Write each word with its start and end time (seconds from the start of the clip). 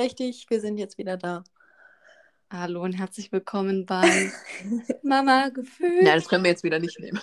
richtig, 0.00 0.46
wir 0.48 0.62
sind 0.62 0.78
jetzt 0.78 0.96
wieder 0.96 1.18
da. 1.18 1.44
Hallo 2.50 2.82
und 2.82 2.94
herzlich 2.94 3.30
willkommen 3.32 3.84
bei 3.84 4.32
Mama 5.02 5.50
Gefühl. 5.50 6.02
Nein, 6.02 6.16
das 6.16 6.26
können 6.26 6.42
wir 6.42 6.50
jetzt 6.50 6.64
wieder 6.64 6.78
nicht 6.78 6.98
nehmen. 6.98 7.20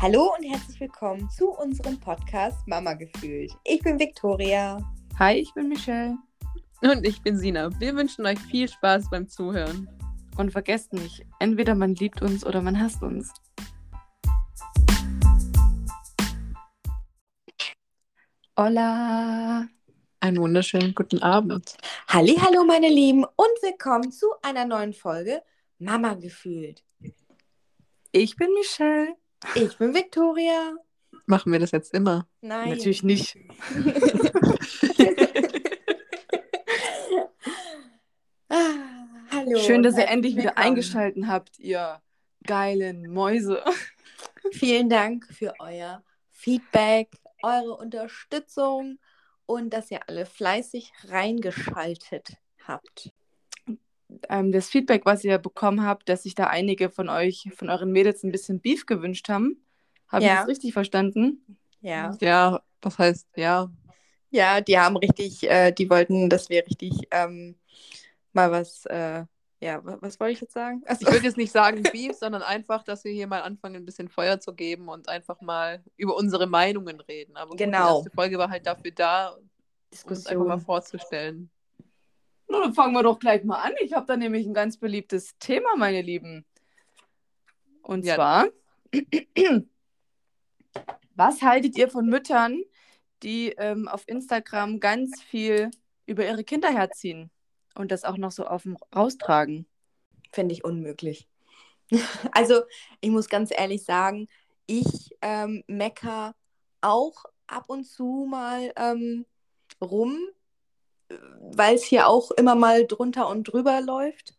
Hallo 0.00 0.32
und 0.38 0.44
herzlich 0.44 0.80
willkommen 0.80 1.28
zu 1.28 1.50
unserem 1.50 2.00
Podcast 2.00 2.66
Mama 2.66 2.94
gefühlt. 2.94 3.52
Ich 3.64 3.82
bin 3.82 3.98
Viktoria. 3.98 4.78
Hi, 5.18 5.34
ich 5.34 5.52
bin 5.52 5.68
Michelle. 5.68 6.16
Und 6.80 7.06
ich 7.06 7.20
bin 7.20 7.36
Sina. 7.36 7.78
Wir 7.78 7.94
wünschen 7.94 8.24
euch 8.24 8.38
viel 8.38 8.68
Spaß 8.68 9.10
beim 9.10 9.28
Zuhören. 9.28 9.86
Und 10.38 10.50
vergesst 10.50 10.94
nicht, 10.94 11.26
entweder 11.40 11.74
man 11.74 11.94
liebt 11.94 12.22
uns 12.22 12.46
oder 12.46 12.62
man 12.62 12.80
hasst 12.80 13.02
uns. 13.02 13.34
Hola. 18.60 19.68
Einen 20.18 20.38
wunderschönen 20.38 20.92
guten 20.92 21.22
Abend. 21.22 21.76
Halli, 22.08 22.34
hallo 22.40 22.64
meine 22.64 22.88
Lieben 22.88 23.22
und 23.22 23.62
willkommen 23.62 24.10
zu 24.10 24.26
einer 24.42 24.64
neuen 24.64 24.94
Folge 24.94 25.42
Mama 25.78 26.14
gefühlt. 26.14 26.82
Ich 28.10 28.34
bin 28.34 28.52
Michelle. 28.54 29.14
Ich 29.54 29.78
bin 29.78 29.94
Viktoria. 29.94 30.74
Machen 31.26 31.52
wir 31.52 31.60
das 31.60 31.70
jetzt 31.70 31.94
immer? 31.94 32.26
Nein. 32.40 32.70
Natürlich 32.70 33.04
nicht. 33.04 33.38
Ah, 38.48 38.74
hallo. 39.30 39.58
Schön, 39.60 39.84
dass 39.84 39.96
ihr 39.96 40.08
endlich 40.08 40.34
wieder 40.34 40.58
eingeschaltet 40.58 41.28
habt, 41.28 41.60
ihr 41.60 42.02
geilen 42.44 43.08
Mäuse. 43.12 43.62
Vielen 44.50 44.88
Dank 44.88 45.28
für 45.32 45.54
euer 45.60 46.02
Feedback, 46.32 47.10
eure 47.42 47.76
Unterstützung 47.76 48.98
und 49.46 49.70
dass 49.70 49.90
ihr 49.90 50.00
alle 50.08 50.26
fleißig 50.26 50.92
reingeschaltet 51.08 52.36
habt. 52.66 53.12
Ähm, 54.28 54.52
das 54.52 54.68
Feedback, 54.68 55.04
was 55.04 55.24
ihr 55.24 55.38
bekommen 55.38 55.84
habt, 55.84 56.08
dass 56.08 56.22
sich 56.22 56.34
da 56.34 56.46
einige 56.46 56.90
von 56.90 57.08
euch, 57.08 57.48
von 57.54 57.68
euren 57.70 57.92
Mädels 57.92 58.22
ein 58.22 58.32
bisschen 58.32 58.60
Beef 58.60 58.86
gewünscht 58.86 59.28
haben. 59.28 59.62
Habe 60.08 60.22
ich 60.24 60.30
Ja. 60.30 60.36
das 60.40 60.48
richtig 60.48 60.72
verstanden? 60.72 61.44
Ja. 61.80 62.16
Ja, 62.20 62.62
das 62.80 62.98
heißt, 62.98 63.28
ja. 63.36 63.70
Ja, 64.30 64.60
die 64.60 64.78
haben 64.78 64.96
richtig, 64.96 65.48
äh, 65.48 65.72
die 65.72 65.88
wollten, 65.88 66.28
dass 66.28 66.48
wir 66.50 66.64
richtig 66.66 66.92
ähm, 67.10 67.56
mal 68.32 68.50
was, 68.50 68.84
äh, 68.86 69.24
ja, 69.60 69.84
wa- 69.84 69.98
was 70.00 70.18
wollte 70.20 70.32
ich 70.34 70.40
jetzt 70.40 70.52
sagen? 70.52 70.82
Ich 70.88 71.06
würde 71.06 71.24
jetzt 71.24 71.36
nicht 71.36 71.52
sagen 71.52 71.82
Beef, 71.92 72.14
sondern 72.16 72.42
einfach, 72.42 72.82
dass 72.84 73.04
wir 73.04 73.12
hier 73.12 73.26
mal 73.26 73.42
anfangen, 73.42 73.76
ein 73.76 73.84
bisschen 73.84 74.08
Feuer 74.08 74.38
zu 74.40 74.54
geben 74.54 74.88
und 74.88 75.08
einfach 75.08 75.40
mal 75.40 75.82
über 75.96 76.16
unsere 76.16 76.46
Meinungen 76.46 77.00
reden. 77.00 77.36
Aber 77.36 77.50
gut, 77.50 77.58
Genau. 77.58 77.78
die 77.78 77.96
erste 77.98 78.10
Folge 78.10 78.38
war 78.38 78.50
halt 78.50 78.66
dafür 78.66 78.92
da, 78.92 79.30
um 79.30 79.40
uns 80.10 80.26
einfach 80.26 80.44
mal 80.44 80.56
Diskussion. 80.56 80.60
vorzustellen. 80.60 81.50
Na, 82.48 82.60
dann 82.62 82.74
fangen 82.74 82.94
wir 82.94 83.02
doch 83.02 83.18
gleich 83.18 83.44
mal 83.44 83.60
an. 83.60 83.72
Ich 83.80 83.92
habe 83.92 84.06
da 84.06 84.16
nämlich 84.16 84.46
ein 84.46 84.54
ganz 84.54 84.78
beliebtes 84.78 85.36
Thema, 85.38 85.76
meine 85.76 86.02
Lieben. 86.02 86.46
Und 87.82 88.04
Ja. 88.04 88.14
zwar, 88.14 88.46
was 91.14 91.42
haltet 91.42 91.76
ihr 91.76 91.88
von 91.90 92.06
Müttern, 92.06 92.62
die 93.22 93.50
ähm, 93.58 93.88
auf 93.88 94.04
Instagram 94.06 94.78
ganz 94.80 95.20
viel 95.22 95.70
über 96.06 96.24
ihre 96.24 96.44
Kinder 96.44 96.70
herziehen 96.70 97.30
und 97.78 97.90
das 97.92 98.04
auch 98.04 98.16
noch 98.16 98.32
so 98.32 98.46
auf 98.46 98.62
dem 98.62 98.76
raustragen? 98.94 99.66
Finde 100.32 100.54
ich 100.54 100.64
unmöglich. 100.64 101.28
Also, 102.32 102.62
ich 103.00 103.08
muss 103.08 103.30
ganz 103.30 103.50
ehrlich 103.50 103.82
sagen, 103.84 104.28
ich 104.66 105.16
ähm, 105.22 105.64
mecker 105.66 106.34
auch 106.82 107.24
ab 107.46 107.64
und 107.68 107.84
zu 107.84 108.26
mal 108.28 108.72
ähm, 108.76 109.24
rum, 109.80 110.18
weil 111.40 111.76
es 111.76 111.84
hier 111.84 112.06
auch 112.06 112.30
immer 112.32 112.54
mal 112.54 112.86
drunter 112.86 113.28
und 113.28 113.44
drüber 113.44 113.80
läuft. 113.80 114.36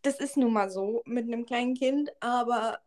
Das 0.00 0.18
ist 0.18 0.36
nun 0.36 0.52
mal 0.52 0.70
so 0.70 1.02
mit 1.04 1.26
einem 1.26 1.44
kleinen 1.44 1.74
Kind, 1.74 2.10
aber 2.20 2.78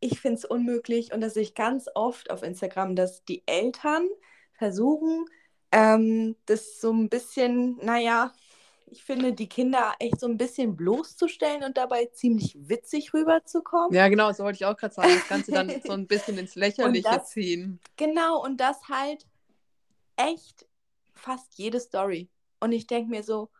ich 0.00 0.20
finde 0.20 0.38
es 0.38 0.44
unmöglich 0.44 1.12
und 1.12 1.20
das 1.20 1.34
sehe 1.34 1.42
ich 1.42 1.54
ganz 1.54 1.88
oft 1.94 2.30
auf 2.30 2.42
Instagram, 2.42 2.94
dass 2.96 3.24
die 3.24 3.42
Eltern 3.46 4.08
versuchen, 4.54 5.26
ähm, 5.72 6.36
das 6.46 6.80
so 6.80 6.92
ein 6.92 7.08
bisschen, 7.08 7.76
naja, 7.78 8.32
ich 8.86 9.04
finde, 9.04 9.32
die 9.32 9.48
Kinder 9.48 9.94
echt 9.98 10.20
so 10.20 10.26
ein 10.26 10.36
bisschen 10.36 10.76
bloßzustellen 10.76 11.64
und 11.64 11.76
dabei 11.76 12.06
ziemlich 12.06 12.56
witzig 12.58 13.12
rüberzukommen. 13.12 13.92
Ja, 13.92 14.08
genau, 14.08 14.32
so 14.32 14.44
wollte 14.44 14.56
ich 14.56 14.64
auch 14.64 14.76
gerade 14.76 14.94
sagen. 14.94 15.10
Das 15.14 15.28
Ganze 15.28 15.52
dann 15.52 15.72
so 15.84 15.92
ein 15.92 16.06
bisschen 16.08 16.38
ins 16.38 16.54
Lächerliche 16.54 17.08
das- 17.10 17.30
ziehen. 17.30 17.80
Genau, 17.96 18.42
und 18.42 18.58
das 18.58 18.88
halt 18.88 19.26
echt 20.16 20.66
fast 21.14 21.58
jede 21.58 21.80
Story. 21.80 22.28
Und 22.60 22.72
ich 22.72 22.86
denke 22.86 23.10
mir 23.10 23.22
so, 23.22 23.50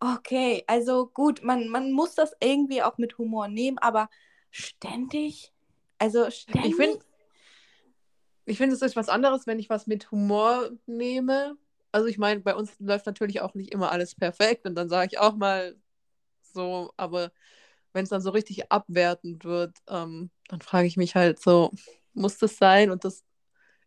okay, 0.00 0.64
also 0.66 1.06
gut, 1.06 1.42
man, 1.42 1.68
man 1.68 1.92
muss 1.92 2.14
das 2.14 2.32
irgendwie 2.40 2.82
auch 2.82 2.98
mit 2.98 3.18
Humor 3.18 3.48
nehmen, 3.48 3.78
aber 3.78 4.08
ständig, 4.50 5.52
also 5.98 6.30
ständig. 6.30 6.70
Ich 6.70 6.76
finde, 6.76 6.98
ich 8.46 8.58
finde, 8.58 8.74
es 8.74 8.82
ist 8.82 8.96
was 8.96 9.08
anderes, 9.08 9.46
wenn 9.46 9.58
ich 9.58 9.68
was 9.70 9.86
mit 9.86 10.10
Humor 10.10 10.70
nehme. 10.86 11.56
Also 11.96 12.08
ich 12.08 12.18
meine, 12.18 12.40
bei 12.40 12.54
uns 12.54 12.78
läuft 12.78 13.06
natürlich 13.06 13.40
auch 13.40 13.54
nicht 13.54 13.72
immer 13.72 13.90
alles 13.90 14.14
perfekt 14.14 14.66
und 14.66 14.74
dann 14.74 14.90
sage 14.90 15.08
ich 15.10 15.18
auch 15.18 15.34
mal 15.34 15.74
so, 16.42 16.92
aber 16.98 17.32
wenn 17.94 18.02
es 18.02 18.10
dann 18.10 18.20
so 18.20 18.28
richtig 18.28 18.70
abwertend 18.70 19.46
wird, 19.46 19.78
ähm, 19.88 20.28
dann 20.48 20.60
frage 20.60 20.86
ich 20.88 20.98
mich 20.98 21.14
halt 21.14 21.40
so, 21.40 21.70
muss 22.12 22.36
das 22.36 22.58
sein 22.58 22.90
und 22.90 23.06
das 23.06 23.24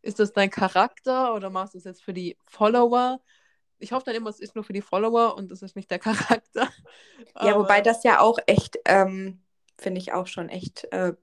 ist 0.02 0.18
das 0.18 0.34
dein 0.34 0.50
Charakter 0.50 1.36
oder 1.36 1.52
machst 1.52 1.76
du 1.76 1.78
es 1.78 1.84
jetzt 1.84 2.04
für 2.04 2.16
die 2.16 2.36
Follower? 2.48 3.22
Ich 3.78 3.92
hoffe 3.92 4.06
dann 4.06 4.16
immer, 4.16 4.32
es 4.32 4.40
ist 4.40 4.56
nur 4.56 4.64
für 4.64 4.74
die 4.74 4.82
Follower 4.82 5.36
und 5.36 5.52
es 5.52 5.62
ist 5.62 5.76
nicht 5.76 5.92
der 5.92 6.00
Charakter. 6.00 6.68
ja, 7.40 7.56
wobei 7.56 7.82
das 7.82 8.04
ja 8.04 8.22
auch 8.22 8.40
echt, 8.48 8.80
ähm, 8.86 9.44
finde 9.78 10.02
ich 10.02 10.14
auch 10.14 10.26
schon 10.26 10.50
echt 10.50 10.92
äh, 10.92 11.14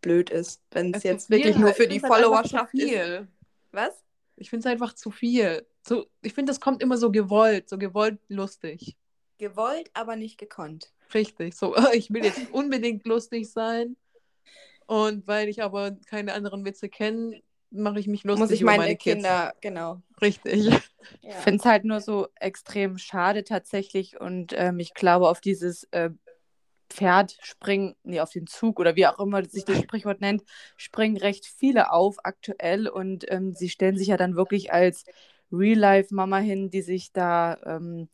blöd 0.00 0.30
ist, 0.30 0.62
wenn 0.70 0.94
es 0.94 1.02
jetzt 1.02 1.28
wirklich 1.28 1.58
nur 1.58 1.74
für 1.74 1.86
die 1.86 2.00
halt 2.00 2.10
ist. 2.54 2.70
viel. 2.70 3.28
Was? 3.70 4.02
Ich 4.36 4.50
finde 4.50 4.66
es 4.66 4.72
einfach 4.72 4.94
zu 4.94 5.10
viel. 5.10 5.66
So, 5.86 6.06
ich 6.22 6.32
finde, 6.32 6.50
das 6.50 6.60
kommt 6.60 6.82
immer 6.82 6.96
so 6.96 7.10
gewollt, 7.10 7.68
so 7.68 7.76
gewollt 7.76 8.18
lustig. 8.28 8.96
Gewollt, 9.38 9.90
aber 9.92 10.16
nicht 10.16 10.38
gekonnt. 10.38 10.92
Richtig. 11.12 11.54
So, 11.54 11.76
ich 11.92 12.10
will 12.10 12.24
jetzt 12.24 12.50
unbedingt 12.52 13.06
lustig 13.06 13.50
sein. 13.50 13.96
Und 14.86 15.26
weil 15.26 15.48
ich 15.48 15.62
aber 15.62 15.92
keine 16.06 16.34
anderen 16.34 16.64
Witze 16.64 16.88
kenne, 16.88 17.42
mache 17.70 17.98
ich 17.98 18.06
mich 18.06 18.24
lustig 18.24 18.40
Muss 18.40 18.50
ich 18.50 18.60
über 18.60 18.72
meine, 18.72 18.82
meine 18.84 18.96
Kinder, 18.96 19.54
genau. 19.60 20.02
Kids. 20.18 20.44
Richtig. 20.44 20.64
Ja. 21.20 21.30
Ich 21.30 21.34
finde 21.36 21.58
es 21.58 21.64
halt 21.66 21.84
nur 21.84 22.00
so 22.00 22.28
extrem 22.36 22.96
schade 22.96 23.44
tatsächlich 23.44 24.18
und 24.18 24.54
ähm, 24.56 24.78
ich 24.78 24.94
glaube, 24.94 25.28
auf 25.28 25.40
dieses 25.40 25.84
äh, 25.90 26.10
Pferd 26.88 27.36
springen, 27.42 27.94
nee, 28.04 28.20
auf 28.20 28.30
den 28.30 28.46
Zug 28.46 28.78
oder 28.78 28.96
wie 28.96 29.06
auch 29.06 29.18
immer 29.18 29.44
sich 29.44 29.64
das 29.64 29.80
Sprichwort 29.80 30.20
nennt, 30.20 30.44
springen 30.76 31.16
recht 31.16 31.46
viele 31.46 31.92
auf 31.92 32.16
aktuell 32.24 32.88
und 32.88 33.30
ähm, 33.30 33.54
sie 33.54 33.68
stellen 33.68 33.98
sich 33.98 34.08
ja 34.08 34.16
dann 34.16 34.36
wirklich 34.36 34.72
als 34.72 35.04
Real-Life-Mama 35.52 36.38
hin, 36.38 36.70
die 36.70 36.82
sich 36.82 37.12
da 37.12 37.58
ähm, 37.64 38.08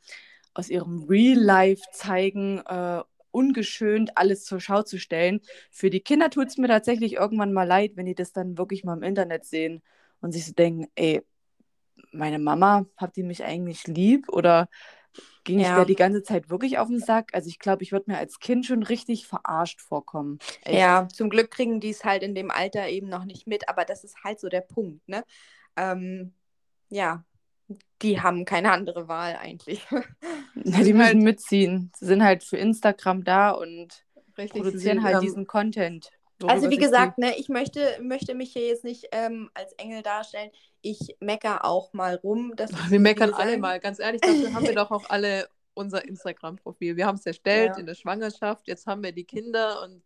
aus 0.54 0.68
ihrem 0.68 1.04
Real-Life 1.04 1.82
zeigen, 1.92 2.58
äh, 2.66 3.02
ungeschönt 3.30 4.16
alles 4.16 4.44
zur 4.44 4.60
Schau 4.60 4.82
zu 4.82 4.98
stellen. 4.98 5.40
Für 5.70 5.90
die 5.90 6.00
Kinder 6.00 6.30
tut 6.30 6.48
es 6.48 6.58
mir 6.58 6.68
tatsächlich 6.68 7.14
irgendwann 7.14 7.52
mal 7.52 7.64
leid, 7.64 7.92
wenn 7.94 8.06
die 8.06 8.14
das 8.14 8.32
dann 8.32 8.58
wirklich 8.58 8.84
mal 8.84 8.96
im 8.96 9.02
Internet 9.04 9.44
sehen 9.44 9.82
und 10.20 10.32
sich 10.32 10.46
so 10.46 10.52
denken, 10.52 10.86
ey, 10.96 11.22
meine 12.12 12.38
Mama, 12.38 12.86
habt 12.96 13.16
ihr 13.16 13.24
mich 13.24 13.44
eigentlich 13.44 13.86
lieb 13.86 14.28
oder 14.28 14.68
ging 15.44 15.60
ich 15.60 15.66
Ja. 15.66 15.76
der 15.76 15.84
die 15.84 15.94
ganze 15.96 16.22
Zeit 16.22 16.50
wirklich 16.50 16.78
auf 16.78 16.88
den 16.88 16.98
Sack? 16.98 17.30
Also 17.34 17.48
ich 17.48 17.58
glaube, 17.58 17.82
ich 17.82 17.92
würde 17.92 18.10
mir 18.10 18.18
als 18.18 18.40
Kind 18.40 18.66
schon 18.66 18.82
richtig 18.82 19.26
verarscht 19.26 19.80
vorkommen. 19.80 20.38
Echt. 20.64 20.78
Ja, 20.78 21.08
zum 21.12 21.30
Glück 21.30 21.50
kriegen 21.50 21.80
die 21.80 21.90
es 21.90 22.04
halt 22.04 22.22
in 22.22 22.34
dem 22.34 22.50
Alter 22.50 22.88
eben 22.88 23.08
noch 23.08 23.24
nicht 23.24 23.46
mit, 23.46 23.68
aber 23.68 23.84
das 23.84 24.04
ist 24.04 24.22
halt 24.24 24.40
so 24.40 24.48
der 24.48 24.60
Punkt, 24.60 25.06
ne? 25.08 25.24
Ähm, 25.76 26.34
ja, 26.90 27.24
die 28.02 28.20
haben 28.20 28.44
keine 28.44 28.72
andere 28.72 29.08
Wahl 29.08 29.36
eigentlich. 29.36 29.86
Ja, 30.62 30.82
die 30.82 30.92
müssen 30.92 31.06
halt- 31.06 31.16
mitziehen. 31.16 31.90
Sie 31.96 32.06
sind 32.06 32.22
halt 32.22 32.42
für 32.44 32.56
Instagram 32.58 33.24
da 33.24 33.50
und 33.52 34.04
Richtig. 34.36 34.60
produzieren 34.62 35.02
halt 35.02 35.14
ähm, 35.16 35.20
diesen 35.22 35.46
Content. 35.46 36.10
Also 36.46 36.68
wie 36.70 36.76
gesagt, 36.76 37.18
ne, 37.18 37.34
ich 37.38 37.48
möchte, 37.48 37.98
möchte 38.02 38.34
mich 38.34 38.52
hier 38.52 38.66
jetzt 38.66 38.84
nicht 38.84 39.06
ähm, 39.12 39.48
als 39.54 39.72
Engel 39.74 40.02
darstellen. 40.02 40.50
Ich 40.82 41.16
mecker 41.20 41.64
auch 41.64 41.92
mal 41.92 42.16
rum. 42.16 42.52
Das 42.56 42.70
ist, 42.72 42.90
Wir 42.90 43.00
meckern 43.00 43.32
alle 43.32 43.56
mal. 43.58 43.78
Ganz 43.80 44.00
ehrlich, 44.00 44.20
dafür 44.20 44.52
haben 44.52 44.66
wir 44.66 44.74
doch 44.74 44.90
auch 44.90 45.08
alle 45.08 45.48
unser 45.74 46.04
Instagram-Profil. 46.04 46.96
Wir 46.96 47.06
haben 47.06 47.16
es 47.16 47.24
erstellt 47.26 47.72
Ja. 47.74 47.78
in 47.78 47.86
der 47.86 47.94
Schwangerschaft. 47.94 48.66
Jetzt 48.66 48.86
haben 48.86 49.02
wir 49.02 49.12
die 49.12 49.24
Kinder 49.24 49.82
und 49.84 50.02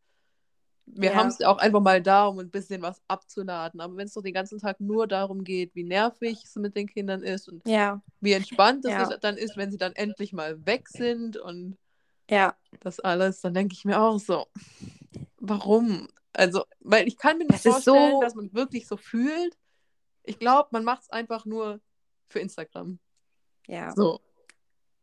wir 0.87 1.11
Ja. 1.13 1.17
haben 1.17 1.29
es 1.29 1.41
auch 1.43 1.59
einfach 1.59 1.81
mal 1.81 2.03
da, 2.03 2.27
um 2.27 2.39
ein 2.39 2.51
bisschen 2.51 2.83
was 2.83 3.01
abzuladen. 3.09 3.81
Aber 3.81 3.97
wenn 3.97 4.07
es 4.07 4.13
doch 4.15 4.23
den 4.23 4.35
ganzen 4.35 4.59
Tag 4.59 4.81
nur 4.81 5.07
darum 5.07 5.43
geht, 5.45 5.75
wie 5.75 5.85
nervig 5.85 6.43
es 6.45 6.55
mit 6.57 6.77
den 6.77 6.87
Kindern 6.89 7.23
ist 7.23 7.49
und 7.49 7.67
Ja, 7.67 8.03
wie 8.21 8.33
entspannt 8.33 8.85
es 8.85 8.91
Ja. 8.91 9.17
dann 9.17 9.37
ist, 9.37 9.57
wenn 9.57 9.71
sie 9.71 9.79
dann 9.79 9.93
endlich 9.95 10.33
mal 10.33 10.65
weg 10.67 10.89
sind 10.89 11.37
und 11.37 11.79
ja. 12.31 12.55
das 12.81 13.01
alles, 13.01 13.41
dann 13.41 13.55
denke 13.55 13.75
ich 13.75 13.85
mir 13.85 14.01
auch 14.01 14.19
so, 14.19 14.47
warum? 15.39 16.09
Also, 16.33 16.65
weil 16.81 17.07
ich 17.07 17.17
kann 17.17 17.39
mir 17.39 17.45
nicht 17.47 17.65
Das 17.65 17.73
vorstellen, 17.85 18.13
so- 18.13 18.21
dass 18.21 18.35
man 18.35 18.53
wirklich 18.53 18.87
so 18.87 18.97
fühlt. 18.97 19.57
Ich 20.23 20.39
glaube, 20.39 20.69
man 20.73 20.85
macht 20.85 21.03
es 21.03 21.11
einfach 21.11 21.45
nur 21.47 21.81
für 22.29 22.41
Instagram. 22.41 22.99
Ja. 23.67 23.93
So. 23.95 24.21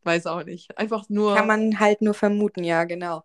Weiß 0.04 0.26
auch 0.26 0.42
nicht. 0.44 0.76
Einfach 0.78 1.08
nur. 1.08 1.36
Kann 1.36 1.46
man 1.46 1.78
halt 1.78 2.02
nur 2.02 2.12
vermuten, 2.14 2.64
ja, 2.64 2.84
genau. 2.84 3.22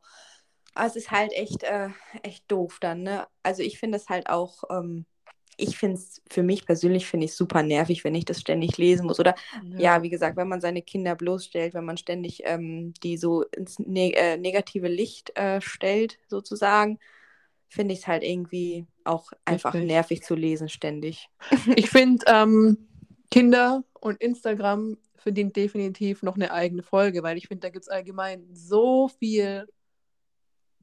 Es 0.86 0.96
ist 0.96 1.12
halt 1.12 1.32
echt, 1.34 1.64
äh, 1.64 1.90
echt 2.24 2.44
doof 2.50 2.78
dann, 2.80 3.04
ne? 3.04 3.28
Also 3.44 3.64
ich 3.64 3.80
finde 3.80 3.98
es 3.98 4.10
halt 4.10 4.30
auch, 4.30 4.64
ähm, 4.70 5.06
ich 5.58 5.78
finde 5.78 5.98
es, 5.98 6.22
für 6.30 6.44
mich 6.44 6.66
persönlich 6.66 7.08
finde 7.08 7.26
ich 7.26 7.32
es 7.32 7.38
super 7.38 7.64
nervig, 7.64 8.04
wenn 8.04 8.14
ich 8.16 8.26
das 8.26 8.40
ständig 8.40 8.78
lesen 8.78 9.08
muss. 9.08 9.20
Oder 9.20 9.36
ja, 9.76 10.04
wie 10.04 10.10
gesagt, 10.10 10.38
wenn 10.38 10.48
man 10.48 10.62
seine 10.62 10.84
Kinder 10.84 11.16
bloßstellt, 11.16 11.74
wenn 11.74 11.86
man 11.86 11.98
ständig 11.98 12.42
ähm, 12.46 12.94
die 13.04 13.18
so 13.18 13.44
ins 13.44 13.80
ne 13.80 14.14
äh, 14.14 14.38
negative 14.38 14.88
Licht 14.88 15.36
äh, 15.36 15.60
stellt, 15.60 16.20
sozusagen, 16.28 17.00
finde 17.70 17.94
ich 17.94 18.02
es 18.02 18.08
halt 18.08 18.24
irgendwie 18.24 18.86
auch 19.04 19.32
einfach 19.46 19.74
Richtig. 19.74 19.90
nervig 19.90 20.24
zu 20.24 20.36
lesen 20.36 20.70
ständig. 20.70 21.30
Ich 21.76 21.90
finde, 21.90 22.26
ähm, 22.28 22.88
Kinder 23.32 23.84
und 24.00 24.22
Instagram 24.22 24.98
verdient 25.16 25.56
definitiv 25.56 26.24
noch 26.24 26.36
eine 26.36 26.52
eigene 26.52 26.84
Folge, 26.84 27.24
weil 27.24 27.38
ich 27.38 27.48
finde, 27.48 27.68
da 27.68 27.70
gibt 27.70 27.84
es 27.84 27.90
allgemein 27.90 28.48
so 28.54 29.10
viel 29.10 29.68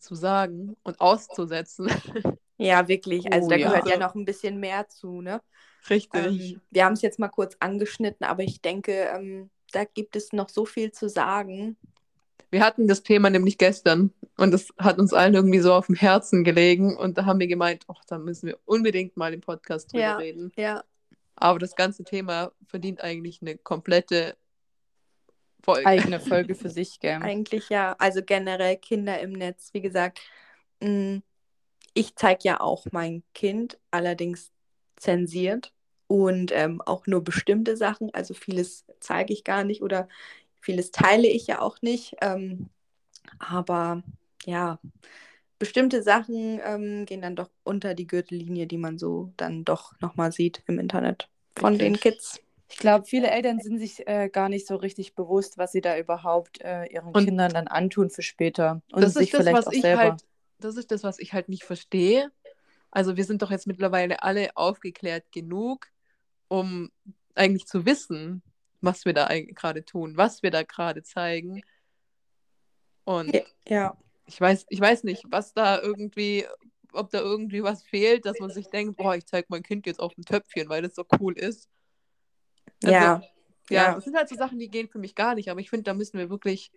zu 0.05 0.15
sagen 0.15 0.77
und 0.85 1.01
auszusetzen. 1.01 1.89
Ja, 2.57 2.87
wirklich. 2.87 3.31
Also 3.33 3.47
Oh, 3.49 3.51
da 3.51 3.57
ja. 3.57 3.67
gehört 3.67 3.87
ja 3.89 3.95
Also- 3.95 4.07
noch 4.07 4.15
ein 4.15 4.25
bisschen 4.25 4.61
mehr 4.61 4.89
zu, 4.89 5.21
ne? 5.21 5.43
Richtig. 5.91 6.53
Ähm, 6.55 6.61
wir 6.71 6.85
haben 6.85 6.93
es 6.93 7.03
jetzt 7.03 7.19
mal 7.19 7.27
kurz 7.29 7.57
angeschnitten, 7.59 8.25
aber 8.25 8.45
ich 8.45 8.63
denke, 8.63 8.93
ähm, 9.13 9.51
da 9.73 9.83
gibt 9.83 10.15
es 10.15 10.33
noch 10.33 10.49
so 10.49 10.65
viel 10.65 10.93
zu 10.93 11.09
sagen. 11.09 11.77
Wir 12.53 12.65
hatten 12.65 12.87
das 12.87 13.03
Thema 13.03 13.29
nämlich 13.29 13.59
gestern 13.59 14.13
und 14.39 14.53
das 14.53 14.69
hat 14.79 15.01
uns 15.01 15.13
allen 15.13 15.35
irgendwie 15.35 15.59
so 15.59 15.75
auf 15.75 15.87
dem 15.87 15.97
Herzen 15.97 16.45
gelegen 16.45 16.97
und 16.97 17.19
da 17.19 17.25
haben 17.25 17.41
wir 17.41 17.49
gemeint, 17.49 17.87
ach, 17.89 18.05
da 18.07 18.19
müssen 18.19 18.47
wir 18.47 18.59
unbedingt 18.67 19.17
mal 19.17 19.35
im 19.35 19.41
Podcast 19.41 19.93
drüber 19.93 20.03
Ja. 20.05 20.17
reden. 20.17 20.53
Ja. 20.57 20.85
Aber 21.35 21.59
das 21.59 21.75
ganze 21.75 22.05
Thema 22.05 22.53
verdient 22.69 23.03
eigentlich 23.03 23.43
eine 23.43 23.59
komplette 23.59 24.37
Folge. 25.65 25.87
Eigene 25.87 26.21
Folge 26.21 26.55
für 26.55 26.69
sich, 26.71 27.01
gell? 27.01 27.21
Eigentlich 27.21 27.69
ja. 27.69 27.95
Also 27.99 28.23
generell 28.23 28.77
Kinder 28.77 29.21
im 29.21 29.33
Netz, 29.33 29.71
wie 29.73 29.81
gesagt, 29.81 30.21
mh, 30.81 31.23
ich 31.95 32.17
zeige 32.17 32.41
ja 32.45 32.61
auch 32.61 32.87
mein 32.93 33.23
Kind, 33.35 33.79
allerdings 33.91 34.53
zensiert 34.97 35.73
und 36.07 36.53
ähm, 36.53 36.81
auch 36.83 37.07
nur 37.07 37.23
bestimmte 37.23 37.77
Sachen. 37.77 38.13
Also 38.15 38.35
vieles 38.35 38.85
zeige 39.01 39.33
ich 39.33 39.45
gar 39.45 39.65
nicht 39.65 39.83
oder 39.83 40.09
vieles 40.61 40.91
teile 40.91 41.29
ich 41.29 41.47
ja 41.47 41.61
auch 41.61 41.83
nicht. 41.83 42.17
Ähm, 42.21 42.69
aber 43.39 44.03
ja, 44.45 44.79
bestimmte 45.59 46.03
Sachen 46.03 46.61
ähm, 46.65 47.07
gehen 47.07 47.23
dann 47.23 47.37
doch 47.37 47.51
unter 47.65 47.95
die 47.95 48.07
Gürtellinie, 48.07 48.67
die 48.67 48.79
man 48.79 48.99
so 48.99 49.33
dann 49.37 49.65
doch 49.65 49.99
nochmal 50.01 50.33
sieht 50.33 50.63
im 50.67 50.79
Internet 50.79 51.29
von 51.57 51.79
den 51.79 51.95
Richtig. 51.95 52.13
Kids. 52.13 52.41
Ich 52.75 52.81
glaube, 52.81 53.07
viele 53.07 53.31
Eltern 53.31 53.61
sind 53.61 53.79
sich 53.79 54.05
äh, 54.09 54.29
gar 54.29 54.49
nicht 54.49 54.67
so 54.67 54.75
richtig 54.75 55.15
bewusst, 55.15 55.59
was 55.59 55.71
sie 55.71 55.81
da 55.81 55.97
überhaupt 55.97 56.61
äh, 56.61 56.87
ihren 56.87 57.15
Und 57.15 57.25
Kindern 57.25 57.55
dann 57.55 57.69
antun 57.69 58.11
für 58.11 58.23
später. 58.23 58.83
Und 58.93 59.01
das 59.01 59.15
sich 59.15 59.29
ist 59.29 59.35
das, 59.35 59.43
vielleicht 59.43 59.59
was 59.59 59.67
auch 59.69 59.73
ich 59.73 59.83
selber. 59.83 60.03
halt, 60.03 60.25
das 60.59 60.77
ist 60.77 60.91
das, 60.91 61.05
was 61.05 61.21
ich 61.21 61.33
halt 61.33 61.49
nicht 61.49 61.63
verstehe. 61.63 62.33
Also 62.91 63.17
wir 63.17 63.25
sind 63.25 63.43
doch 63.43 63.53
jetzt 63.53 63.69
mittlerweile 63.69 64.25
alle 64.25 64.57
aufgeklärt 64.57 65.31
genug, 65.31 65.87
um 66.49 66.91
eigentlich 67.37 67.67
zu 67.67 67.87
wissen, 67.87 68.43
was 68.81 69.05
wir 69.05 69.13
da 69.13 69.29
gerade 69.29 69.85
tun, 69.85 70.17
was 70.17 70.43
wir 70.43 70.51
da 70.51 70.65
gerade 70.65 71.05
zeigen. 71.05 71.63
Und 73.05 73.41
Ja. 73.69 73.97
ich 74.27 74.41
weiß, 74.41 74.67
ich 74.69 74.81
weiß 74.81 75.05
nicht, 75.05 75.23
was 75.29 75.55
da 75.55 75.81
irgendwie, 75.81 76.45
ob 76.93 77.09
da 77.11 77.21
irgendwie 77.21 77.63
was 77.63 77.85
fehlt, 77.85 78.27
dass 78.27 78.41
man 78.41 78.51
sich 78.51 78.67
denkt, 78.67 78.97
boah, 78.97 79.15
ich 79.15 79.27
zeige 79.27 79.47
mein 79.51 79.63
Kind 79.63 79.87
jetzt 79.87 80.01
auf 80.01 80.13
dem 80.15 80.25
Töpfchen, 80.25 80.69
weil 80.69 80.83
das 80.83 80.97
so 80.97 81.05
cool 81.21 81.39
ist. 81.39 81.69
Also, 82.83 82.93
Ja. 82.93 83.23
Ja, 83.71 83.95
das 83.95 84.05
sind 84.05 84.17
halt 84.17 84.29
so 84.29 84.37
Sachen, 84.37 84.59
die 84.59 84.69
gehen 84.71 84.89
für 84.89 84.99
mich 84.99 85.15
gar 85.15 85.35
nicht, 85.35 85.49
aber 85.51 85.61
ich 85.61 85.71
finde, 85.71 85.85
da 85.85 85.95
müssen 85.95 86.19
wir 86.19 86.29
wirklich 86.29 86.71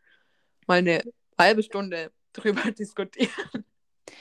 mal 0.68 0.80
eine 0.80 1.04
halbe 1.38 1.64
Stunde 1.64 2.12
drüber 2.34 2.72
diskutieren. 2.72 3.66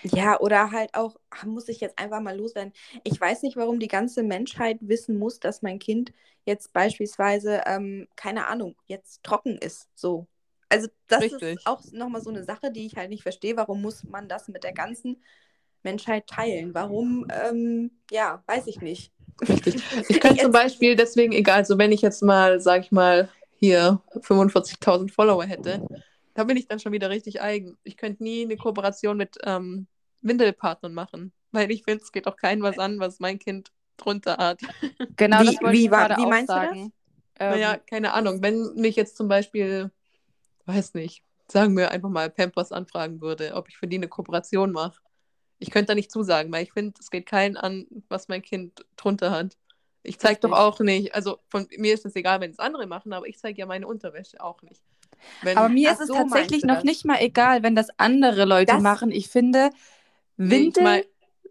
Ja, 0.02 0.38
oder 0.40 0.70
halt 0.70 0.94
auch, 0.94 1.16
ah, 1.30 1.46
muss 1.46 1.68
ich 1.68 1.80
jetzt 1.80 1.98
einfach 1.98 2.20
mal 2.20 2.36
loswerden. 2.36 2.72
Ich 3.04 3.20
weiß 3.20 3.42
nicht, 3.42 3.56
warum 3.56 3.80
die 3.80 3.88
ganze 3.88 4.22
Menschheit 4.22 4.78
wissen 4.80 5.18
muss, 5.18 5.40
dass 5.40 5.62
mein 5.62 5.78
Kind 5.78 6.12
jetzt 6.44 6.72
beispielsweise, 6.72 7.62
ähm, 7.66 8.06
keine 8.16 8.46
Ahnung, 8.46 8.76
jetzt 8.86 9.22
trocken 9.24 9.58
ist. 9.58 9.88
So. 9.94 10.26
Also, 10.68 10.88
das 11.08 11.22
Richtig. 11.22 11.56
ist 11.58 11.66
auch 11.66 11.82
nochmal 11.92 12.20
so 12.22 12.30
eine 12.30 12.44
Sache, 12.44 12.70
die 12.72 12.86
ich 12.86 12.96
halt 12.96 13.10
nicht 13.10 13.22
verstehe. 13.22 13.56
Warum 13.56 13.82
muss 13.82 14.04
man 14.04 14.28
das 14.28 14.48
mit 14.48 14.64
der 14.64 14.72
ganzen 14.72 15.22
Menschheit 15.86 16.26
teilen? 16.26 16.74
Warum, 16.74 17.26
ähm, 17.30 17.90
ja, 18.10 18.42
weiß 18.46 18.66
ich 18.66 18.80
nicht. 18.80 19.12
Richtig. 19.48 19.76
Ich 20.08 20.20
könnte 20.20 20.42
zum 20.42 20.52
Beispiel 20.52 20.96
deswegen, 20.96 21.32
egal, 21.32 21.56
also 21.58 21.78
wenn 21.78 21.92
ich 21.92 22.02
jetzt 22.02 22.22
mal, 22.22 22.60
sag 22.60 22.82
ich 22.82 22.92
mal, 22.92 23.28
hier 23.58 24.00
45.000 24.22 25.10
Follower 25.12 25.44
hätte, 25.44 25.86
da 26.34 26.44
bin 26.44 26.56
ich 26.56 26.66
dann 26.68 26.80
schon 26.80 26.92
wieder 26.92 27.08
richtig 27.10 27.40
eigen. 27.40 27.76
Ich 27.84 27.96
könnte 27.96 28.22
nie 28.22 28.42
eine 28.44 28.56
Kooperation 28.56 29.16
mit 29.16 29.38
ähm, 29.44 29.86
Windelpartnern 30.22 30.92
machen, 30.92 31.32
weil 31.52 31.70
ich 31.70 31.84
finde, 31.84 32.02
es 32.02 32.12
geht 32.12 32.26
auch 32.26 32.36
keinem 32.36 32.62
was 32.62 32.78
an, 32.78 32.98
was 32.98 33.20
mein 33.20 33.38
Kind 33.38 33.70
drunter 33.96 34.36
hat. 34.38 34.60
Genau, 35.16 35.40
Wie- 35.40 35.46
das 35.46 35.62
wollte 35.62 35.72
wie 35.78 35.84
ich 35.84 35.90
war- 35.90 36.08
gerade 36.08 36.20
wie 36.20 36.26
meinst 36.26 36.50
du 36.50 36.54
das? 36.54 36.64
sagen. 36.64 36.92
Ähm, 37.38 37.50
naja, 37.50 37.76
keine 37.78 38.12
Ahnung, 38.12 38.42
wenn 38.42 38.74
mich 38.74 38.96
jetzt 38.96 39.16
zum 39.16 39.28
Beispiel, 39.28 39.90
weiß 40.66 40.92
nicht, 40.94 41.22
sagen 41.50 41.76
wir 41.76 41.90
einfach 41.90 42.08
mal 42.10 42.28
Pampers 42.28 42.72
anfragen 42.72 43.20
würde, 43.22 43.54
ob 43.54 43.68
ich 43.68 43.76
für 43.78 43.86
die 43.86 43.96
eine 43.96 44.08
Kooperation 44.08 44.72
mache. 44.72 45.00
Ich 45.58 45.70
könnte 45.70 45.88
da 45.88 45.94
nicht 45.94 46.10
zusagen, 46.10 46.52
weil 46.52 46.62
ich 46.64 46.72
finde, 46.72 46.94
es 47.00 47.10
geht 47.10 47.26
keinen 47.26 47.56
an, 47.56 47.86
was 48.08 48.28
mein 48.28 48.42
Kind 48.42 48.84
drunter 48.96 49.30
hat. 49.30 49.56
Ich 50.02 50.18
zeige 50.18 50.40
doch 50.40 50.52
auch 50.52 50.78
nicht, 50.80 51.14
also 51.14 51.38
von 51.48 51.66
mir 51.78 51.92
ist 51.94 52.06
es 52.06 52.14
egal, 52.14 52.40
wenn 52.40 52.50
es 52.52 52.58
andere 52.58 52.86
machen, 52.86 53.12
aber 53.12 53.26
ich 53.26 53.38
zeige 53.38 53.58
ja 53.60 53.66
meine 53.66 53.86
Unterwäsche 53.88 54.40
auch 54.42 54.62
nicht. 54.62 54.82
Wenn, 55.42 55.56
Aber 55.56 55.68
mir 55.68 55.90
ist 55.90 56.00
es 56.00 56.08
so, 56.08 56.14
tatsächlich 56.14 56.62
noch 56.64 56.76
das? 56.76 56.84
nicht 56.84 57.04
mal 57.04 57.18
egal, 57.20 57.62
wenn 57.62 57.74
das 57.74 57.88
andere 57.96 58.44
Leute 58.44 58.72
Das- 58.74 58.82
machen. 58.82 59.10
Ich 59.10 59.28
finde, 59.28 59.70
Nee, 60.36 60.44
ich 60.46 60.50
Windeln, 60.60 60.84
mein- 60.84 61.04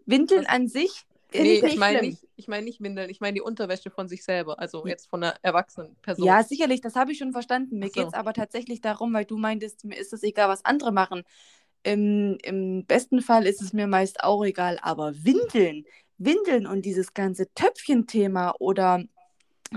Windeln 0.06 0.44
was- 0.44 0.48
an 0.48 0.68
sich 0.68 1.04
nee, 1.34 1.54
ich 1.58 1.76
meine 1.76 2.00
nicht, 2.00 2.26
ich 2.36 2.48
meine 2.48 2.64
nicht 2.64 2.80
Windeln, 2.80 3.10
ich 3.10 3.20
meine 3.20 3.34
die 3.34 3.40
Unterwäsche 3.40 3.90
von 3.90 4.08
sich 4.08 4.22
selber, 4.24 4.58
also 4.60 4.86
jetzt 4.86 5.08
von 5.10 5.22
einer 5.22 5.34
erwachsenen 5.42 5.96
Person. 5.96 6.26
Ja, 6.26 6.42
sicherlich, 6.44 6.80
das 6.80 6.94
habe 6.94 7.12
ich 7.12 7.18
schon 7.18 7.32
verstanden. 7.32 7.78
Mir 7.80 7.88
so. 7.88 7.92
geht 7.94 8.06
es 8.06 8.14
aber 8.14 8.32
tatsächlich 8.32 8.80
darum, 8.80 9.12
weil 9.12 9.24
du 9.24 9.36
meintest, 9.36 9.84
mir 9.84 9.96
ist 9.98 10.12
es 10.12 10.22
egal, 10.22 10.48
was 10.48 10.64
andere 10.64 10.92
machen. 10.92 11.24
Im, 11.86 12.36
Im 12.42 12.84
besten 12.84 13.22
Fall 13.22 13.46
ist 13.46 13.62
es 13.62 13.72
mir 13.72 13.86
meist 13.86 14.24
auch 14.24 14.44
egal, 14.44 14.80
aber 14.82 15.14
Windeln, 15.24 15.84
Windeln 16.18 16.66
und 16.66 16.84
dieses 16.84 17.14
ganze 17.14 17.46
Töpfchenthema 17.54 18.54
oder 18.58 19.04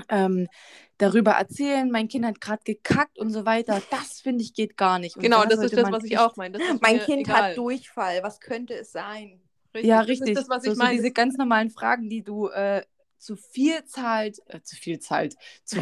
ähm, 0.10 0.48
darüber 0.98 1.34
erzählen, 1.34 1.92
mein 1.92 2.08
Kind 2.08 2.26
hat 2.26 2.42
gerade 2.42 2.64
gekackt 2.64 3.20
und 3.20 3.30
so 3.30 3.46
weiter, 3.46 3.80
das 3.92 4.22
finde 4.22 4.44
ich 4.44 4.56
geht 4.56 4.76
gar 4.76 4.98
nicht. 4.98 5.18
Und 5.18 5.22
genau, 5.22 5.44
da 5.44 5.50
das 5.50 5.66
ist 5.66 5.78
das, 5.78 5.92
was 5.92 6.04
ich 6.04 6.18
auch 6.18 6.36
meine. 6.36 6.58
Das 6.58 6.82
Mein 6.82 7.00
Kind 7.00 7.28
egal. 7.28 7.52
hat 7.52 7.58
Durchfall. 7.58 8.24
Was 8.24 8.40
könnte 8.40 8.74
es 8.74 8.92
sein? 8.92 9.40
Ja, 9.76 10.00
Das 10.00 10.08
richtig. 10.08 10.30
ist 10.30 10.38
das, 10.38 10.50
was 10.50 10.64
so, 10.64 10.72
ich 10.72 10.78
so 10.78 10.84
meine. 10.84 10.96
diese 10.96 11.12
ganz 11.12 11.38
normalen 11.38 11.70
Fragen, 11.70 12.10
die 12.10 12.24
du 12.24 12.48
äh, 12.50 12.84
zu 13.20 13.36
viel 13.36 13.86
zahlt, 13.86 14.40
äh, 14.48 14.62
zu 14.62 14.76
viel 14.76 15.00
zahlt, 15.00 15.36
zu, 15.64 15.78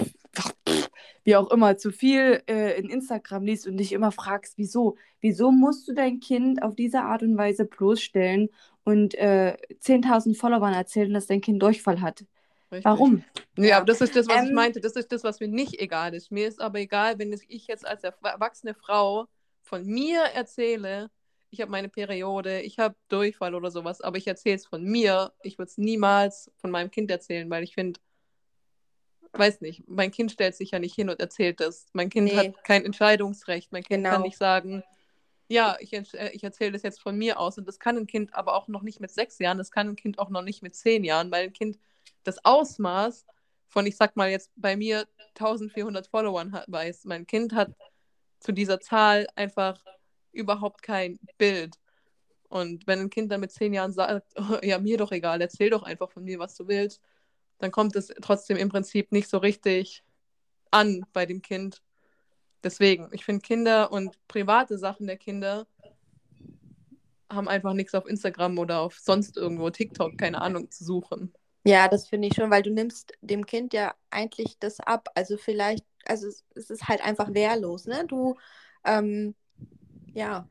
wie 1.24 1.36
auch 1.36 1.52
immer, 1.52 1.78
zu 1.78 1.92
viel 1.92 2.42
äh, 2.48 2.80
in 2.80 2.90
Instagram 2.90 3.44
liest 3.46 3.68
und 3.68 3.78
dich 3.78 3.92
immer 3.94 4.12
fragst, 4.12 4.58
wieso? 4.58 4.98
Wieso 5.22 5.52
musst 5.52 5.88
du 5.88 5.94
dein 5.94 6.20
Kind 6.20 6.62
auf 6.64 6.76
diese 6.76 7.02
Art 7.02 7.24
und 7.24 7.38
Weise 7.38 7.66
bloßstellen 7.66 8.50
und 8.84 9.16
äh, 9.16 9.58
10.000 9.80 10.36
Followern 10.36 10.74
erzählen, 10.74 11.14
dass 11.14 11.28
dein 11.28 11.42
Kind 11.42 11.62
Durchfall 11.62 12.02
hat? 12.02 12.26
Richtig. 12.72 12.86
Warum? 12.86 13.24
Ja. 13.58 13.78
aber 13.78 13.86
das 13.86 14.02
ist 14.02 14.16
das, 14.16 14.28
was 14.28 14.44
ich 14.44 14.50
Ähm, 14.50 14.56
meinte. 14.56 14.82
Das 14.82 14.94
ist 14.96 15.12
das, 15.12 15.24
was 15.24 15.40
mir 15.40 15.48
nicht 15.48 15.80
egal 15.80 16.14
ist. 16.14 16.32
Mir 16.32 16.48
ist 16.48 16.62
aber 16.62 16.80
egal, 16.80 17.18
wenn 17.20 17.34
ich 17.48 17.68
jetzt 17.68 17.86
als 17.88 18.04
erwachsene 18.04 18.74
Frau 18.74 19.28
von 19.64 19.86
mir 19.86 20.22
erzähle, 20.22 21.10
ich 21.50 21.62
habe 21.62 21.72
meine 21.72 21.90
Periode, 21.90 22.62
ich 22.62 22.78
habe 22.80 22.96
Durchfall 23.08 23.56
oder 23.56 23.72
sowas, 23.72 24.02
aber 24.02 24.18
ich 24.18 24.28
erzähle 24.28 24.56
es 24.56 24.66
von 24.66 24.84
mir. 24.84 25.34
Ich 25.44 25.58
würde 25.58 25.70
es 25.70 25.78
niemals 25.78 26.52
von 26.58 26.72
meinem 26.72 26.92
Kind 26.92 27.10
erzählen, 27.10 27.50
weil 27.50 27.64
ich 27.64 27.74
finde, 27.74 28.00
weiß 29.34 29.62
nicht, 29.62 29.88
mein 29.88 30.12
Kind 30.12 30.32
stellt 30.32 30.56
sich 30.56 30.72
ja 30.72 30.80
nicht 30.80 30.96
hin 30.96 31.10
und 31.10 31.20
erzählt 31.20 31.60
das. 31.60 31.88
Mein 31.94 32.10
Kind 32.10 32.28
Nee. 32.32 32.38
hat 32.38 32.64
kein 32.64 32.86
Entscheidungsrecht. 32.86 33.72
Mein 33.72 33.84
Kind 33.84 34.04
kann 34.06 34.14
Genau. 34.16 34.26
nicht 34.26 34.38
sagen, 34.38 34.84
ja, 35.50 35.78
ich, 35.80 35.94
äh, 35.94 36.30
ich 36.34 36.44
erzähle 36.44 36.74
das 36.74 36.84
jetzt 36.84 37.02
von 37.02 37.18
mir 37.18 37.40
aus. 37.40 37.58
Und 37.58 37.68
das 37.68 37.80
kann 37.80 37.98
ein 37.98 38.08
Kind 38.08 38.34
aber 38.34 38.56
auch 38.56 38.68
noch 38.68 38.82
nicht 38.82 39.00
mit 39.00 39.12
sechs 39.12 39.40
Jahren, 39.40 39.58
das 39.58 39.72
kann 39.72 39.88
ein 39.90 39.96
Kind 39.96 40.20
auch 40.20 40.30
noch 40.30 40.42
nicht 40.42 40.62
mit 40.62 40.76
zehn 40.76 41.04
Jahren, 41.04 41.32
weil 41.32 41.46
ein 41.46 41.54
Kind 41.54 41.80
das 42.24 42.44
Ausmaß 42.44 43.26
von, 43.68 43.86
ich 43.86 43.96
sag 43.98 44.16
mal 44.16 44.30
jetzt 44.30 44.52
bei 44.56 44.76
mir 44.76 45.08
1400 45.36 46.08
Followern 46.08 46.52
hat, 46.54 46.66
weiß. 46.68 47.06
Mein 47.06 47.26
Kind 47.28 47.54
hat 47.54 47.72
zu 48.40 48.52
dieser 48.52 48.80
Zahl 48.80 49.28
einfach 49.36 49.84
überhaupt 50.32 50.82
kein 50.84 51.18
Bild. 51.38 51.76
Und 52.50 52.88
wenn 52.88 53.00
ein 53.00 53.10
Kind 53.10 53.32
dann 53.32 53.42
mit 53.42 53.52
zehn 53.52 53.74
Jahren 53.74 53.92
sagt, 53.92 54.26
"Oh, 54.38 54.42
ja, 54.64 54.80
mir 54.80 54.98
doch 54.98 55.12
egal, 55.12 55.42
erzähl 55.42 55.70
doch 55.70 55.84
einfach 55.84 56.10
von 56.12 56.24
mir, 56.24 56.40
was 56.40 56.56
du 56.56 56.68
willst, 56.68 57.02
dann 57.60 57.72
kommt 57.72 57.96
es 57.96 58.14
trotzdem 58.22 58.58
im 58.58 58.70
Prinzip 58.70 59.12
nicht 59.12 59.30
so 59.30 59.38
richtig 59.38 60.04
an 60.72 61.06
bei 61.14 61.26
dem 61.26 61.42
Kind. 61.42 61.82
Deswegen, 62.64 63.10
ich 63.12 63.24
finde 63.24 63.42
Kinder 63.42 63.92
und 63.92 64.16
private 64.28 64.78
Sachen 64.78 65.08
der 65.08 65.18
Kinder 65.18 65.68
haben 67.30 67.48
einfach 67.48 67.74
nichts 67.74 67.94
auf 67.94 68.08
Instagram 68.08 68.58
oder 68.58 68.80
auf 68.80 68.98
sonst 69.00 69.38
irgendwo 69.38 69.70
TikTok, 69.70 70.18
keine 70.18 70.42
Ahnung, 70.42 70.72
zu 70.72 70.84
suchen. 70.84 71.34
Ja, 71.66 71.88
das 71.90 72.08
finde 72.08 72.30
ich 72.30 72.36
schon, 72.36 72.50
weil 72.50 72.64
du 72.64 72.72
nimmst 72.72 73.14
dem 73.22 73.46
Kind 73.46 73.74
ja 73.74 73.94
eigentlich 74.10 74.58
das 74.60 74.80
ab. 74.80 75.10
Also 75.16 75.36
vielleicht, 75.38 75.86
also 76.06 76.28
es, 76.56 76.70
ist 76.70 76.88
halt 76.88 77.04
einfach 77.04 77.34
wehrlos, 77.34 77.86
ne? 77.86 78.06
Du, 78.08 78.38
ähm, 78.86 79.36
ja, 80.14 80.48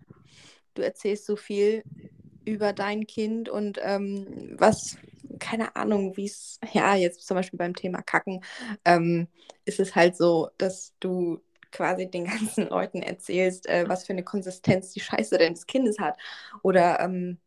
du 0.74 0.82
erzählst 0.82 1.24
so 1.24 1.36
viel 1.36 1.82
über 2.44 2.72
dein 2.74 3.06
Kind 3.06 3.48
und 3.48 3.78
ähm, 3.82 4.56
was, 4.58 4.98
keine 5.38 5.76
Ahnung, 5.76 6.16
wie 6.16 6.26
es, 6.26 6.58
ja, 6.72 6.94
jetzt 6.96 7.26
zum 7.26 7.36
Beispiel 7.36 7.58
beim 7.58 7.74
Thema 7.74 8.02
Kacken, 8.02 8.42
ähm, 8.84 9.28
ist 9.64 9.80
es 9.80 9.94
halt 9.94 10.16
so, 10.16 10.50
dass 10.58 10.94
du 11.00 11.42
quasi 11.72 12.10
den 12.10 12.24
ganzen 12.26 12.68
Leuten 12.68 13.02
erzählst, 13.02 13.68
äh, 13.68 13.88
was 13.88 14.06
für 14.06 14.12
eine 14.12 14.24
Konsistenz 14.24 14.92
die 14.92 15.00
Scheiße 15.00 15.38
deines 15.38 15.66
Kindes 15.66 15.98
hat. 15.98 16.16
Oder 16.62 17.00
ähm, 17.00 17.38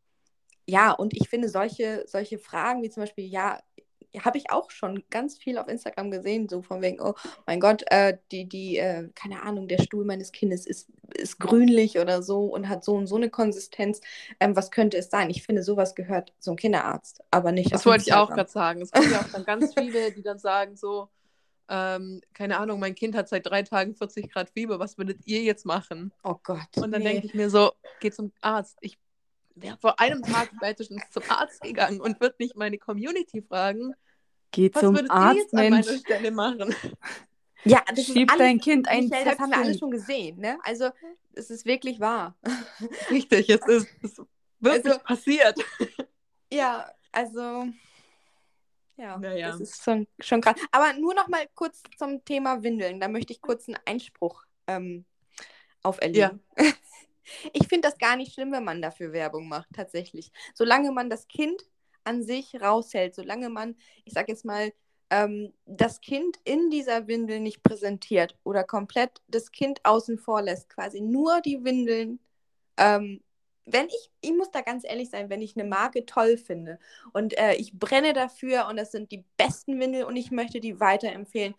ja, 0.68 0.92
und 0.92 1.14
ich 1.16 1.30
finde 1.30 1.50
solche, 1.50 2.04
solche 2.08 2.38
Fragen 2.38 2.84
wie 2.84 2.90
zum 2.90 3.04
Beispiel, 3.04 3.26
ja, 3.26 3.60
habe 4.18 4.38
ich 4.38 4.50
auch 4.50 4.72
schon 4.72 5.04
ganz 5.10 5.38
viel 5.38 5.58
auf 5.58 5.68
Instagram 5.68 6.12
gesehen, 6.12 6.50
so 6.50 6.62
von 6.62 6.82
wegen, 6.82 7.00
oh 7.02 7.14
mein 7.46 7.60
Gott, 7.60 7.84
äh, 7.88 8.18
die, 8.32 8.48
die, 8.48 8.78
äh, 8.78 9.10
keine 9.14 9.44
Ahnung, 9.44 9.68
der 9.68 9.82
Stuhl 9.82 10.06
meines 10.06 10.32
Kindes 10.32 10.66
ist, 10.66 10.90
ist 11.16 11.40
grünlich 11.40 12.00
oder 12.00 12.24
so 12.24 12.46
und 12.46 12.70
hat 12.70 12.84
so 12.84 12.96
und 12.96 13.08
so 13.08 13.16
eine 13.16 13.30
Konsistenz. 13.30 14.02
Ähm, 14.40 14.56
was 14.56 14.72
könnte 14.72 14.98
es 14.98 15.10
sein? 15.10 15.30
Ich 15.30 15.44
finde, 15.44 15.64
sowas 15.64 15.96
gehört 15.96 16.34
zum 16.40 16.56
Kinderarzt, 16.56 17.22
aber 17.32 17.52
nicht. 17.52 17.72
Das 17.72 17.86
wollte 17.86 18.04
ich 18.08 18.14
auch 18.14 18.30
gerade 18.30 18.50
sagen. 18.50 18.82
Es 18.82 18.92
gibt 18.92 19.12
ja 19.12 19.22
auch 19.22 19.32
dann 19.32 19.46
ganz 19.46 19.74
viele, 19.78 20.12
die 20.12 20.24
dann 20.24 20.40
sagen, 20.40 20.76
so, 20.76 21.10
ähm, 21.70 22.22
keine 22.34 22.58
Ahnung, 22.58 22.80
mein 22.80 22.96
Kind 22.96 23.16
hat 23.16 23.30
seit 23.30 23.46
drei 23.46 23.62
Tagen 23.62 23.94
40 23.94 24.32
Grad 24.32 24.50
Fieber, 24.50 24.80
was 24.80 24.98
würdet 24.98 25.20
ihr 25.26 25.44
jetzt 25.44 25.66
machen? 25.66 26.12
Oh 26.24 26.36
Gott. 26.44 26.78
Und 26.78 26.92
dann 26.92 27.04
nee. 27.04 27.14
denke 27.14 27.28
ich 27.28 27.34
mir 27.36 27.50
so, 27.50 27.72
geh 28.00 28.10
zum 28.10 28.32
Arzt. 28.42 28.78
Ich 28.82 28.98
wäre 29.62 29.78
vor 29.78 30.00
einem 30.00 30.22
Tag 30.22 30.50
spätestens 30.56 31.04
zum 31.12 31.24
Arzt 31.30 31.62
gegangen 31.62 32.02
und 32.02 32.20
würde 32.20 32.36
nicht 32.40 32.56
meine 32.56 32.78
Community 32.78 33.42
fragen, 33.42 33.94
Geh 34.52 34.72
was 34.74 34.82
zum 34.82 34.96
würdet 34.96 35.12
Arzt, 35.12 35.36
ihr 35.36 35.42
jetzt 35.42 35.54
Mensch. 35.54 35.66
an 35.66 35.86
meiner 35.86 36.00
Stelle 36.00 36.32
machen? 36.32 36.76
Ja, 37.66 37.84
das 37.94 38.06
Schieb 38.06 38.32
alles, 38.32 38.40
dein 38.40 38.60
Kind 38.60 38.88
ein 38.88 39.06
Michelle, 39.10 39.32
Das 39.32 39.40
haben 39.40 39.52
wir 39.52 39.58
alle 39.58 39.78
schon 39.78 39.92
gesehen, 39.92 40.40
ne? 40.40 40.58
Also, 40.64 40.90
es 41.34 41.50
ist 41.50 41.66
wirklich 41.66 42.00
wahr. 42.00 42.36
Richtig, 43.10 43.50
es 43.50 43.68
ist, 43.68 43.88
es 44.02 44.12
ist 44.12 44.22
wirklich 44.60 44.94
also, 44.94 45.00
passiert. 45.04 45.58
Ja, 46.52 46.92
also 47.12 47.68
ja, 48.98 49.20
naja. 49.20 49.52
das 49.52 49.62
ist 49.62 49.84
schon, 49.84 50.08
schon 50.20 50.42
krass. 50.42 50.56
Aber 50.72 50.94
nur 50.94 51.14
noch 51.14 51.28
mal 51.28 51.48
kurz 51.54 51.84
zum 51.96 52.26
Thema 52.26 52.64
Windeln. 52.64 53.00
Da 53.00 53.08
möchte 53.08 53.34
ich 53.34 53.40
kurz 53.40 53.68
einen 53.68 53.78
Einspruch 53.86 54.46
ähm, 54.66 55.06
auferlegen. 55.84 56.42
Ja. 56.58 56.66
Ich 57.54 57.68
finde 57.68 57.88
das 57.88 57.98
gar 57.98 58.16
nicht 58.16 58.34
schlimm, 58.34 58.52
wenn 58.52 58.64
man 58.64 58.82
dafür 58.82 59.12
Werbung 59.14 59.48
macht, 59.48 59.70
tatsächlich. 59.74 60.32
Solange 60.54 60.92
man 60.92 61.10
das 61.10 61.28
Kind 61.28 61.64
an 62.04 62.24
sich 62.24 62.60
raushält, 62.62 63.16
solange 63.16 63.50
man, 63.50 63.76
ich 64.06 64.14
sage 64.14 64.32
jetzt 64.32 64.46
mal, 64.46 64.72
ähm, 65.10 65.54
das 65.66 66.02
Kind 66.02 66.38
in 66.44 66.70
dieser 66.70 67.08
Windel 67.08 67.40
nicht 67.40 67.64
präsentiert 67.64 68.38
oder 68.44 68.64
komplett 68.64 69.22
das 69.28 69.52
Kind 69.52 69.82
außen 69.84 70.18
vor 70.20 70.42
lässt, 70.42 70.70
quasi 70.70 71.02
nur 71.02 71.42
die 71.42 71.64
Windeln 71.64 72.20
ähm, 72.80 73.22
wenn 73.72 73.88
ich, 73.88 74.12
ich 74.22 74.34
muss 74.34 74.52
da 74.52 74.62
ganz 74.62 74.84
ehrlich 74.84 75.10
sein, 75.10 75.30
wenn 75.30 75.42
ich 75.42 75.56
eine 75.56 75.68
Marke 75.68 76.06
toll 76.06 76.38
finde 76.38 76.80
und 77.14 77.38
äh, 77.38 77.54
ich 77.56 77.74
brenne 77.78 78.14
dafür 78.14 78.68
und 78.68 78.78
das 78.78 78.92
sind 78.92 79.12
die 79.12 79.24
besten 79.38 79.80
Windel 79.80 80.06
und 80.06 80.16
ich 80.16 80.32
möchte 80.32 80.60
die 80.60 80.80
weiterempfehlen, 80.80 81.56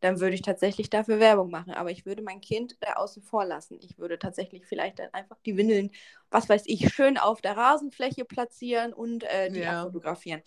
dann 0.00 0.20
würde 0.20 0.34
ich 0.34 0.42
tatsächlich 0.42 0.90
dafür 0.90 1.20
Werbung 1.20 1.50
machen. 1.50 1.72
Aber 1.72 1.90
ich 1.90 2.06
würde 2.06 2.22
mein 2.22 2.40
Kind 2.40 2.76
da 2.80 2.94
außen 2.94 3.22
vor 3.22 3.44
lassen. 3.44 3.78
Ich 3.82 3.98
würde 3.98 4.18
tatsächlich 4.18 4.66
vielleicht 4.66 4.98
dann 4.98 5.12
einfach 5.12 5.38
die 5.44 5.56
Windeln, 5.56 5.90
was 6.30 6.48
weiß 6.48 6.62
ich, 6.66 6.92
schön 6.92 7.18
auf 7.18 7.40
der 7.40 7.56
Rasenfläche 7.56 8.24
platzieren 8.24 8.92
und 8.92 9.24
äh, 9.24 9.50
die 9.50 9.60
ja. 9.60 9.82
abfotografieren. 9.82 10.42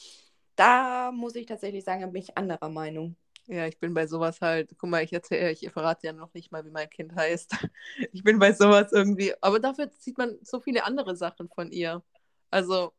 Da 0.56 1.12
muss 1.12 1.36
ich 1.36 1.46
tatsächlich 1.46 1.84
sagen, 1.84 2.12
bin 2.12 2.22
ich 2.22 2.38
anderer 2.38 2.70
Meinung. 2.70 3.16
Ja, 3.48 3.68
ich 3.68 3.78
bin 3.78 3.94
bei 3.94 4.08
sowas 4.08 4.40
halt, 4.40 4.74
guck 4.78 4.90
mal, 4.90 5.04
ich 5.04 5.12
erzähle, 5.12 5.52
ich 5.52 5.70
verrate 5.70 6.08
ja 6.08 6.14
noch 6.14 6.34
nicht 6.34 6.52
mal, 6.52 6.66
wie 6.66 6.72
mein 6.72 6.90
Kind 6.90 7.14
heißt. 7.16 7.52
Ich 8.12 8.24
bin 8.24 8.40
bei 8.40 8.54
sowas 8.54 8.92
irgendwie, 8.92 9.34
aber 9.42 9.60
dafür 9.60 9.90
sieht 9.98 10.18
man 10.18 10.38
so 10.44 10.60
viele 10.62 10.86
andere 10.86 11.16
Sachen 11.16 11.50
von 11.50 11.72
ihr. 11.72 12.04
Also, 12.50 12.94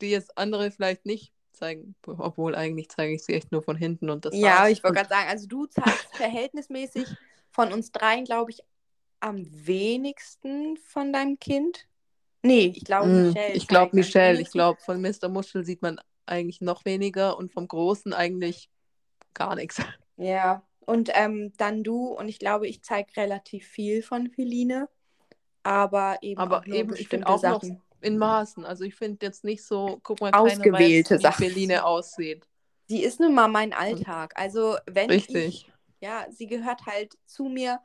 die 0.00 0.10
jetzt 0.10 0.36
andere 0.38 0.70
vielleicht 0.70 1.04
nicht 1.06 1.32
zeigen, 1.56 1.96
obwohl 2.06 2.54
eigentlich 2.54 2.88
zeige 2.90 3.14
ich 3.14 3.24
sie 3.24 3.34
echt 3.34 3.52
nur 3.52 3.62
von 3.62 3.76
hinten 3.76 4.10
und 4.10 4.24
das 4.24 4.34
Ja, 4.34 4.42
war's. 4.42 4.68
ich 4.68 4.82
wollte 4.82 4.96
gerade 4.96 5.08
sagen, 5.08 5.28
also 5.28 5.46
du 5.46 5.66
zeigst 5.66 6.14
verhältnismäßig 6.16 7.16
von 7.50 7.72
uns 7.72 7.92
dreien, 7.92 8.24
glaube 8.24 8.50
ich, 8.50 8.60
am 9.20 9.46
wenigsten 9.66 10.76
von 10.78 11.12
deinem 11.12 11.38
Kind. 11.38 11.86
Nee, 12.42 12.72
ich 12.76 12.84
glaube 12.84 13.08
mm, 13.08 13.32
Michelle. 13.34 13.54
Ich 13.54 13.66
glaube 13.68 13.96
Michelle, 13.96 14.40
ich 14.40 14.50
glaube 14.50 14.80
von 14.80 15.00
Mr. 15.00 15.28
Muschel 15.28 15.64
sieht 15.64 15.82
man 15.82 16.00
eigentlich 16.26 16.60
noch 16.60 16.84
weniger 16.84 17.36
und 17.38 17.52
vom 17.52 17.68
Großen 17.68 18.12
eigentlich 18.12 18.70
gar 19.34 19.56
nichts. 19.56 19.80
Ja, 20.16 20.62
und 20.80 21.10
ähm, 21.14 21.52
dann 21.56 21.82
du 21.84 22.06
und 22.08 22.28
ich 22.28 22.38
glaube, 22.38 22.66
ich 22.68 22.82
zeige 22.82 23.16
relativ 23.16 23.66
viel 23.66 24.02
von 24.02 24.30
Feline, 24.30 24.88
aber 25.64 26.18
eben 26.22 26.48
aber 26.48 26.60
auch 26.66 26.66
eben, 26.66 26.94
ich 26.96 27.08
finde 27.08 27.28
auch 27.28 27.38
Sachen. 27.38 27.70
noch 27.70 27.85
in 28.00 28.18
Maßen. 28.18 28.64
Also 28.64 28.84
ich 28.84 28.94
finde 28.94 29.24
jetzt 29.24 29.44
nicht 29.44 29.64
so, 29.64 30.00
guck 30.02 30.20
mal, 30.20 30.32
ausgewählte 30.32 31.14
weiß, 31.14 31.22
Sachen. 31.22 31.44
wie 31.44 31.50
Feline 31.50 31.84
aussieht. 31.84 32.46
Sie 32.86 33.02
ist 33.02 33.20
nun 33.20 33.34
mal 33.34 33.48
mein 33.48 33.72
Alltag. 33.72 34.32
Also 34.36 34.76
wenn 34.86 35.10
Richtig. 35.10 35.46
ich, 35.46 35.72
ja, 36.00 36.26
sie 36.30 36.46
gehört 36.46 36.86
halt 36.86 37.16
zu 37.26 37.44
mir. 37.44 37.80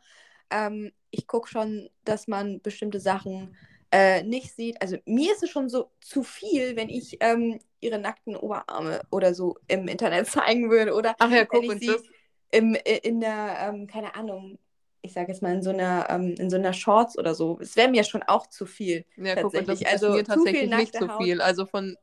Ähm, 0.49 0.91
ich 1.09 1.27
gucke 1.27 1.49
schon, 1.49 1.89
dass 2.03 2.27
man 2.27 2.61
bestimmte 2.61 2.99
Sachen 2.99 3.55
äh, 3.91 4.23
nicht 4.23 4.55
sieht. 4.55 4.81
Also 4.81 4.97
mir 5.05 5.33
ist 5.33 5.43
es 5.43 5.49
schon 5.49 5.69
so 5.69 5.91
zu 5.99 6.23
viel, 6.23 6.75
wenn 6.75 6.89
ich 6.89 7.17
ähm, 7.19 7.59
ihre 7.79 7.99
nackten 7.99 8.35
Oberarme 8.35 9.01
oder 9.09 9.33
so 9.33 9.57
im 9.67 9.87
Internet 9.87 10.27
zeigen 10.27 10.69
würde. 10.69 10.93
Oder 10.93 11.15
Ach 11.19 11.31
ja, 11.31 11.45
guck, 11.45 11.63
wenn 11.63 11.71
ich 11.71 11.79
sie 11.79 11.87
das... 11.87 12.03
im, 12.51 12.75
in 12.75 13.19
der, 13.19 13.57
ähm, 13.59 13.87
keine 13.87 14.15
Ahnung, 14.15 14.59
ich 15.01 15.13
sage 15.13 15.31
jetzt 15.31 15.41
mal 15.41 15.53
in 15.53 15.63
so 15.63 15.71
einer, 15.71 16.07
ähm, 16.09 16.35
in 16.37 16.49
so 16.49 16.57
einer 16.57 16.73
Shorts 16.73 17.17
oder 17.17 17.33
so. 17.33 17.57
Es 17.61 17.75
wäre 17.75 17.89
mir 17.89 18.03
schon 18.03 18.23
auch 18.23 18.47
zu 18.47 18.65
viel. 18.65 19.05
Ja, 19.17 19.35
guck, 19.35 19.53
und 19.53 19.67
das 19.67 19.83
also, 19.85 20.07
ist 20.09 20.15
mir 20.15 20.23
tatsächlich 20.23 20.69
nicht 20.69 20.95
zu 20.95 21.09
viel. 21.17 21.41
Also 21.41 21.65
von, 21.65 21.95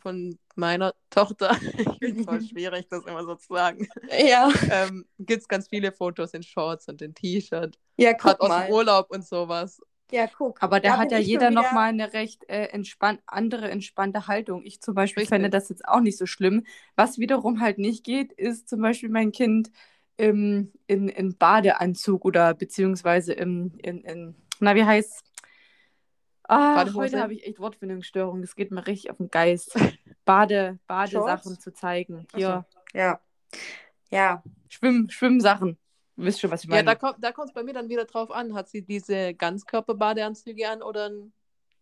von 0.00 0.38
meiner 0.54 0.92
Tochter, 1.10 1.56
ich 1.62 1.98
finde 1.98 2.20
es 2.20 2.24
voll 2.26 2.42
schwierig, 2.50 2.86
das 2.88 3.04
immer 3.04 3.24
so 3.24 3.34
zu 3.36 3.54
sagen. 3.54 3.88
Ja. 4.26 4.50
Ähm, 4.70 5.06
Gibt 5.18 5.42
es 5.42 5.48
ganz 5.48 5.68
viele 5.68 5.92
Fotos 5.92 6.34
in 6.34 6.42
Shorts 6.42 6.88
und 6.88 7.00
in 7.00 7.14
T-Shirt. 7.14 7.78
Ja, 7.96 8.12
guck 8.12 8.32
Hat 8.32 8.40
mal. 8.40 8.48
aus 8.50 8.66
dem 8.66 8.74
Urlaub 8.74 9.10
und 9.10 9.26
sowas. 9.26 9.80
Ja, 10.10 10.26
guck. 10.26 10.62
Aber 10.62 10.78
da 10.78 10.98
hat 10.98 11.10
ja 11.10 11.16
jeder 11.16 11.48
wieder... 11.48 11.62
nochmal 11.62 11.88
eine 11.88 12.12
recht 12.12 12.46
äh, 12.50 12.66
entspann 12.66 13.18
andere, 13.26 13.70
entspannte 13.70 14.26
Haltung. 14.26 14.62
Ich 14.62 14.82
zum 14.82 14.94
Beispiel 14.94 15.22
Richtig. 15.22 15.34
fände 15.34 15.48
das 15.48 15.70
jetzt 15.70 15.88
auch 15.88 16.00
nicht 16.00 16.18
so 16.18 16.26
schlimm. 16.26 16.66
Was 16.96 17.18
wiederum 17.18 17.62
halt 17.62 17.78
nicht 17.78 18.04
geht, 18.04 18.30
ist 18.30 18.68
zum 18.68 18.82
Beispiel 18.82 19.08
mein 19.08 19.32
Kind 19.32 19.70
im, 20.22 20.72
in, 20.86 21.08
in 21.08 21.36
Badeanzug 21.36 22.24
oder 22.24 22.54
beziehungsweise 22.54 23.32
im, 23.32 23.72
in, 23.82 24.02
in 24.02 24.36
na, 24.60 24.76
wie 24.76 24.84
heißt 24.84 25.24
Ah, 26.44 26.84
heute 26.94 27.20
habe 27.20 27.34
ich 27.34 27.46
echt 27.46 27.58
Wortfindungsstörungen. 27.58 28.42
Das 28.42 28.54
geht 28.54 28.70
mir 28.70 28.86
richtig 28.86 29.10
auf 29.10 29.16
den 29.16 29.30
Geist. 29.30 29.74
Bade, 30.24 30.78
Badesachen 30.86 31.58
zu 31.58 31.72
zeigen. 31.72 32.26
Hier. 32.34 32.66
Ja. 32.92 33.20
Ja. 34.10 34.42
Schwimm, 34.68 35.08
Schwimmsachen. 35.08 35.78
Wisst 36.16 36.40
schon, 36.40 36.50
was 36.50 36.62
ich 36.62 36.68
meine. 36.68 36.82
Ja, 36.82 36.94
da 36.94 36.94
kommt 36.94 37.16
da 37.24 37.44
es 37.44 37.52
bei 37.52 37.62
mir 37.62 37.72
dann 37.72 37.88
wieder 37.88 38.04
drauf 38.04 38.30
an. 38.30 38.54
Hat 38.54 38.68
sie 38.68 38.82
diese 38.82 39.34
Ganzkörperbadeanzüge 39.34 40.68
an 40.68 40.82
oder 40.82 41.06
einen 41.06 41.32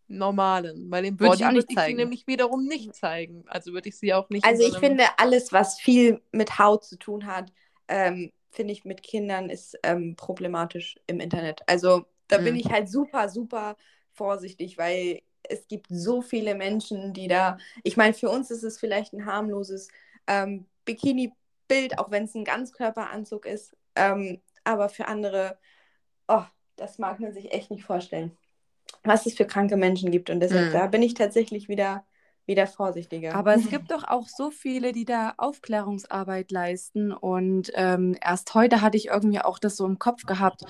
normalen? 0.06 0.90
Weil 0.90 1.06
im 1.06 1.18
würde 1.18 1.35
ich, 1.35 1.44
auch 1.44 1.50
nicht 1.50 1.68
würde 1.68 1.80
ich 1.80 1.87
sie 1.87 1.94
nämlich 1.94 2.26
wiederum 2.26 2.64
nicht 2.64 2.94
zeigen. 2.94 3.44
Also 3.49 3.73
würde 3.73 3.88
ich 3.88 3.99
sie 3.99 4.14
auch 4.14 4.30
nicht. 4.30 4.44
Also 4.44 4.62
ich 4.62 4.78
finde, 4.78 5.04
alles, 5.16 5.52
was 5.52 5.80
viel 5.80 6.23
mit 6.32 6.59
Haut 6.59 6.85
zu 6.85 6.97
tun 6.97 7.26
hat, 7.26 7.52
ähm, 7.90 8.32
finde 8.50 8.73
ich 8.73 8.85
mit 8.85 9.02
Kindern 9.02 9.50
ist 9.50 9.78
ähm, 9.82 10.16
problematisch 10.16 10.99
im 11.06 11.20
Internet. 11.20 11.61
Also 11.66 12.06
da 12.28 12.38
mhm. 12.38 12.44
bin 12.44 12.56
ich 12.56 12.70
halt 12.70 12.88
super, 12.88 13.28
super 13.28 13.76
vorsichtig, 14.12 14.78
weil 14.78 15.20
es 15.42 15.66
gibt 15.68 15.87
so 15.88 16.23
viele 16.23 16.54
Menschen, 16.54 17.12
die 17.12 17.28
da, 17.28 17.59
ich 17.82 17.97
meine, 17.97 18.14
für 18.14 18.30
uns 18.30 18.50
ist 18.50 18.62
es 18.62 18.78
vielleicht 18.78 19.12
ein 19.12 19.26
harmloses 19.26 19.88
ähm, 20.26 20.66
Bikini-Bild, 20.85 21.99
auch 21.99 22.11
wenn 22.11 22.25
es 22.25 22.35
ein 22.35 22.44
Ganzkörperanzug 22.44 23.47
ist, 23.47 23.76
ähm, 23.97 24.40
aber 24.64 24.88
für 24.88 25.09
andere, 25.09 25.59
oh, 26.28 26.44
das 26.76 26.99
mag 26.99 27.20
man 27.20 27.32
sich 27.32 27.52
echt 27.52 27.70
nicht 27.70 27.85
vorstellen, 27.85 28.37
was 29.02 29.26
es 29.26 29.35
für 29.35 29.47
kranke 29.47 29.76
Menschen 29.76 30.11
gibt. 30.11 30.30
Und 30.30 30.40
deshalb, 30.40 30.68
mhm. 30.68 30.73
da 30.73 30.87
bin 30.87 31.02
ich 31.02 31.14
tatsächlich 31.14 31.68
wieder, 31.68 32.04
wieder 32.50 32.66
vorsichtiger. 32.66 33.35
Aber 33.35 33.54
es 33.54 33.69
gibt 33.71 33.90
doch 33.90 34.04
auch 34.04 34.28
so 34.28 34.50
viele, 34.50 34.92
die 34.92 35.04
da 35.04 35.35
Aufklärungsarbeit 35.38 36.50
leisten. 36.50 37.12
Und 37.12 37.71
ähm, 37.75 38.16
erst 38.21 38.54
heute 38.54 38.83
hatte 38.83 38.97
ich 38.97 39.07
irgendwie 39.07 39.40
auch 39.40 39.59
das 39.59 39.76
so 39.76 39.87
im 39.87 39.99
Kopf 39.99 40.25
gehabt. 40.26 40.64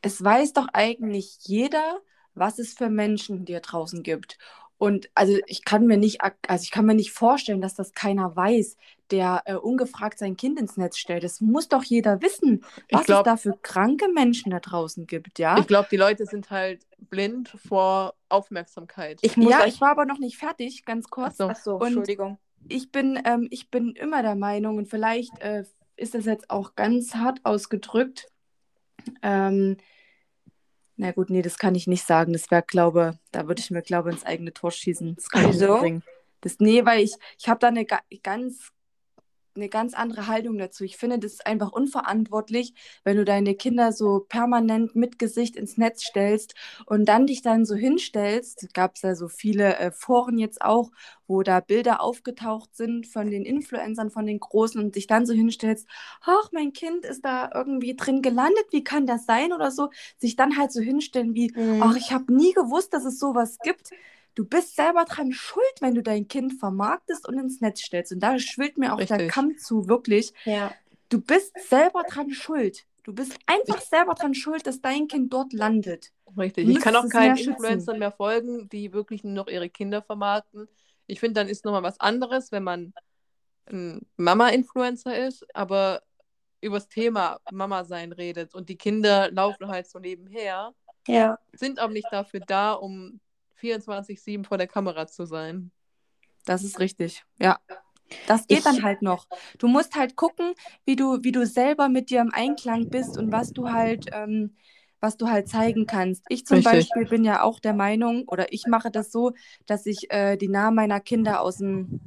Es 0.00 0.22
weiß 0.22 0.54
doch 0.54 0.68
eigentlich 0.72 1.38
jeder, 1.42 1.98
was 2.34 2.58
es 2.58 2.74
für 2.74 2.88
Menschen 2.88 3.44
dir 3.44 3.60
draußen 3.60 4.02
gibt. 4.02 4.38
Und 4.78 5.10
also 5.14 5.38
ich 5.46 5.64
kann 5.64 5.86
mir 5.86 5.96
nicht, 5.96 6.20
also 6.22 6.62
ich 6.62 6.70
kann 6.70 6.86
mir 6.86 6.94
nicht 6.94 7.12
vorstellen, 7.12 7.60
dass 7.60 7.74
das 7.74 7.92
keiner 7.92 8.36
weiß, 8.36 8.76
der 9.10 9.42
äh, 9.44 9.54
ungefragt 9.54 10.18
sein 10.18 10.36
Kind 10.36 10.58
ins 10.58 10.76
Netz 10.76 10.98
stellt. 10.98 11.24
Das 11.24 11.40
muss 11.40 11.68
doch 11.68 11.84
jeder 11.84 12.22
wissen, 12.22 12.64
was 12.90 13.06
glaub- 13.06 13.26
es 13.26 13.32
da 13.32 13.36
für 13.36 13.58
kranke 13.62 14.08
Menschen 14.08 14.50
da 14.50 14.60
draußen 14.60 15.06
gibt, 15.06 15.38
ja? 15.38 15.58
Ich 15.58 15.66
glaube, 15.66 15.88
die 15.90 15.96
Leute 15.96 16.26
sind 16.26 16.50
halt 16.50 16.86
blind 17.10 17.48
vor 17.68 18.14
Aufmerksamkeit. 18.28 19.18
Ich 19.22 19.36
muss 19.36 19.50
ja, 19.50 19.62
euch. 19.62 19.74
ich 19.74 19.80
war 19.80 19.90
aber 19.90 20.06
noch 20.06 20.18
nicht 20.18 20.36
fertig, 20.38 20.84
ganz 20.84 21.08
kurz. 21.08 21.34
Ach 21.34 21.34
so. 21.36 21.48
Achso, 21.48 21.76
Und- 21.76 21.86
Entschuldigung. 21.86 22.38
Ich 22.68 22.90
bin, 22.90 23.20
ähm, 23.24 23.46
ich 23.50 23.70
bin 23.70 23.92
immer 23.92 24.22
der 24.22 24.34
Meinung, 24.34 24.76
und 24.78 24.88
vielleicht 24.88 25.38
äh, 25.38 25.62
ist 25.94 26.14
das 26.14 26.24
jetzt 26.24 26.50
auch 26.50 26.74
ganz 26.74 27.14
hart 27.14 27.38
ausgedrückt. 27.44 28.26
Ähm, 29.22 29.76
na 30.96 31.12
gut, 31.12 31.30
nee, 31.30 31.42
das 31.42 31.58
kann 31.58 31.76
ich 31.76 31.86
nicht 31.86 32.04
sagen. 32.04 32.32
Das 32.32 32.50
wäre, 32.50 32.62
glaube, 32.62 33.18
da 33.30 33.46
würde 33.46 33.60
ich 33.60 33.70
mir, 33.70 33.82
glaube 33.82 34.10
ins 34.10 34.24
eigene 34.24 34.52
Tor 34.52 34.72
schießen. 34.72 35.14
Das 35.14 35.28
kann 35.28 35.42
ich 35.44 35.52
Wieso? 35.52 35.74
nicht 35.74 35.80
bringen. 35.80 36.02
Das, 36.40 36.56
nee, 36.58 36.84
weil 36.84 37.04
ich, 37.04 37.14
ich 37.38 37.48
habe 37.48 37.60
da 37.60 37.68
eine 37.68 37.84
ga 37.84 38.00
ganz, 38.22 38.72
eine 39.56 39.68
ganz 39.68 39.94
andere 39.94 40.26
Haltung 40.26 40.58
dazu. 40.58 40.84
Ich 40.84 40.96
finde, 40.96 41.18
das 41.18 41.32
ist 41.34 41.46
einfach 41.46 41.72
unverantwortlich, 41.72 42.74
wenn 43.04 43.16
du 43.16 43.24
deine 43.24 43.54
Kinder 43.54 43.92
so 43.92 44.20
permanent 44.28 44.94
mit 44.94 45.18
Gesicht 45.18 45.56
ins 45.56 45.76
Netz 45.76 46.02
stellst 46.04 46.54
und 46.86 47.06
dann 47.06 47.26
dich 47.26 47.42
dann 47.42 47.64
so 47.64 47.74
hinstellst. 47.74 48.68
Gab 48.74 48.96
es 48.96 49.02
ja 49.02 49.14
so 49.14 49.28
viele 49.28 49.76
äh, 49.78 49.90
Foren 49.92 50.38
jetzt 50.38 50.62
auch, 50.62 50.90
wo 51.26 51.42
da 51.42 51.60
Bilder 51.60 52.00
aufgetaucht 52.00 52.74
sind 52.76 53.06
von 53.06 53.30
den 53.30 53.44
Influencern, 53.44 54.10
von 54.10 54.26
den 54.26 54.38
Großen 54.40 54.80
und 54.80 54.94
dich 54.96 55.06
dann 55.06 55.26
so 55.26 55.32
hinstellst, 55.34 55.86
ach, 56.22 56.50
mein 56.52 56.72
Kind 56.72 57.04
ist 57.04 57.24
da 57.24 57.50
irgendwie 57.54 57.96
drin 57.96 58.22
gelandet, 58.22 58.66
wie 58.70 58.84
kann 58.84 59.06
das 59.06 59.26
sein 59.26 59.52
oder 59.52 59.70
so, 59.70 59.90
sich 60.18 60.36
dann 60.36 60.56
halt 60.56 60.72
so 60.72 60.80
hinstellen 60.80 61.34
wie, 61.34 61.54
Mhm. 61.56 61.72
ach, 61.78 61.96
ich 61.96 62.12
habe 62.12 62.32
nie 62.32 62.52
gewusst, 62.52 62.92
dass 62.92 63.04
es 63.04 63.18
sowas 63.18 63.60
gibt. 63.60 63.94
Du 64.36 64.44
bist 64.44 64.76
selber 64.76 65.04
dran 65.06 65.32
schuld, 65.32 65.64
wenn 65.80 65.94
du 65.94 66.02
dein 66.02 66.28
Kind 66.28 66.60
vermarktest 66.60 67.26
und 67.26 67.38
ins 67.38 67.60
Netz 67.60 67.80
stellst. 67.80 68.12
Und 68.12 68.20
da 68.20 68.38
schwillt 68.38 68.78
mir 68.78 68.92
auch 68.92 68.98
der 68.98 69.10
Richtig. 69.10 69.32
Kamm 69.32 69.56
zu, 69.58 69.88
wirklich. 69.88 70.32
ja. 70.44 70.72
Du 71.08 71.20
bist 71.20 71.52
selber 71.68 72.02
dran 72.02 72.30
schuld. 72.32 72.84
Du 73.04 73.12
bist 73.14 73.38
einfach 73.46 73.80
selber 73.80 74.14
dran 74.14 74.34
schuld, 74.34 74.66
dass 74.66 74.80
dein 74.80 75.06
Kind 75.06 75.32
dort 75.32 75.52
landet. 75.52 76.12
Richtig. 76.36 76.68
Ich 76.68 76.80
kann 76.80 76.96
auch 76.96 77.08
keinen. 77.08 77.36
Influencern 77.36 78.00
mehr 78.00 78.10
folgen, 78.10 78.68
die 78.68 78.92
wirklich 78.92 79.22
nur 79.22 79.32
noch 79.32 79.46
ihre 79.46 79.68
Kinder 79.70 80.02
vermarkten. 80.02 80.68
Ich 81.06 81.20
finde, 81.20 81.34
dann 81.40 81.48
ist 81.48 81.64
nochmal 81.64 81.84
was 81.84 82.00
anderes, 82.00 82.50
wenn 82.50 82.64
man 82.64 82.92
ein 83.66 84.04
Mama-Influencer 84.16 85.26
ist, 85.26 85.46
aber 85.54 86.02
übers 86.60 86.88
Thema 86.88 87.38
Mama 87.52 87.84
sein 87.84 88.10
redet 88.12 88.52
und 88.54 88.68
die 88.68 88.76
Kinder 88.76 89.30
laufen 89.30 89.68
halt 89.68 89.86
so 89.88 90.00
nebenher, 90.00 90.74
Ja. 91.06 91.38
sind 91.52 91.78
aber 91.78 91.92
nicht 91.92 92.08
dafür 92.10 92.40
da, 92.40 92.72
um 92.72 93.20
24-7 93.60 94.44
vor 94.44 94.58
der 94.58 94.66
Kamera 94.68 95.06
zu 95.06 95.24
sein. 95.26 95.70
Das 96.44 96.62
ist 96.62 96.78
richtig. 96.78 97.24
Ja. 97.38 97.58
Das 98.28 98.46
geht 98.46 98.58
Ich- 98.58 98.64
dann 98.64 98.82
halt 98.84 99.02
noch. 99.02 99.26
Du 99.58 99.66
musst 99.66 99.96
halt 99.96 100.14
gucken, 100.14 100.54
wie 100.84 100.94
du, 100.94 101.24
wie 101.24 101.32
du 101.32 101.44
selber 101.44 101.88
mit 101.88 102.10
dir 102.10 102.20
im 102.20 102.32
Einklang 102.32 102.88
bist 102.88 103.18
und 103.18 103.32
was 103.32 103.52
du 103.52 103.70
halt, 103.70 104.06
ähm, 104.12 104.54
was 105.00 105.16
du 105.16 105.28
halt 105.28 105.48
zeigen 105.48 105.86
kannst. 105.86 106.24
Ich 106.28 106.46
zum 106.46 106.58
Richtig. 106.58 106.72
Beispiel 106.88 107.06
bin 107.06 107.24
ja 107.24 107.42
auch 107.42 107.58
der 107.58 107.74
Meinung, 107.74 108.24
oder 108.28 108.52
ich 108.52 108.66
mache 108.68 108.90
das 108.92 109.10
so, 109.10 109.32
dass 109.66 109.86
ich 109.86 110.10
äh, 110.10 110.36
die 110.36 110.48
Namen 110.48 110.76
meiner 110.76 111.00
Kinder 111.00 111.40
aus 111.40 111.56
dem, 111.58 112.00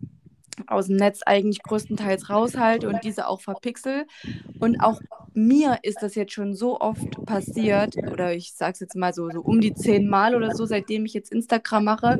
aus 0.68 0.88
dem 0.88 0.98
Netz 0.98 1.22
eigentlich 1.26 1.62
größtenteils 1.64 2.30
raushalte 2.30 2.88
und 2.88 3.04
diese 3.04 3.28
auch 3.28 3.42
verpixel. 3.42 4.06
Und 4.60 4.80
auch 4.82 5.02
mir 5.34 5.80
ist 5.84 6.02
das 6.02 6.16
jetzt 6.16 6.34
schon 6.34 6.54
so 6.54 6.80
oft 6.80 7.26
passiert, 7.26 7.96
oder 8.12 8.34
ich 8.34 8.54
sage 8.54 8.74
es 8.74 8.80
jetzt 8.80 8.96
mal 8.96 9.14
so, 9.14 9.30
so 9.30 9.42
um 9.42 9.62
die 9.62 9.74
zehn 9.74 10.08
Mal 10.10 10.36
oder 10.36 10.56
so, 10.56 10.66
seitdem 10.66 11.06
ich 11.06 11.14
jetzt 11.14 11.32
Instagram 11.32 11.84
mache, 11.84 12.20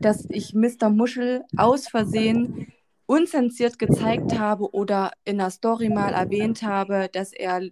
dass 0.00 0.26
ich 0.30 0.54
Mr. 0.54 0.90
Muschel 0.90 1.44
aus 1.56 1.88
Versehen 1.88 2.72
unzensiert 3.06 3.78
gezeigt 3.78 4.38
habe 4.38 4.70
oder 4.74 5.12
in 5.24 5.40
einer 5.40 5.50
Story 5.50 5.88
mal 5.88 6.12
erwähnt 6.12 6.62
habe, 6.62 7.08
dass 7.10 7.32
er 7.32 7.62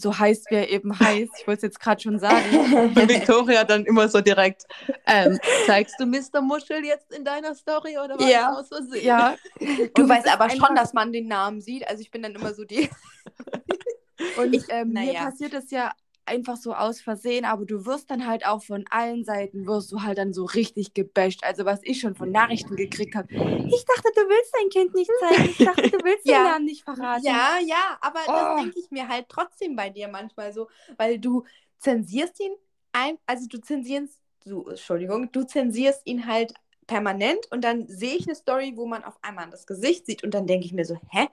so 0.00 0.16
heißt, 0.18 0.50
wie 0.50 0.54
er 0.54 0.68
eben 0.70 0.98
heißt. 0.98 1.30
Ich 1.40 1.46
wollte 1.46 1.58
es 1.58 1.62
jetzt 1.62 1.80
gerade 1.80 2.00
schon 2.00 2.18
sagen. 2.18 2.44
Und 2.74 2.96
Victoria 3.08 3.64
dann 3.64 3.84
immer 3.84 4.08
so 4.08 4.20
direkt, 4.20 4.64
ähm, 5.06 5.38
zeigst 5.66 5.96
du 5.98 6.06
Mr. 6.06 6.40
Muschel 6.40 6.84
jetzt 6.84 7.12
in 7.12 7.24
deiner 7.24 7.54
Story 7.54 7.98
oder 7.98 8.18
war 8.18 8.28
Ja. 8.28 8.52
aus 8.54 8.68
Versehen? 8.68 9.04
Ja, 9.04 9.36
Du 9.58 9.66
Und 9.66 9.98
es 10.02 10.08
weißt 10.08 10.28
aber 10.32 10.44
einfach- 10.44 10.66
schon, 10.68 10.76
dass 10.76 10.92
man 10.92 11.12
den 11.12 11.26
Namen 11.28 11.60
sieht. 11.60 11.86
Also 11.88 12.00
ich 12.02 12.10
bin 12.10 12.22
dann 12.22 12.34
immer 12.34 12.54
so 12.54 12.64
die. 12.64 12.88
Und 14.36 14.54
Ich- 14.54 14.64
ähm, 14.68 14.88
mir 14.92 15.04
naja. 15.06 15.24
passiert 15.24 15.52
das 15.52 15.70
ja 15.70 15.92
einfach 16.28 16.56
so 16.56 16.72
aus 16.74 17.00
Versehen, 17.00 17.44
aber 17.44 17.64
du 17.64 17.84
wirst 17.86 18.10
dann 18.10 18.26
halt 18.26 18.46
auch 18.46 18.62
von 18.62 18.84
allen 18.90 19.24
Seiten, 19.24 19.66
wirst 19.66 19.90
du 19.92 20.02
halt 20.02 20.18
dann 20.18 20.32
so 20.32 20.44
richtig 20.44 20.94
gebasht. 20.94 21.42
Also 21.44 21.64
was 21.64 21.80
ich 21.82 22.00
schon 22.00 22.14
von 22.14 22.30
Nachrichten 22.30 22.76
gekriegt 22.76 23.14
habe. 23.16 23.28
Ich 23.34 23.84
dachte, 23.84 24.10
du 24.14 24.20
willst 24.28 24.54
dein 24.60 24.68
Kind 24.70 24.94
nicht 24.94 25.10
zeigen. 25.18 25.50
Ich 25.50 25.58
dachte, 25.58 25.90
du 25.90 25.98
willst 26.04 26.24
Ja. 26.26 26.42
den 26.44 26.44
Namen 26.52 26.64
nicht 26.66 26.84
verraten. 26.84 27.24
Ja, 27.24 27.58
ja, 27.64 27.98
aber 28.00 28.20
Oh. 28.28 28.32
das 28.32 28.62
denke 28.62 28.78
ich 28.80 28.90
mir 28.90 29.08
halt 29.08 29.26
trotzdem 29.28 29.74
bei 29.76 29.90
dir 29.90 30.08
manchmal 30.08 30.52
so, 30.52 30.68
weil 30.96 31.18
du 31.18 31.44
zensierst 31.78 32.38
ihn 32.40 32.52
ein, 32.92 33.18
also 33.26 33.46
du 33.48 33.58
zensierst, 33.60 34.20
du, 34.44 34.66
Entschuldigung, 34.68 35.30
du 35.32 35.42
zensierst 35.44 36.06
ihn 36.06 36.26
halt 36.26 36.54
permanent 36.86 37.46
und 37.50 37.62
dann 37.64 37.86
sehe 37.88 38.14
ich 38.16 38.26
eine 38.26 38.34
Story, 38.34 38.72
wo 38.76 38.86
man 38.86 39.04
auf 39.04 39.18
einmal 39.22 39.50
das 39.50 39.66
Gesicht 39.66 40.06
sieht 40.06 40.24
und 40.24 40.32
dann 40.32 40.46
denke 40.46 40.64
ich 40.66 40.72
mir 40.72 40.84
so, 40.84 40.96
hä? 41.10 41.28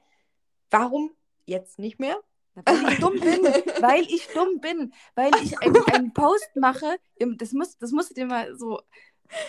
Warum 0.69 1.11
jetzt 1.45 1.79
nicht 1.79 1.99
mehr? 1.99 2.19
Weil 2.65 2.89
ich 2.89 2.99
dumm 2.99 3.19
bin, 3.19 3.43
weil 3.81 4.01
ich 4.03 4.27
dumm 4.27 4.59
bin, 4.61 4.93
weil 5.15 5.31
ich 5.43 5.59
einen, 5.59 5.75
einen 5.91 6.13
Post 6.13 6.55
mache, 6.55 6.97
das 7.19 7.51
muss, 7.51 7.77
das 7.77 7.91
musstet 7.91 8.17
ihr 8.17 8.27
mal 8.27 8.55
so, 8.57 8.79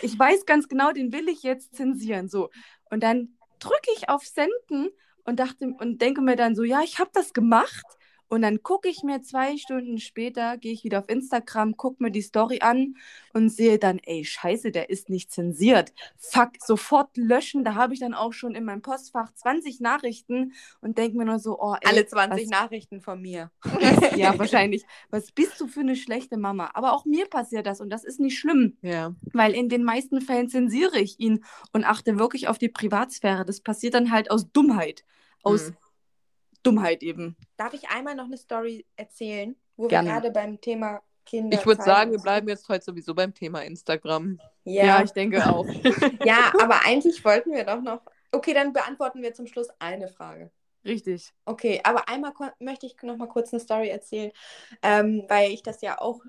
ich 0.03 0.19
weiß 0.19 0.45
ganz 0.45 0.69
genau, 0.69 0.93
den 0.93 1.13
will 1.13 1.29
ich 1.29 1.43
jetzt 1.43 1.77
zensieren, 1.77 2.29
so. 2.29 2.51
Und 2.91 3.03
dann 3.03 3.37
drücke 3.61 3.91
ich 3.97 4.09
auf 4.09 4.25
Senden 4.27 4.91
und 5.25 5.39
dachte 5.39 5.73
und 5.79 6.01
denke 6.03 6.21
mir 6.21 6.37
dann 6.37 6.55
so, 6.55 6.65
ja, 6.65 6.83
ich 6.83 6.99
habe 6.99 7.11
das 7.13 7.33
gemacht. 7.33 7.87
Und 8.29 8.43
dann 8.43 8.63
gucke 8.63 8.89
ich 8.89 9.03
mir 9.05 9.23
zwei 9.23 9.57
Stunden 9.57 9.99
später, 9.99 10.57
gehe 10.59 10.73
ich 10.73 10.83
wieder 10.83 10.99
auf 10.99 11.09
Instagram, 11.09 11.77
gucke 11.77 12.03
mir 12.03 12.11
die 12.11 12.23
Story 12.23 12.59
an 12.61 12.95
und 13.33 13.51
sehe 13.51 13.79
dann, 13.79 13.99
ey, 14.03 14.25
scheiße, 14.25 14.73
der 14.73 14.91
ist 14.91 15.09
nicht 15.11 15.31
zensiert. 15.31 15.93
Fuck, 16.19 16.53
sofort 16.65 17.17
löschen. 17.17 17.63
Da 17.63 17.75
habe 17.75 17.95
ich 17.95 18.01
dann 18.01 18.15
auch 18.15 18.33
schon 18.33 18.55
in 18.55 18.65
meinem 18.65 18.83
Postfach 18.83 19.33
20 19.33 19.81
Nachrichten 19.81 20.53
und 20.81 20.99
denke 20.99 21.17
mir 21.17 21.25
nur 21.25 21.39
so, 21.39 21.59
oh, 21.61 21.75
ey, 21.81 21.89
Alle 21.89 22.07
20 22.07 22.45
was, 22.45 22.51
Nachrichten 22.51 23.01
von 23.01 23.21
mir. 23.23 23.51
ja, 24.17 24.37
wahrscheinlich. 24.39 24.85
Was 25.11 25.31
bist 25.31 25.61
du 25.61 25.69
für 25.69 25.81
eine 25.81 25.95
schlechte 25.97 26.37
Mama? 26.37 26.71
Aber 26.75 26.95
auch 26.95 27.05
mir 27.05 27.27
passiert 27.27 27.67
das 27.67 27.81
und 27.81 27.91
das 27.91 28.05
ist 28.05 28.19
nicht 28.19 28.39
schlimm, 28.39 28.77
Ja. 28.83 29.15
weil 29.33 29.55
in 29.55 29.69
den 29.69 29.85
meisten 29.85 30.21
Fällen 30.21 30.49
zensiere 30.49 30.99
ich 30.99 31.21
ihn 31.21 31.45
und 31.73 31.85
achte 31.85 32.19
wirklich 32.19 32.49
auf 32.49 32.59
die 32.59 32.69
Privatsphäre. 32.69 33.45
Das 33.45 33.61
passiert 33.61 33.95
dann 33.95 34.11
halt 34.11 34.31
aus 34.31 34.51
Dummheit. 34.51 35.05
Aus 35.43 35.71
Mhm. 35.71 35.77
Dummheit 36.67 37.03
eben. 37.03 37.37
Darf 37.57 37.75
ich 37.75 37.89
einmal 37.89 38.15
noch 38.15 38.25
eine 38.27 38.37
Story 38.37 38.87
erzählen, 38.97 39.57
wo 39.77 39.89
Gerne. 39.89 40.09
wir 40.09 40.15
gerade 40.15 40.31
beim 40.31 40.61
Thema 40.61 41.03
Kinder. 41.25 41.59
Ich 41.59 41.67
würde 41.67 41.83
sagen, 41.83 42.13
wir 42.13 42.21
bleiben 42.21 42.49
jetzt 42.49 42.69
heute 42.69 42.85
sowieso 42.85 43.15
beim 43.15 43.35
Thema 43.35 43.63
Instagram. 43.65 44.39
Ja, 44.65 45.03
ich 45.03 45.13
denke 45.13 45.45
auch. 45.47 45.67
ja, 46.25 46.53
aber 46.61 46.85
eigentlich 46.85 47.25
wollten 47.25 47.53
wir 47.53 47.65
doch 47.65 47.81
noch. 47.81 48.01
Okay, 48.33 48.55
dann 48.55 48.73
beantworten 48.73 49.23
wir 49.23 49.35
zum 49.35 49.47
Schluss 49.47 49.69
eine 49.79 50.09
Frage. 50.09 50.51
Richtig. 50.85 51.33
Okay, 51.45 51.81
aber 51.83 52.09
einmal 52.09 52.33
möchte 52.61 52.87
ich 52.87 52.97
noch 53.03 53.17
mal 53.17 53.29
kurz 53.29 53.53
eine 53.53 53.61
Story 53.61 53.89
erzählen, 53.89 54.31
ähm, 54.83 55.25
weil 55.29 55.51
ich 55.51 55.63
das 55.63 55.83
ja 55.83 56.01
auch 56.01 56.21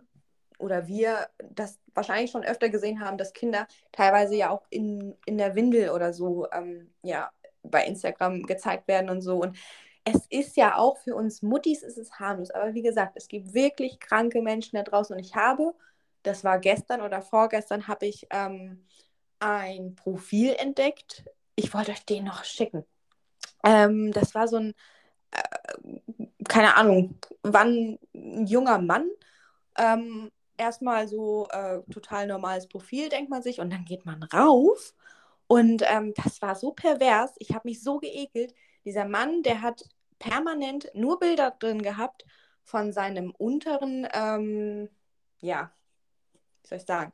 oder 0.60 0.88
wir 0.88 1.28
das 1.52 1.80
wahrscheinlich 1.94 2.32
schon 2.32 2.44
öfter 2.44 2.70
gesehen 2.70 3.00
haben, 3.00 3.20
dass 3.20 3.34
Kinder 3.34 3.68
teilweise 3.92 4.36
ja 4.36 4.50
auch 4.50 4.64
in, 4.72 5.16
in 5.28 5.38
der 5.38 5.54
Windel 5.54 5.92
oder 5.92 6.14
so 6.14 6.48
ähm, 6.52 6.90
ja 7.04 7.30
bei 7.62 7.86
Instagram 7.86 8.44
gezeigt 8.44 8.88
werden 8.88 9.10
und 9.10 9.22
so. 9.22 9.42
Und 9.42 9.58
es 10.08 10.26
ist 10.30 10.56
ja 10.56 10.78
auch 10.78 10.98
für 10.98 11.16
uns 11.16 11.42
Muttis 11.42 11.84
ist 11.84 11.98
es 11.98 12.14
harmlos, 12.14 12.50
aber 12.52 12.74
wie 12.74 12.82
gesagt, 12.82 13.14
es 13.16 13.28
gibt 13.28 13.54
wirklich 13.54 14.00
kranke 14.00 14.42
Menschen 14.42 14.78
da 14.78 14.84
draußen 14.84 15.14
und 15.14 15.20
ich 15.22 15.36
habe, 15.36 15.74
das 16.24 16.44
war 16.46 16.60
gestern 16.60 17.02
oder 17.02 17.22
vorgestern, 17.22 17.88
habe 17.88 18.06
ich 18.06 18.26
ähm, 18.30 18.86
ein 19.40 19.96
Profil 19.96 20.56
entdeckt. 20.58 21.26
Ich 21.56 21.74
wollte 21.74 21.92
euch 21.92 22.06
den 22.06 22.24
noch 22.24 22.46
schicken. 22.46 22.86
Ähm, 23.64 24.14
das 24.14 24.34
war 24.34 24.48
so 24.48 24.58
ein, 24.58 24.74
äh, 25.32 25.98
keine 26.48 26.78
Ahnung, 26.78 27.18
wann 27.44 28.00
ein 28.16 28.48
junger 28.48 28.80
Mann. 28.80 29.10
Ähm, 29.78 30.32
erstmal 30.56 31.08
so 31.10 31.48
äh, 31.52 31.80
total 31.92 32.28
normales 32.28 32.68
Profil, 32.68 33.10
denkt 33.10 33.30
man 33.30 33.44
sich, 33.44 33.60
und 33.60 33.72
dann 33.72 33.84
geht 33.84 34.06
man 34.06 34.24
rauf. 34.24 34.94
Und 35.48 35.84
ähm, 35.86 36.14
das 36.16 36.42
war 36.42 36.56
so 36.56 36.72
pervers. 36.72 37.34
Ich 37.40 37.54
habe 37.54 37.68
mich 37.68 37.84
so 37.84 38.00
geekelt. 38.00 38.54
Dieser 38.86 39.06
Mann, 39.06 39.44
der 39.44 39.62
hat 39.62 39.84
permanent 40.20 40.90
nur 40.94 41.20
Bilder 41.20 41.52
drin 41.52 41.82
gehabt 41.82 42.26
von 42.64 42.92
seinem 42.92 43.32
unteren, 43.32 44.08
ähm, 44.14 44.90
ja, 45.40 45.72
wie 46.64 46.68
soll 46.68 46.78
ich 46.80 46.86
sagen, 46.86 47.14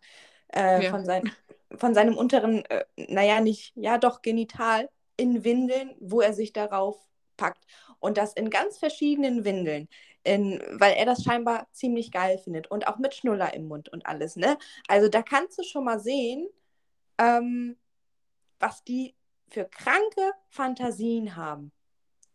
äh, 0.49 0.83
Ja. 0.83 0.89
von, 0.91 1.05
sein, 1.05 1.31
von 1.75 1.93
seinem 1.93 2.17
unteren, 2.17 2.65
äh, 2.65 2.85
naja, 2.95 3.39
nicht, 3.41 3.73
ja 3.75 3.97
doch, 3.97 4.21
Genital 4.21 4.89
in 5.17 5.43
Windeln, 5.43 5.95
wo 5.99 6.21
er 6.21 6.33
sich 6.33 6.53
darauf 6.53 6.97
packt. 7.37 7.65
Und 7.99 8.17
das 8.17 8.33
in 8.33 8.49
ganz 8.49 8.77
verschiedenen 8.79 9.45
Windeln, 9.45 9.87
in, 10.23 10.61
weil 10.71 10.93
er 10.93 11.05
das 11.05 11.23
scheinbar 11.23 11.67
ziemlich 11.71 12.11
geil 12.11 12.37
findet. 12.37 12.69
Und 12.69 12.87
auch 12.87 12.97
mit 12.97 13.13
Schnuller 13.13 13.53
im 13.53 13.67
Mund 13.67 13.89
und 13.89 14.05
alles, 14.05 14.35
ne? 14.35 14.57
Also 14.87 15.07
da 15.07 15.21
kannst 15.21 15.57
du 15.59 15.63
schon 15.63 15.85
mal 15.85 15.99
sehen, 15.99 16.47
ähm, 17.17 17.77
was 18.59 18.83
die 18.83 19.15
für 19.49 19.65
kranke 19.65 20.31
Fantasien 20.49 21.35
haben, 21.35 21.71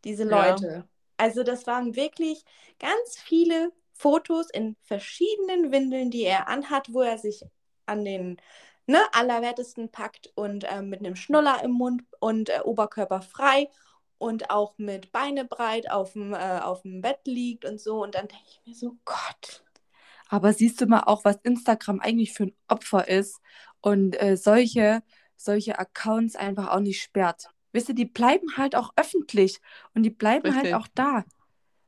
diese 0.05 0.25
Ja. 0.25 0.51
Leute. 0.51 0.89
Also 1.17 1.43
das 1.43 1.67
waren 1.67 1.97
wirklich 1.97 2.45
ganz 2.79 3.19
viele 3.19 3.73
Fotos 3.93 4.49
in 4.51 4.77
verschiedenen 4.85 5.73
Windeln, 5.73 6.11
die 6.11 6.23
er 6.23 6.49
anhat, 6.49 6.93
wo 6.93 7.03
er 7.03 7.19
sich 7.19 7.45
an 7.87 8.05
den 8.05 8.37
ne, 8.87 9.01
Allerwertesten 9.13 9.91
packt 9.91 10.31
und 10.35 10.65
ähm, 10.69 10.89
mit 10.89 11.01
einem 11.01 11.17
Schnuller 11.17 11.63
im 11.65 11.73
Mund 11.73 12.03
und 12.21 12.49
äh, 12.51 12.61
Oberkörper 12.65 13.23
frei 13.23 13.69
und 14.19 14.51
auch 14.51 14.75
mit 14.79 15.13
Beine 15.13 15.45
breit 15.45 15.91
auf 15.91 16.13
dem, 16.13 16.33
äh, 16.35 16.61
auf 16.61 16.83
dem 16.83 17.01
Bett 17.01 17.21
liegt 17.25 17.65
und 17.65 17.81
so. 17.81 18.03
Und 18.03 18.15
dann 18.15 18.29
denke 18.29 18.45
ich 18.49 18.61
mir 18.67 18.75
so, 18.75 18.97
Gott. 19.05 19.65
Aber 20.29 20.53
siehst 20.53 20.81
du 20.81 20.87
mal 20.87 21.05
auch, 21.07 21.25
was 21.25 21.37
Instagram 21.43 22.01
eigentlich 22.01 22.33
für 22.33 22.45
ein 22.45 22.57
Opfer 22.69 23.09
ist 23.09 23.41
und 23.81 24.21
äh, 24.21 24.37
solche, 24.37 25.03
solche 25.37 25.79
Accounts 25.79 26.37
einfach 26.37 26.69
auch 26.69 26.81
nicht 26.81 27.03
sperrt. 27.03 27.51
Wisst 27.73 27.89
ihr, 27.89 27.95
die 27.95 28.07
bleiben 28.07 28.57
halt 28.57 28.75
auch 28.75 28.93
öffentlich 28.97 29.61
und 29.95 30.03
die 30.03 30.11
bleiben 30.11 30.55
halt 30.55 30.65
Richtig. 30.65 30.75
auch 30.75 30.89
da. 30.95 31.25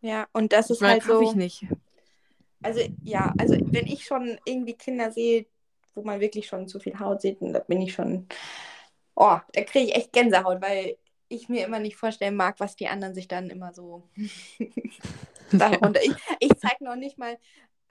Ja, 0.01 0.27
und 0.33 0.53
das 0.53 0.71
ist 0.71 0.83
halt 0.83 1.03
so. 1.03 1.21
ich 1.23 1.35
nicht. 1.35 1.67
Also 2.63 2.81
ja, 3.05 3.33
also 3.39 3.57
wenn 3.59 3.87
ich 3.87 4.05
schon 4.05 4.39
irgendwie 4.45 4.75
Kinder 4.75 5.11
sehe, 5.11 5.47
wo 5.95 6.03
man 6.03 6.21
wirklich 6.21 6.47
schon 6.47 6.69
zu 6.69 6.79
viel 6.79 6.99
Haut 6.99 7.23
sieht, 7.23 7.41
dann 7.41 7.59
bin 7.67 7.81
ich 7.81 7.95
schon, 7.95 8.27
oh, 9.15 9.39
da 9.53 9.63
kriege 9.63 9.87
ich 9.87 9.97
echt 9.97 10.13
Gänsehaut, 10.13 10.61
weil 10.61 10.97
ich 11.29 11.49
mir 11.49 11.65
immer 11.65 11.79
nicht 11.79 11.97
vorstellen 11.97 12.37
mag, 12.37 12.61
was 12.61 12.77
die 12.77 12.89
anderen 12.89 13.15
sich 13.15 13.29
dann 13.29 13.51
immer 13.51 13.73
so 13.73 14.03
darunter. 15.53 16.03
Ich, 16.03 16.15
ich 16.41 16.53
zeige 16.59 16.85
noch 16.85 16.97
nicht 16.97 17.19
mal, 17.19 17.39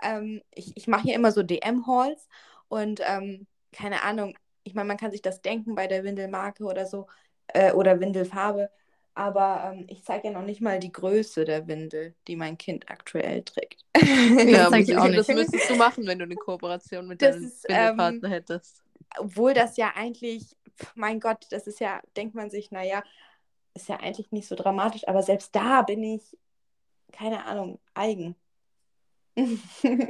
ähm, 0.04 0.41
ich, 0.54 0.75
ich 0.78 0.88
mache 0.88 1.04
hier 1.04 1.15
immer 1.15 1.32
so 1.32 1.41
DM-Halls 1.41 2.28
und 2.67 3.02
ähm, 3.06 3.47
keine 3.71 4.04
Ahnung, 4.04 4.38
ich 4.63 4.73
meine, 4.73 4.88
man 4.88 4.97
kann 4.97 5.12
sich 5.12 5.21
das 5.21 5.41
denken 5.41 5.75
bei 5.75 5.88
der 5.88 6.04
Windelmarke 6.04 6.63
oder 6.63 6.86
so 6.86 7.08
äh, 7.53 7.71
oder 7.73 7.99
Windelfarbe, 7.99 8.69
aber 9.15 9.71
ähm, 9.73 9.85
ich 9.89 10.03
zeige 10.03 10.27
ja 10.27 10.33
noch 10.33 10.45
nicht 10.45 10.62
mal 10.62 10.79
die 10.79 10.91
Größe 10.91 11.45
der 11.45 11.67
Windel, 11.67 12.15
die 12.27 12.35
mein 12.35 12.57
Kind 12.57 12.89
aktuell 12.89 13.43
trägt. 13.43 13.85
Ja, 14.45 14.69
zeig 14.69 14.88
ich 14.88 14.95
auch 14.97 15.05
ich- 15.07 15.15
das 15.15 15.27
nicht. 15.27 15.38
müsstest 15.38 15.69
du 15.69 15.75
machen, 15.75 16.05
wenn 16.07 16.19
du 16.19 16.25
eine 16.25 16.35
Kooperation 16.35 17.07
mit 17.07 17.21
Das 17.21 17.35
deinem 17.35 17.45
ist, 17.45 17.65
ähm, 17.69 17.75
Windelpartner 17.77 18.29
hättest. 18.29 18.83
obwohl 19.17 19.53
das 19.53 19.77
ja 19.77 19.91
eigentlich, 19.95 20.55
mein 20.95 21.19
Gott, 21.19 21.45
das 21.51 21.67
ist 21.67 21.79
ja, 21.79 22.01
denkt 22.15 22.35
man 22.35 22.49
sich, 22.49 22.71
naja, 22.71 23.03
ist 23.73 23.89
ja 23.89 23.97
eigentlich 23.97 24.31
nicht 24.31 24.47
so 24.47 24.55
dramatisch, 24.55 25.07
aber 25.07 25.21
selbst 25.23 25.55
da 25.55 25.81
bin 25.81 26.03
ich, 26.03 26.38
keine 27.12 27.45
Ahnung, 27.45 27.79
eigen. 27.93 28.35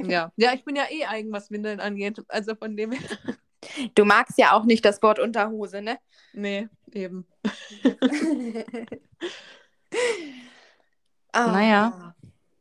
Ja. 0.02 0.32
ja, 0.36 0.52
ich 0.54 0.64
bin 0.64 0.74
ja 0.76 0.84
eh 0.90 1.04
eigen, 1.04 1.30
was 1.32 1.50
Windeln 1.50 1.78
angeht. 1.80 2.20
Also 2.28 2.54
von 2.54 2.76
dem 2.76 2.92
her. 2.92 3.00
Du 3.94 4.04
magst 4.04 4.38
ja 4.38 4.52
auch 4.52 4.64
nicht 4.64 4.84
das 4.84 5.02
Wort 5.02 5.18
Unterhose, 5.18 5.82
ne? 5.82 5.98
Nee, 6.32 6.68
eben. 6.92 7.26
Ah, 11.32 11.52
Naja, 11.52 12.14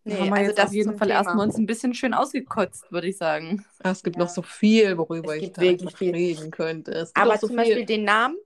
Nee, 0.05 0.19
haben 0.19 0.29
wir 0.29 0.37
also 0.37 0.49
jetzt 0.49 0.57
das 0.57 0.69
auf 0.69 0.73
jeden 0.73 0.97
Fall 0.97 1.07
Thema. 1.09 1.19
erstmal 1.19 1.45
uns 1.47 1.57
ein 1.57 1.65
bisschen 1.65 1.93
schön 1.93 2.13
ausgekotzt, 2.13 2.91
würde 2.91 3.07
ich 3.07 3.17
sagen. 3.17 3.65
Es 3.79 4.03
gibt 4.03 4.17
Ja. 4.17 4.23
noch 4.23 4.29
so 4.29 4.41
viel, 4.41 4.97
worüber 4.97 5.35
ich 5.35 5.55
wirklich 5.57 5.95
viel. 5.97 6.11
reden 6.11 6.51
könnte. 6.51 6.91
Es 6.91 7.13
gibt 7.13 7.25
Aber 7.25 7.37
so 7.37 7.47
zum 7.47 7.55
viel. 7.57 7.65
Beispiel 7.65 7.85
den 7.85 8.03
Namen, 8.05 8.37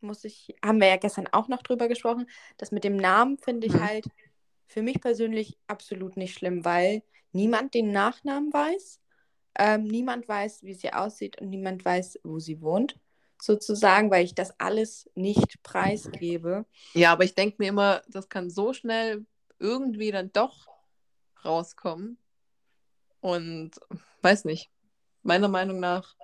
muss 0.00 0.24
ich, 0.24 0.54
haben 0.64 0.80
wir 0.80 0.88
ja 0.88 0.96
gestern 0.96 1.26
auch 1.28 1.48
noch 1.48 1.62
drüber 1.62 1.88
gesprochen, 1.88 2.26
das 2.58 2.70
mit 2.72 2.84
dem 2.84 2.96
Namen 2.96 3.38
finde 3.38 3.66
ich 3.66 3.72
Mhm. 3.74 3.80
halt 3.80 4.06
für 4.68 4.82
mich 4.82 5.00
persönlich 5.00 5.58
absolut 5.66 6.16
nicht 6.16 6.34
schlimm, 6.34 6.64
weil 6.64 7.02
niemand 7.32 7.74
den 7.74 7.90
Nachnamen 7.92 8.52
weiß, 8.52 9.00
ähm, 9.58 9.84
niemand 9.84 10.28
weiß, 10.28 10.62
wie 10.62 10.74
sie 10.74 10.92
aussieht 10.92 11.40
und 11.40 11.50
niemand 11.50 11.84
weiß, 11.84 12.20
wo 12.24 12.38
sie 12.38 12.60
wohnt, 12.60 12.98
sozusagen, 13.40 14.10
weil 14.10 14.24
ich 14.24 14.34
das 14.34 14.58
alles 14.60 15.10
nicht 15.14 15.62
preisgebe. 15.62 16.64
Ja, 16.94 17.12
aber 17.12 17.24
ich 17.24 17.34
denke 17.34 17.56
mir 17.58 17.68
immer, 17.68 18.02
das 18.08 18.28
kann 18.28 18.50
so 18.50 18.72
schnell 18.72 19.24
irgendwie 19.58 20.10
dann 20.10 20.32
doch 20.32 20.66
rauskommen. 21.44 22.18
Und 23.20 23.72
weiß 24.22 24.44
nicht. 24.46 24.70
Meiner 25.22 25.48
Meinung 25.48 25.80
nach 25.80 26.16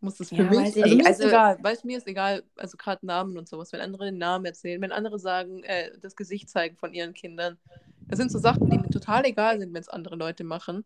muss 0.00 0.20
es 0.20 0.28
für 0.28 0.36
Ja, 0.36 0.44
mich. 0.44 0.58
Also 0.58 0.80
nicht. 0.84 0.96
mir 0.96 1.06
Also- 1.06 1.22
ist 1.24 1.28
egal, 1.28 1.58
weil 1.60 1.74
es 1.74 1.84
mir 1.84 1.98
ist 1.98 2.06
egal, 2.06 2.44
also 2.56 2.76
gerade 2.76 3.04
Namen 3.04 3.36
und 3.36 3.48
sowas, 3.48 3.72
wenn 3.72 3.80
andere 3.80 4.04
den 4.04 4.18
Namen 4.18 4.44
erzählen, 4.44 4.80
wenn 4.80 4.92
andere 4.92 5.18
sagen, 5.18 5.64
äh, 5.64 5.90
das 6.00 6.14
Gesicht 6.14 6.48
zeigen 6.48 6.76
von 6.76 6.94
ihren 6.94 7.14
Kindern. 7.14 7.58
Das 8.08 8.18
sind 8.18 8.30
so 8.30 8.38
Sachen, 8.38 8.70
die 8.70 8.78
mir 8.78 8.88
total 8.90 9.24
egal 9.24 9.58
sind, 9.58 9.74
wenn 9.74 9.80
es 9.80 9.88
andere 9.88 10.14
Leute 10.16 10.44
machen. 10.44 10.84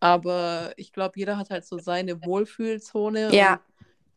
Aber 0.00 0.72
ich 0.76 0.92
glaube, 0.92 1.18
jeder 1.18 1.36
hat 1.36 1.50
halt 1.50 1.66
so 1.66 1.78
seine 1.78 2.24
Wohlfühlzone. 2.24 3.34
Ja. 3.34 3.60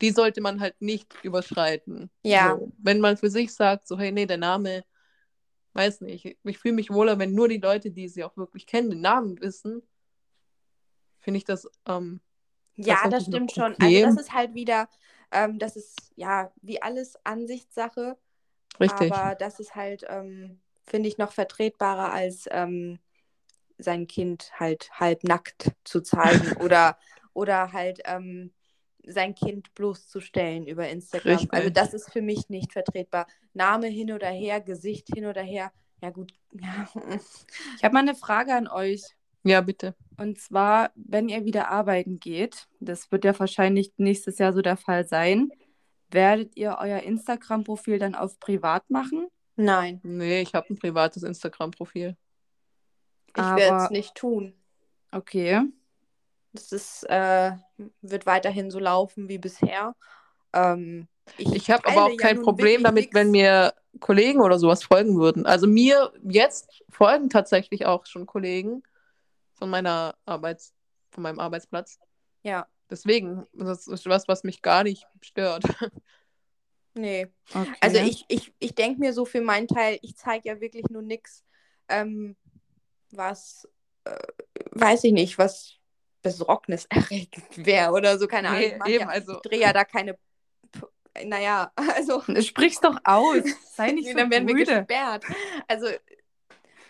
Die 0.01 0.11
sollte 0.11 0.41
man 0.41 0.59
halt 0.59 0.81
nicht 0.81 1.13
überschreiten. 1.23 2.09
Ja. 2.23 2.57
So, 2.57 2.71
wenn 2.77 2.99
man 2.99 3.17
für 3.17 3.29
sich 3.29 3.53
sagt, 3.53 3.87
so, 3.87 3.99
hey, 3.99 4.11
nee, 4.11 4.25
der 4.25 4.37
Name, 4.37 4.83
weiß 5.73 6.01
nicht, 6.01 6.37
ich 6.43 6.57
fühle 6.57 6.75
mich 6.75 6.89
wohler, 6.89 7.19
wenn 7.19 7.33
nur 7.33 7.47
die 7.47 7.57
Leute, 7.57 7.91
die 7.91 8.07
sie 8.07 8.23
auch 8.23 8.35
wirklich 8.37 8.65
kennen, 8.65 8.89
den 8.89 9.01
Namen 9.01 9.39
wissen, 9.41 9.81
finde 11.19 11.37
ich 11.37 11.45
das, 11.45 11.69
ähm, 11.87 12.21
Ja, 12.75 13.07
das 13.09 13.27
noch 13.27 13.33
stimmt 13.33 13.51
schon. 13.51 13.75
Also 13.79 14.01
das 14.01 14.17
ist 14.17 14.33
halt 14.33 14.55
wieder, 14.55 14.89
ähm, 15.31 15.59
das 15.59 15.75
ist 15.75 16.11
ja 16.15 16.51
wie 16.61 16.81
alles 16.81 17.17
Ansichtssache. 17.23 18.17
richtig. 18.79 19.13
Aber 19.13 19.35
das 19.35 19.59
ist 19.59 19.75
halt, 19.75 20.05
ähm, 20.09 20.59
finde 20.85 21.07
ich, 21.09 21.17
noch 21.17 21.31
vertretbarer 21.31 22.11
als 22.11 22.45
ähm, 22.51 22.99
sein 23.77 24.07
Kind 24.07 24.51
halt 24.59 24.89
halb 24.93 25.23
nackt 25.23 25.71
zu 25.83 26.01
zeigen 26.01 26.57
oder, 26.63 26.97
oder 27.33 27.73
halt 27.73 28.01
ähm, 28.05 28.51
sein 29.05 29.35
Kind 29.35 29.73
bloßzustellen 29.75 30.65
über 30.67 30.87
Instagram. 30.87 31.33
Richtig. 31.33 31.53
Also 31.53 31.69
das 31.69 31.93
ist 31.93 32.11
für 32.11 32.21
mich 32.21 32.49
nicht 32.49 32.71
vertretbar. 32.73 33.27
Name 33.53 33.87
hin 33.87 34.11
oder 34.11 34.29
her, 34.29 34.61
Gesicht 34.61 35.09
hin 35.13 35.25
oder 35.25 35.41
her. 35.41 35.71
Ja 36.01 36.09
gut, 36.09 36.33
ja. 36.51 36.87
Ich 37.77 37.83
habe 37.83 37.93
mal 37.93 37.99
eine 37.99 38.15
Frage 38.15 38.53
an 38.53 38.67
euch. 38.67 39.01
Ja, 39.43 39.61
bitte. 39.61 39.95
Und 40.17 40.39
zwar, 40.39 40.91
wenn 40.95 41.27
ihr 41.27 41.43
wieder 41.43 41.69
arbeiten 41.69 42.19
geht, 42.19 42.67
das 42.79 43.11
wird 43.11 43.25
ja 43.25 43.37
wahrscheinlich 43.37 43.91
nächstes 43.97 44.37
Jahr 44.37 44.53
so 44.53 44.61
der 44.61 44.77
Fall 44.77 45.05
sein, 45.05 45.49
werdet 46.09 46.55
ihr 46.55 46.77
euer 46.79 46.99
Instagram-Profil 46.99 47.99
dann 47.99 48.15
auf 48.15 48.39
privat 48.39 48.89
machen? 48.89 49.27
Nein, 49.55 49.99
Nee, 50.03 50.41
ich 50.41 50.53
habe 50.53 50.69
ein 50.69 50.77
privates 50.77 51.23
Instagram-Profil. 51.23 52.15
Ich 53.35 53.43
werde 53.43 53.83
es 53.83 53.89
nicht 53.89 54.15
tun. 54.15 54.53
Okay. 55.11 55.61
Das 56.53 56.71
ist, 56.71 57.03
äh, 57.09 57.51
wird 58.01 58.25
weiterhin 58.25 58.69
so 58.69 58.79
laufen 58.79 59.27
wie 59.29 59.37
bisher. 59.37 59.95
Ähm, 60.53 61.07
Ich 61.37 61.71
habe 61.71 61.83
teile 61.83 61.95
aber 61.97 62.05
auch 62.05 62.11
ja 62.11 62.17
kein 62.17 62.35
nun 62.37 62.45
Problem 62.45 62.83
damit, 62.83 63.05
nix. 63.05 63.15
wenn 63.15 63.31
mir 63.31 63.73
Kollegen 63.99 64.41
oder 64.41 64.59
sowas 64.59 64.83
folgen 64.83 65.17
würden. 65.17 65.45
Also 65.45 65.67
mir 65.67 66.11
jetzt 66.23 66.83
folgen 66.89 67.29
tatsächlich 67.29 67.85
auch 67.85 68.05
schon 68.05 68.25
Kollegen 68.25 68.83
von 69.53 69.69
meiner 69.69 70.15
Arbeits, 70.25 70.73
von 71.11 71.23
meinem 71.23 71.39
Arbeitsplatz. 71.39 71.99
Ja, 72.43 72.67
Deswegen, 72.93 73.47
das 73.53 73.87
ist 73.87 74.05
was, 74.05 74.27
was 74.27 74.43
mich 74.43 74.61
gar 74.61 74.83
nicht 74.83 75.07
stört. 75.21 75.63
nee. 76.93 77.25
okay. 77.49 77.73
Also 77.81 77.97
ich, 77.97 78.23
ich, 78.27 78.53
ich 78.59 78.75
denke 78.75 78.99
mir 78.99 79.13
so 79.13 79.25
für 79.25 79.41
meinen 79.41 79.67
Teil, 79.67 79.97
ich 80.03 80.15
zeige 80.15 80.49
ja 80.49 80.61
wirklich 80.61 80.83
nur 80.91 81.01
nichts, 81.01 81.43
ähm, 81.89 82.35
was, 83.17 83.67
äh, 84.05 84.17
weiß 84.71 85.03
ich 85.05 85.13
nicht, 85.13 85.37
was 85.37 85.75
besorgniserregend 86.21 87.43
wäre 87.65 87.91
oder 87.91 88.17
so, 88.17 88.27
keine 88.27 88.49
Ahnung. 88.49 88.61
Nee, 88.85 88.93
eben, 88.95 89.01
ja, 89.01 89.07
also- 89.07 89.33
ich 89.35 89.41
drehe 89.41 89.59
ja 89.59 89.73
da 89.73 89.83
keine, 89.83 90.13
P- 90.71 91.25
naja, 91.25 91.71
also 91.95 92.21
Sprich's 92.41 92.79
doch 92.79 92.97
aus. 93.03 93.43
Sei 93.75 93.91
nicht 93.91 94.07
so 94.11 94.17
dann 94.17 94.31
werden 94.31 94.47
wir 94.47 94.55
müde. 94.55 94.77
gesperrt. 94.79 95.25
Also 95.67 95.87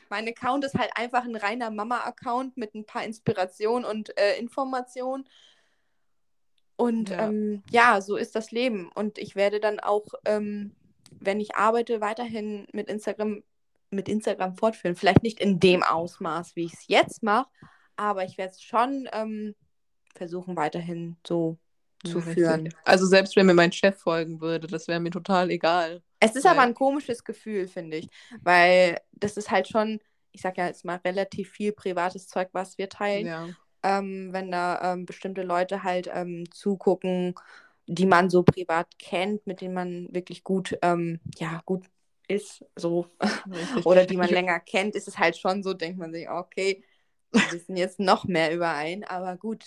mein 0.10 0.28
Account 0.28 0.64
ist 0.66 0.76
halt 0.76 0.92
einfach 0.96 1.24
ein 1.24 1.36
reiner 1.36 1.72
Mama-Account 1.72 2.56
mit 2.58 2.76
ein 2.76 2.86
paar 2.86 3.04
Inspirationen 3.04 3.84
und 3.86 4.16
äh, 4.18 4.38
Informationen. 4.38 5.28
Und 6.76 7.10
Ja. 7.10 7.16
ja. 7.18 7.28
Ähm, 7.28 7.64
ja, 7.72 8.02
so 8.02 8.16
ist 8.16 8.36
das 8.36 8.52
Leben. 8.52 8.92
Und 8.94 9.18
ich 9.18 9.36
werde 9.36 9.60
dann 9.60 9.80
auch, 9.80 10.06
ähm, 10.26 10.76
wenn 11.20 11.40
ich 11.40 11.56
arbeite, 11.56 12.02
weiterhin 12.02 12.68
mit 12.74 12.90
Instagram, 12.90 13.44
mit 13.94 14.10
Instagram 14.10 14.56
fortführen. 14.56 14.96
Vielleicht 14.96 15.24
nicht 15.24 15.40
in 15.40 15.60
dem 15.60 15.84
Ausmaß, 15.84 16.56
wie 16.56 16.66
ich 16.66 16.74
es 16.74 16.88
jetzt 16.88 17.24
mache, 17.24 17.48
aber 17.96 18.24
ich 18.26 18.38
werde 18.38 18.52
es 18.52 18.62
schon 18.62 19.08
ähm, 19.14 19.56
versuchen, 20.16 20.56
weiterhin 20.56 21.18
so 21.26 21.58
zu 22.04 22.20
Ja, 22.20 22.24
führen. 22.26 22.62
richtig. 22.62 22.80
Also 22.86 23.06
selbst 23.06 23.36
wenn 23.36 23.46
mir 23.46 23.54
mein 23.54 23.72
Chef 23.72 23.98
folgen 23.98 24.42
würde, 24.42 24.68
das 24.68 24.88
wäre 24.88 25.00
mir 25.00 25.12
total 25.12 25.50
egal. 25.52 26.02
Es 26.20 26.36
ist 26.36 26.46
Weil- 26.46 26.52
aber 26.54 26.62
ein 26.62 26.74
komisches 26.74 27.24
Gefühl, 27.24 27.68
finde 27.68 27.98
ich, 27.98 28.10
weil 28.42 29.00
das 29.12 29.38
ist 29.38 29.52
halt 29.52 29.68
schon, 29.68 30.00
ich 30.32 30.42
sag 30.42 30.58
ja 30.58 30.68
jetzt 30.68 30.86
mal, 30.86 31.00
relativ 31.06 31.52
viel 31.52 31.72
privates 31.72 32.28
Zeug, 32.28 32.50
was 32.54 32.78
wir 32.78 32.90
teilen. 32.90 33.28
Ja. 33.28 33.48
Ähm, 33.86 34.30
wenn 34.32 34.50
da 34.50 34.94
ähm, 34.94 35.06
bestimmte 35.06 35.44
Leute 35.44 35.84
halt 35.84 36.10
ähm, 36.14 36.46
zugucken, 36.52 37.36
die 37.86 38.06
man 38.06 38.30
so 38.30 38.44
privat 38.44 38.88
kennt, 38.98 39.46
mit 39.46 39.60
denen 39.60 39.74
man 39.74 40.08
wirklich 40.14 40.46
gut, 40.46 40.78
ähm, 40.82 41.20
ja, 41.38 41.62
gut 41.66 41.86
ist, 42.28 42.66
so, 42.76 43.08
oder 43.84 44.06
die 44.06 44.18
man 44.18 44.30
länger 44.30 44.60
kennt, 44.60 44.96
ist 44.96 45.08
es 45.08 45.18
halt 45.18 45.38
schon 45.38 45.64
so, 45.64 45.74
denkt 45.74 46.00
man 46.00 46.14
sich, 46.14 46.30
okay, 46.30 46.84
wir 47.32 47.52
wissen 47.52 47.78
jetzt 47.78 48.00
noch 48.00 48.26
mehr 48.26 48.54
über 48.54 48.72
einen, 48.74 49.04
aber 49.04 49.38
gut, 49.38 49.66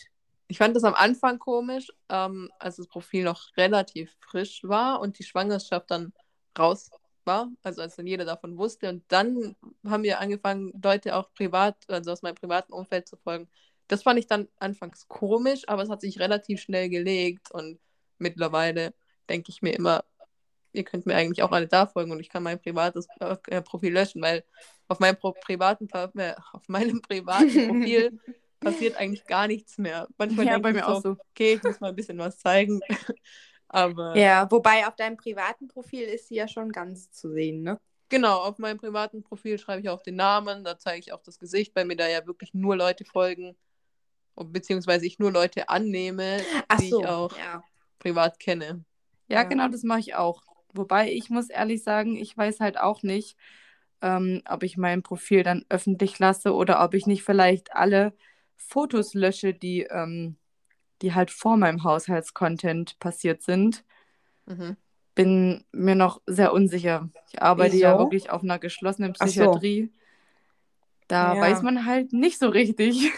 Ich 0.48 0.58
fand 0.58 0.76
das 0.76 0.84
am 0.84 0.94
Anfang 0.94 1.38
komisch, 1.38 1.88
ähm, 2.08 2.50
als 2.58 2.76
das 2.76 2.86
Profil 2.88 3.24
noch 3.24 3.56
relativ 3.56 4.14
frisch 4.20 4.62
war 4.64 5.00
und 5.00 5.18
die 5.18 5.24
Schwangerschaft 5.24 5.90
dann 5.90 6.12
raus 6.58 6.90
war, 7.24 7.50
also 7.62 7.82
als 7.82 7.96
dann 7.96 8.06
jeder 8.06 8.24
davon 8.24 8.56
wusste. 8.58 8.88
Und 8.88 9.04
dann 9.08 9.56
haben 9.86 10.04
wir 10.04 10.20
angefangen, 10.20 10.72
Leute 10.82 11.16
auch 11.16 11.32
privat, 11.34 11.76
also 11.88 12.12
aus 12.12 12.22
meinem 12.22 12.36
privaten 12.36 12.72
Umfeld 12.72 13.08
zu 13.08 13.16
folgen. 13.16 13.48
Das 13.88 14.02
fand 14.04 14.18
ich 14.20 14.26
dann 14.28 14.48
anfangs 14.58 15.08
komisch, 15.08 15.62
aber 15.68 15.82
es 15.82 15.90
hat 15.90 16.00
sich 16.00 16.20
relativ 16.20 16.60
schnell 16.60 16.88
gelegt 16.90 17.50
und 17.52 17.80
mittlerweile 18.18 18.94
denke 19.28 19.50
ich 19.50 19.62
mir 19.62 19.74
immer, 19.74 20.04
ihr 20.76 20.84
könnt 20.84 21.06
mir 21.06 21.16
eigentlich 21.16 21.42
auch 21.42 21.52
alle 21.52 21.66
da 21.66 21.86
folgen 21.86 22.12
und 22.12 22.20
ich 22.20 22.28
kann 22.28 22.42
mein 22.42 22.60
privates 22.60 23.08
äh, 23.20 23.62
Profil 23.62 23.92
löschen, 23.92 24.22
weil 24.22 24.44
auf 24.88 25.00
meinem 25.00 25.16
Pro 25.16 25.32
privaten 25.32 25.88
äh, 26.18 26.34
auf 26.52 26.68
meinem 26.68 27.00
privaten 27.00 27.46
Profil 27.68 28.20
passiert 28.60 28.96
eigentlich 28.96 29.24
gar 29.26 29.46
nichts 29.48 29.78
mehr. 29.78 30.06
Manchmal 30.18 30.46
ja, 30.46 30.58
bei 30.58 30.72
mir 30.72 30.80
so, 30.80 30.86
auch 30.86 31.02
so. 31.02 31.16
Okay, 31.30 31.54
ich 31.54 31.62
muss 31.62 31.80
mal 31.80 31.88
ein 31.88 31.96
bisschen 31.96 32.18
was 32.18 32.38
zeigen. 32.38 32.80
Aber 33.68 34.16
ja, 34.16 34.48
wobei 34.50 34.86
auf 34.86 34.94
deinem 34.94 35.16
privaten 35.16 35.66
Profil 35.66 36.02
ist 36.02 36.28
sie 36.28 36.36
ja 36.36 36.46
schon 36.46 36.70
ganz 36.70 37.10
zu 37.10 37.32
sehen, 37.32 37.62
ne? 37.62 37.80
Genau, 38.08 38.38
auf 38.38 38.58
meinem 38.58 38.78
privaten 38.78 39.24
Profil 39.24 39.58
schreibe 39.58 39.80
ich 39.80 39.88
auch 39.88 40.00
den 40.00 40.14
Namen, 40.14 40.62
da 40.62 40.78
zeige 40.78 41.00
ich 41.00 41.12
auch 41.12 41.22
das 41.22 41.40
Gesicht, 41.40 41.74
weil 41.74 41.86
mir 41.86 41.96
da 41.96 42.06
ja 42.06 42.24
wirklich 42.24 42.54
nur 42.54 42.76
Leute 42.76 43.04
folgen, 43.04 43.56
beziehungsweise 44.36 45.06
ich 45.06 45.18
nur 45.18 45.32
Leute 45.32 45.68
annehme, 45.68 46.38
Ach 46.68 46.78
die 46.78 46.90
so, 46.90 47.00
ich 47.00 47.06
auch 47.08 47.36
ja. 47.36 47.64
privat 47.98 48.38
kenne. 48.38 48.84
Ja, 49.26 49.38
ja, 49.38 49.42
genau, 49.42 49.66
das 49.66 49.82
mache 49.82 49.98
ich 49.98 50.14
auch. 50.14 50.42
Wobei 50.76 51.12
ich 51.12 51.30
muss 51.30 51.50
ehrlich 51.50 51.82
sagen, 51.82 52.16
ich 52.16 52.36
weiß 52.36 52.60
halt 52.60 52.78
auch 52.78 53.02
nicht, 53.02 53.36
ähm, 54.02 54.42
ob 54.48 54.62
ich 54.62 54.76
mein 54.76 55.02
Profil 55.02 55.42
dann 55.42 55.64
öffentlich 55.68 56.18
lasse 56.18 56.54
oder 56.54 56.82
ob 56.84 56.94
ich 56.94 57.06
nicht 57.06 57.22
vielleicht 57.22 57.74
alle 57.74 58.12
Fotos 58.56 59.14
lösche, 59.14 59.54
die, 59.54 59.82
ähm, 59.82 60.36
die 61.02 61.14
halt 61.14 61.30
vor 61.30 61.56
meinem 61.56 61.84
Haushaltscontent 61.84 62.98
passiert 62.98 63.42
sind. 63.42 63.84
Mhm. 64.46 64.76
Bin 65.14 65.64
mir 65.72 65.94
noch 65.94 66.20
sehr 66.26 66.52
unsicher. 66.52 67.08
Ich 67.32 67.40
arbeite 67.40 67.74
Wieso? 67.74 67.84
ja 67.84 67.98
wirklich 67.98 68.30
auf 68.30 68.42
einer 68.42 68.58
geschlossenen 68.58 69.14
Psychiatrie. 69.14 69.90
So. 69.92 70.00
Da 71.08 71.34
ja. 71.34 71.40
weiß 71.40 71.62
man 71.62 71.86
halt 71.86 72.12
nicht 72.12 72.38
so 72.38 72.48
richtig. 72.48 73.12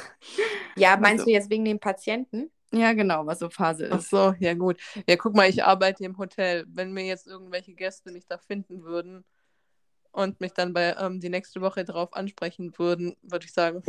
Ja, 0.76 0.96
meinst 1.00 1.20
also, 1.20 1.24
du 1.24 1.30
jetzt 1.32 1.50
wegen 1.50 1.64
den 1.64 1.80
Patienten? 1.80 2.50
Ja, 2.72 2.92
genau, 2.92 3.26
was 3.26 3.38
so 3.38 3.48
Phase 3.48 3.86
ist. 3.86 3.92
Ach 3.92 4.00
so, 4.00 4.34
ja 4.38 4.54
gut. 4.54 4.78
Ja, 5.08 5.16
guck 5.16 5.34
mal, 5.34 5.48
ich 5.48 5.64
arbeite 5.64 6.04
im 6.04 6.18
Hotel. 6.18 6.66
Wenn 6.68 6.92
mir 6.92 7.04
jetzt 7.04 7.26
irgendwelche 7.26 7.72
Gäste 7.72 8.12
mich 8.12 8.26
da 8.26 8.38
finden 8.38 8.82
würden 8.82 9.24
und 10.12 10.40
mich 10.40 10.52
dann 10.52 10.72
bei 10.72 10.94
ähm, 10.98 11.20
die 11.20 11.30
nächste 11.30 11.60
Woche 11.60 11.84
darauf 11.84 12.14
ansprechen 12.14 12.76
würden, 12.76 13.16
würde 13.22 13.46
ich 13.46 13.52
sagen, 13.52 13.82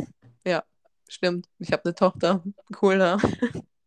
ja, 0.46 0.64
stimmt, 1.08 1.48
ich 1.58 1.72
habe 1.72 1.84
eine 1.84 1.94
Tochter. 1.94 2.42
Cool, 2.80 2.96
ne? 2.96 3.18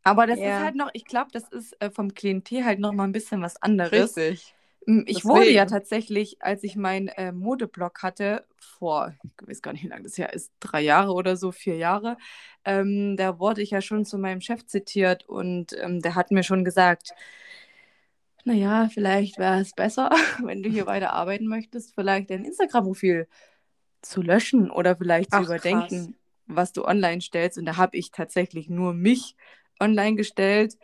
Aber 0.03 0.27
das 0.27 0.39
ja. 0.39 0.57
ist 0.57 0.63
halt 0.63 0.75
noch, 0.75 0.89
ich 0.93 1.05
glaube, 1.05 1.31
das 1.31 1.47
ist 1.49 1.79
äh, 1.81 1.89
vom 1.89 2.13
Klientel 2.13 2.65
halt 2.65 2.79
noch 2.79 2.91
mal 2.91 3.05
ein 3.05 3.13
bisschen 3.13 3.41
was 3.41 3.61
anderes. 3.61 4.15
Richtig. 4.17 4.53
Ich 4.85 5.23
Deswegen. 5.23 5.29
wurde 5.29 5.49
ja 5.51 5.65
tatsächlich, 5.65 6.41
als 6.41 6.63
ich 6.63 6.75
meinen 6.75 7.07
äh, 7.07 7.31
Modeblog 7.31 8.03
hatte, 8.03 8.45
vor, 8.57 9.13
ich 9.23 9.47
weiß 9.47 9.61
gar 9.61 9.71
nicht, 9.73 9.83
wie 9.83 9.87
lange 9.87 10.03
das 10.03 10.17
Jahr 10.17 10.33
ist, 10.33 10.51
drei 10.59 10.81
Jahre 10.81 11.13
oder 11.13 11.37
so, 11.37 11.51
vier 11.53 11.77
Jahre, 11.77 12.17
ähm, 12.65 13.15
da 13.15 13.39
wurde 13.39 13.61
ich 13.61 13.71
ja 13.71 13.81
schon 13.81 14.03
zu 14.05 14.17
meinem 14.17 14.41
Chef 14.41 14.65
zitiert 14.65 15.27
und 15.29 15.73
ähm, 15.81 16.01
der 16.01 16.15
hat 16.15 16.31
mir 16.31 16.43
schon 16.43 16.65
gesagt, 16.65 17.13
naja, 18.45 18.89
vielleicht 18.93 19.37
wäre 19.37 19.61
es 19.61 19.73
besser, 19.73 20.09
wenn 20.43 20.63
du 20.63 20.69
hier 20.69 20.85
weiter 20.85 21.13
arbeiten 21.13 21.47
möchtest, 21.47 21.95
vielleicht 21.95 22.29
dein 22.29 22.45
Instagram-Profil 22.45 23.27
zu 24.01 24.21
löschen 24.21 24.69
oder 24.69 24.97
vielleicht 24.97 25.31
zu 25.31 25.37
Ach, 25.37 25.45
überdenken, 25.45 26.07
krass. 26.07 26.15
was 26.47 26.73
du 26.73 26.85
online 26.85 27.21
stellst. 27.21 27.57
Und 27.57 27.65
da 27.65 27.77
habe 27.77 27.97
ich 27.97 28.11
tatsächlich 28.11 28.69
nur 28.69 28.93
mich 28.93 29.35
online 29.79 30.15
gestellt 30.15 30.77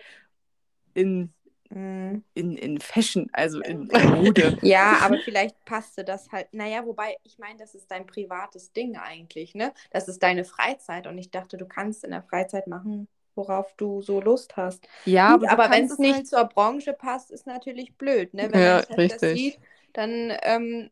in. 0.93 1.33
In, 1.71 2.23
in 2.33 2.79
Fashion, 2.79 3.29
also 3.31 3.59
in, 3.61 3.87
in 3.89 4.09
Mode. 4.09 4.57
ja, 4.63 4.99
aber 5.01 5.19
vielleicht 5.19 5.63
passte 5.65 6.03
das 6.03 6.31
halt. 6.31 6.51
Naja, 6.51 6.85
wobei, 6.85 7.17
ich 7.23 7.37
meine, 7.37 7.59
das 7.59 7.75
ist 7.75 7.91
dein 7.91 8.07
privates 8.07 8.73
Ding 8.73 8.97
eigentlich, 8.97 9.53
ne? 9.53 9.73
Das 9.91 10.07
ist 10.07 10.23
deine 10.23 10.45
Freizeit 10.45 11.05
und 11.05 11.17
ich 11.17 11.29
dachte, 11.29 11.57
du 11.57 11.67
kannst 11.67 12.03
in 12.03 12.11
der 12.11 12.23
Freizeit 12.23 12.65
machen, 12.65 13.07
worauf 13.35 13.71
du 13.77 14.01
so 14.01 14.19
Lust 14.19 14.57
hast. 14.57 14.87
Ja, 15.05 15.35
Gut, 15.35 15.47
aber, 15.47 15.65
aber 15.65 15.75
wenn 15.75 15.85
es 15.85 15.99
nicht 15.99 16.15
halt... 16.15 16.27
zur 16.27 16.45
Branche 16.45 16.93
passt, 16.93 17.29
ist 17.29 17.45
natürlich 17.45 17.95
blöd, 17.95 18.33
ne? 18.33 18.49
Wenn 18.51 18.61
ja, 18.61 18.83
man 18.89 18.99
richtig. 18.99 19.19
das 19.21 19.33
sieht, 19.33 19.59
dann 19.93 20.33
ähm, 20.41 20.89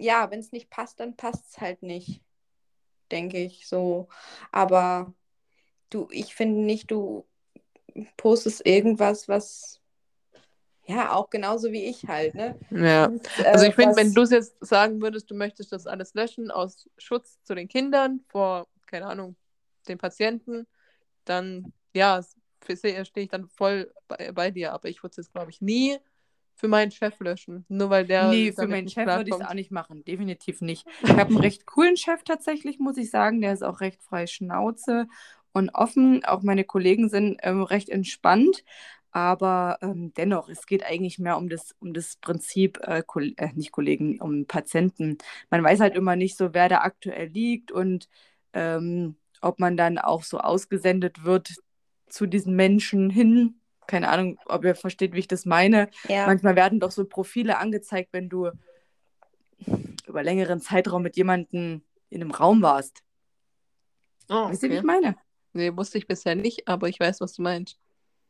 ja, 0.00 0.30
wenn 0.30 0.40
es 0.40 0.52
nicht 0.52 0.70
passt, 0.70 1.00
dann 1.00 1.16
passt 1.16 1.46
es 1.50 1.60
halt 1.60 1.82
nicht, 1.82 2.20
denke 3.10 3.38
ich 3.38 3.66
so. 3.66 4.08
Aber 4.50 5.14
du, 5.90 6.08
ich 6.10 6.34
finde 6.34 6.60
nicht, 6.60 6.90
du 6.90 7.26
postest 8.16 8.66
irgendwas, 8.66 9.28
was 9.28 9.80
ja 10.86 11.12
auch 11.12 11.30
genauso 11.30 11.72
wie 11.72 11.84
ich 11.84 12.06
halt, 12.06 12.34
ne? 12.34 12.58
Ja. 12.70 13.06
Und, 13.06 13.26
äh, 13.38 13.44
also 13.44 13.66
ich 13.66 13.74
finde, 13.74 13.96
wenn 13.96 14.12
du 14.12 14.22
es 14.22 14.30
jetzt 14.30 14.56
sagen 14.60 15.00
würdest, 15.00 15.30
du 15.30 15.34
möchtest 15.34 15.72
das 15.72 15.86
alles 15.86 16.14
löschen 16.14 16.50
aus 16.50 16.88
Schutz 16.98 17.42
zu 17.44 17.54
den 17.54 17.68
Kindern 17.68 18.20
vor, 18.28 18.66
keine 18.86 19.06
Ahnung, 19.06 19.36
den 19.88 19.98
Patienten, 19.98 20.66
dann 21.24 21.72
ja, 21.94 22.20
stehe 22.64 23.04
ich 23.14 23.28
dann 23.28 23.48
voll 23.48 23.92
bei, 24.08 24.32
bei 24.32 24.50
dir. 24.50 24.72
Aber 24.72 24.88
ich 24.88 25.02
würde 25.02 25.10
es 25.12 25.16
jetzt, 25.16 25.32
glaube 25.32 25.50
ich, 25.50 25.60
nie 25.60 25.98
für 26.54 26.68
meinen 26.68 26.90
Chef 26.90 27.18
löschen. 27.20 27.64
Nur 27.68 27.90
weil 27.90 28.06
der. 28.06 28.28
Nee, 28.28 28.52
für 28.52 28.66
meinen 28.66 28.88
Chef 28.88 29.06
würde 29.06 29.30
ich 29.30 29.34
es 29.34 29.40
auch 29.40 29.54
nicht 29.54 29.70
machen. 29.70 30.04
Definitiv 30.04 30.60
nicht. 30.60 30.86
Ich 31.02 31.10
habe 31.10 31.30
einen 31.30 31.38
recht 31.38 31.66
coolen 31.66 31.96
Chef 31.96 32.22
tatsächlich, 32.22 32.78
muss 32.78 32.96
ich 32.96 33.10
sagen. 33.10 33.40
Der 33.40 33.52
ist 33.52 33.64
auch 33.64 33.80
recht 33.80 34.02
frei 34.02 34.26
Schnauze 34.26 35.06
und 35.52 35.70
offen. 35.70 36.24
Auch 36.24 36.42
meine 36.42 36.64
Kollegen 36.64 37.08
sind 37.08 37.38
ähm, 37.42 37.62
recht 37.62 37.88
entspannt. 37.88 38.64
Aber 39.12 39.78
ähm, 39.82 40.12
dennoch, 40.16 40.48
es 40.48 40.66
geht 40.66 40.84
eigentlich 40.84 41.18
mehr 41.18 41.36
um 41.36 41.48
das, 41.48 41.74
um 41.80 41.92
das 41.92 42.16
Prinzip, 42.16 42.78
äh, 42.82 43.02
äh, 43.36 43.52
nicht 43.54 43.72
Kollegen, 43.72 44.20
um 44.20 44.46
Patienten. 44.46 45.18
Man 45.50 45.64
weiß 45.64 45.80
halt 45.80 45.96
immer 45.96 46.14
nicht 46.14 46.36
so, 46.36 46.54
wer 46.54 46.68
da 46.68 46.78
aktuell 46.82 47.26
liegt 47.26 47.72
und 47.72 48.08
ähm, 48.52 49.16
ob 49.40 49.58
man 49.58 49.76
dann 49.76 49.98
auch 49.98 50.22
so 50.22 50.38
ausgesendet 50.38 51.24
wird 51.24 51.54
zu 52.08 52.26
diesen 52.26 52.54
Menschen 52.54 53.10
hin. 53.10 53.60
Keine 53.88 54.08
Ahnung, 54.08 54.38
ob 54.46 54.64
ihr 54.64 54.76
versteht, 54.76 55.14
wie 55.14 55.20
ich 55.20 55.28
das 55.28 55.44
meine. 55.44 55.88
Ja. 56.08 56.26
Manchmal 56.26 56.54
werden 56.54 56.78
doch 56.78 56.92
so 56.92 57.04
Profile 57.04 57.58
angezeigt, 57.58 58.10
wenn 58.12 58.28
du 58.28 58.50
über 60.06 60.22
längeren 60.22 60.60
Zeitraum 60.60 61.02
mit 61.02 61.16
jemandem 61.16 61.82
in 62.10 62.20
einem 62.20 62.30
Raum 62.30 62.62
warst. 62.62 63.02
Oh, 64.28 64.34
okay. 64.34 64.52
Wisst 64.52 64.62
ihr, 64.62 64.70
wie 64.70 64.76
ich 64.76 64.82
meine? 64.82 65.16
Nee, 65.52 65.76
wusste 65.76 65.98
ich 65.98 66.06
bisher 66.06 66.34
nicht, 66.34 66.68
aber 66.68 66.88
ich 66.88 67.00
weiß, 67.00 67.20
was 67.20 67.34
du 67.34 67.42
meinst. 67.42 67.78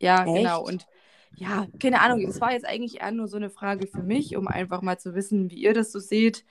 Ja, 0.00 0.24
Echt? 0.24 0.34
genau. 0.34 0.64
Und 0.64 0.86
ja, 1.36 1.66
keine 1.78 2.00
Ahnung, 2.00 2.24
das 2.26 2.40
war 2.40 2.52
jetzt 2.52 2.66
eigentlich 2.66 3.00
eher 3.00 3.12
nur 3.12 3.28
so 3.28 3.36
eine 3.36 3.50
Frage 3.50 3.86
für 3.86 4.02
mich, 4.02 4.36
um 4.36 4.48
einfach 4.48 4.82
mal 4.82 4.98
zu 4.98 5.14
wissen, 5.14 5.50
wie 5.50 5.62
ihr 5.62 5.74
das 5.74 5.92
so 5.92 5.98
seht. 5.98 6.44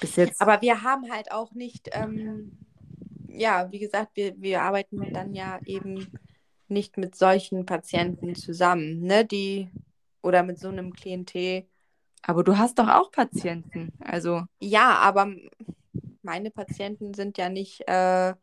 Bis 0.00 0.16
jetzt. 0.16 0.40
Aber 0.40 0.60
wir 0.60 0.82
haben 0.82 1.10
halt 1.10 1.30
auch 1.32 1.52
nicht, 1.52 1.90
ähm, 1.92 2.52
ja, 3.28 3.70
wie 3.70 3.78
gesagt, 3.78 4.16
wir, 4.16 4.34
wir 4.40 4.62
arbeiten 4.62 5.12
dann 5.12 5.34
ja 5.34 5.60
eben 5.64 6.08
nicht 6.68 6.98
mit 6.98 7.16
solchen 7.16 7.64
Patienten 7.64 8.34
zusammen, 8.34 9.00
ne? 9.00 9.24
Die 9.24 9.70
oder 10.22 10.42
mit 10.42 10.58
so 10.58 10.68
einem 10.68 10.92
Klientel. 10.92 11.66
Aber 12.22 12.44
du 12.44 12.58
hast 12.58 12.78
doch 12.78 12.88
auch 12.88 13.10
Patienten, 13.10 13.92
also. 14.00 14.42
Ja, 14.60 14.96
aber 14.96 15.32
meine 16.22 16.50
Patienten 16.50 17.14
sind 17.14 17.38
ja 17.38 17.48
nicht 17.48 17.82
äh, 17.86 18.34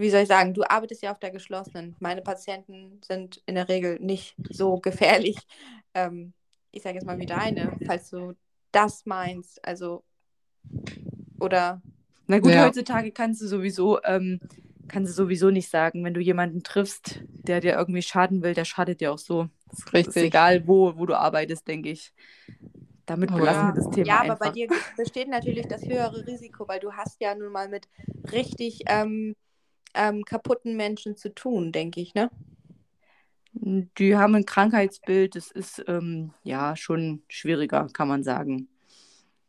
wie 0.00 0.10
soll 0.10 0.22
ich 0.22 0.28
sagen, 0.28 0.54
du 0.54 0.62
arbeitest 0.62 1.02
ja 1.02 1.12
auf 1.12 1.18
der 1.18 1.30
geschlossenen. 1.30 1.96
Meine 2.00 2.22
Patienten 2.22 3.00
sind 3.04 3.42
in 3.46 3.54
der 3.54 3.68
Regel 3.68 3.98
nicht 4.00 4.34
so 4.48 4.78
gefährlich. 4.78 5.36
Ähm, 5.92 6.34
ich 6.70 6.84
sage 6.84 6.94
jetzt 6.94 7.04
mal 7.04 7.18
wie 7.18 7.26
deine, 7.26 7.76
falls 7.84 8.10
du 8.10 8.34
das 8.70 9.06
meinst. 9.06 9.58
Also, 9.66 10.04
oder. 11.40 11.82
Na 12.28 12.38
gut, 12.38 12.52
ja. 12.52 12.64
heutzutage 12.64 13.10
kannst 13.10 13.42
du 13.42 13.48
sowieso, 13.48 14.00
ähm, 14.04 14.38
kannst 14.86 15.10
du 15.10 15.24
sowieso 15.24 15.50
nicht 15.50 15.68
sagen, 15.68 16.04
wenn 16.04 16.14
du 16.14 16.20
jemanden 16.20 16.62
triffst, 16.62 17.22
der 17.26 17.60
dir 17.60 17.74
irgendwie 17.74 18.02
schaden 18.02 18.44
will, 18.44 18.54
der 18.54 18.64
schadet 18.64 19.00
dir 19.00 19.12
auch 19.12 19.18
so. 19.18 19.48
Das 19.68 19.80
ist, 19.80 19.92
Richtig. 19.92 20.16
ist 20.16 20.22
egal, 20.22 20.68
wo, 20.68 20.96
wo 20.96 21.06
du 21.06 21.18
arbeitest, 21.18 21.66
denke 21.66 21.90
ich. 21.90 22.14
Damit 23.06 23.34
belassen 23.34 23.62
ja. 23.62 23.74
wir 23.74 23.82
das 23.82 23.90
Thema. 23.90 24.06
Ja, 24.06 24.20
aber 24.20 24.30
einfach. 24.34 24.46
bei 24.46 24.50
dir 24.52 24.68
besteht 24.96 25.26
natürlich 25.26 25.66
das 25.66 25.84
höhere 25.84 26.24
Risiko, 26.24 26.68
weil 26.68 26.78
du 26.78 26.92
hast 26.92 27.20
ja 27.20 27.34
nun 27.34 27.50
mal 27.50 27.68
mit 27.68 27.88
richtig 28.30 28.82
ähm, 28.86 29.34
ähm, 29.94 30.24
kaputten 30.24 30.76
Menschen 30.76 31.16
zu 31.16 31.34
tun, 31.34 31.72
denke 31.72 32.00
ich, 32.00 32.14
ne? 32.14 32.30
Die 33.52 34.16
haben 34.16 34.34
ein 34.36 34.46
Krankheitsbild, 34.46 35.34
das 35.34 35.50
ist 35.50 35.82
ähm, 35.88 36.32
ja 36.44 36.76
schon 36.76 37.22
schwieriger, 37.28 37.88
kann 37.92 38.08
man 38.08 38.22
sagen. 38.22 38.68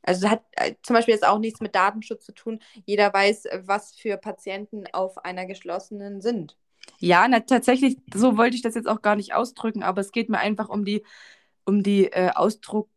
Also 0.04 0.30
hat 0.30 0.44
äh, 0.54 0.74
zum 0.82 0.96
Beispiel 0.96 1.14
jetzt 1.14 1.28
auch 1.28 1.38
nichts 1.38 1.62
mit 1.62 1.76
Datenschutz 1.76 2.26
zu 2.26 2.34
tun. 2.34 2.60
Jeder 2.86 3.14
weiß, 3.14 3.46
was 3.64 3.94
für 3.94 4.18
Patienten 4.18 4.86
auf 4.94 5.24
einer 5.24 5.46
geschlossenen 5.46 6.22
sind. 6.22 6.58
Ja, 6.98 7.28
na, 7.28 7.42
tatsächlich, 7.42 7.98
so 8.14 8.38
wollte 8.38 8.56
ich 8.56 8.64
das 8.64 8.76
jetzt 8.76 8.88
auch 8.88 9.02
gar 9.02 9.16
nicht 9.16 9.34
ausdrücken, 9.34 9.84
aber 9.84 10.02
es 10.02 10.12
geht 10.12 10.30
mir 10.30 10.40
einfach 10.40 10.70
um 10.70 10.84
die, 10.84 11.04
um 11.66 11.84
die 11.84 12.12
äh, 12.12 12.32
Ausdruck, 12.34 12.90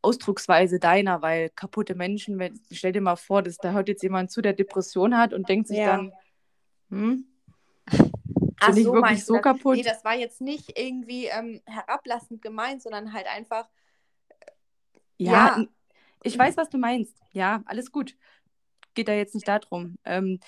Ausdrucksweise 0.00 0.78
deiner, 0.78 1.20
weil 1.20 1.50
kaputte 1.50 1.94
Menschen, 1.94 2.38
wenn, 2.38 2.58
stell 2.70 2.92
dir 2.92 3.00
mal 3.02 3.16
vor, 3.16 3.42
dass 3.42 3.58
da 3.58 3.72
hört 3.72 3.88
jetzt 3.88 4.02
jemand 4.02 4.30
zu, 4.30 4.40
der 4.40 4.54
Depression 4.54 5.18
hat 5.18 5.34
und 5.34 5.48
denkt 5.48 5.68
sich 5.68 5.78
ja. 5.78 5.96
dann, 5.96 6.12
hm? 6.90 7.24
Ach 8.60 8.72
Bin 8.72 8.76
ich 8.78 8.84
so, 8.84 8.92
wirklich 8.92 9.24
so 9.24 9.34
das? 9.34 9.42
kaputt? 9.42 9.76
Nee, 9.76 9.82
das 9.82 10.04
war 10.04 10.14
jetzt 10.14 10.40
nicht 10.40 10.78
irgendwie 10.78 11.26
ähm, 11.26 11.60
herablassend 11.66 12.42
gemeint, 12.42 12.82
sondern 12.82 13.12
halt 13.12 13.26
einfach, 13.26 13.68
Ja, 15.18 15.48
Ja. 15.48 15.56
n- 15.56 15.68
ich 16.22 16.38
weiß, 16.38 16.56
was 16.56 16.68
du 16.70 16.78
meinst. 16.78 17.16
Ja, 17.32 17.62
alles 17.66 17.92
gut. 17.92 18.16
Geht 18.94 19.08
da 19.08 19.14
jetzt 19.14 19.34
nicht 19.34 19.48
darum. 19.48 19.98
Ähm, 20.04 20.40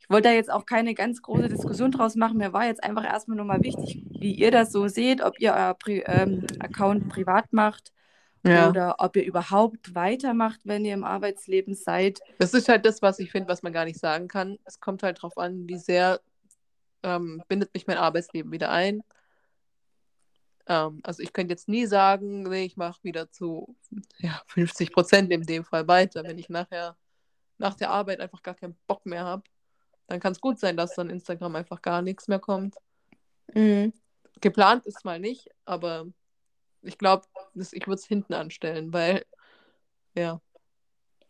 ich 0.00 0.10
wollte 0.10 0.30
da 0.30 0.34
jetzt 0.34 0.52
auch 0.52 0.66
keine 0.66 0.94
ganz 0.94 1.22
große 1.22 1.50
Diskussion 1.50 1.92
draus 1.92 2.16
machen. 2.16 2.38
Mir 2.38 2.54
war 2.54 2.66
jetzt 2.66 2.84
einfach 2.84 3.04
erstmal 3.04 3.38
nur 3.38 3.46
mal 3.46 3.62
wichtig, 3.62 4.00
wie 4.20 4.34
ihr 4.34 4.52
das 4.52 4.72
so 4.72 4.88
seht, 4.88 5.22
ob 5.22 5.40
ihr 5.40 5.52
euer 5.54 5.74
Pri 5.74 6.04
ähm, 6.06 6.46
Account 6.60 7.08
privat 7.08 7.52
macht 7.54 7.93
Ja. 8.46 8.68
oder 8.68 8.96
ob 8.98 9.16
ihr 9.16 9.24
überhaupt 9.24 9.94
weitermacht, 9.94 10.60
wenn 10.64 10.84
ihr 10.84 10.92
im 10.92 11.04
Arbeitsleben 11.04 11.74
seid. 11.74 12.20
Das 12.38 12.52
ist 12.52 12.68
halt 12.68 12.84
das, 12.84 13.00
was 13.00 13.18
ich 13.18 13.30
finde, 13.30 13.48
was 13.48 13.62
man 13.62 13.72
gar 13.72 13.86
nicht 13.86 13.98
sagen 13.98 14.28
kann. 14.28 14.58
Es 14.64 14.80
kommt 14.80 15.02
halt 15.02 15.22
drauf 15.22 15.38
an, 15.38 15.66
wie 15.66 15.78
sehr 15.78 16.20
ähm, 17.02 17.42
bindet 17.48 17.72
mich 17.72 17.86
mein 17.86 17.96
Arbeitsleben 17.96 18.52
wieder 18.52 18.70
ein. 18.70 19.02
Ähm, 20.66 21.00
also 21.02 21.22
ich 21.22 21.32
könnte 21.32 21.52
jetzt 21.52 21.68
nie 21.68 21.86
sagen, 21.86 22.44
nee, 22.44 22.64
ich 22.64 22.76
mache 22.76 23.02
wieder 23.02 23.30
zu 23.30 23.76
ja, 24.18 24.42
50 24.46 24.92
Prozent 24.92 25.30
in 25.30 25.42
dem 25.42 25.64
Fall 25.64 25.86
weiter. 25.88 26.24
Wenn 26.24 26.38
ich 26.38 26.48
nachher 26.48 26.96
nach 27.58 27.74
der 27.74 27.90
Arbeit 27.90 28.20
einfach 28.20 28.42
gar 28.42 28.54
keinen 28.54 28.76
Bock 28.86 29.06
mehr 29.06 29.24
habe, 29.24 29.42
dann 30.06 30.20
kann 30.20 30.32
es 30.32 30.40
gut 30.40 30.58
sein, 30.58 30.76
dass 30.76 30.94
dann 30.94 31.10
Instagram 31.10 31.56
einfach 31.56 31.80
gar 31.80 32.02
nichts 32.02 32.28
mehr 32.28 32.38
kommt. 32.38 32.76
Mhm. 33.52 33.92
Geplant 34.40 34.86
ist 34.86 35.04
mal 35.04 35.20
nicht, 35.20 35.48
aber 35.64 36.06
ich 36.84 36.98
glaube, 36.98 37.26
ich 37.54 37.86
würde 37.86 38.00
es 38.00 38.06
hinten 38.06 38.34
anstellen, 38.34 38.92
weil 38.92 39.24
ja, 40.14 40.40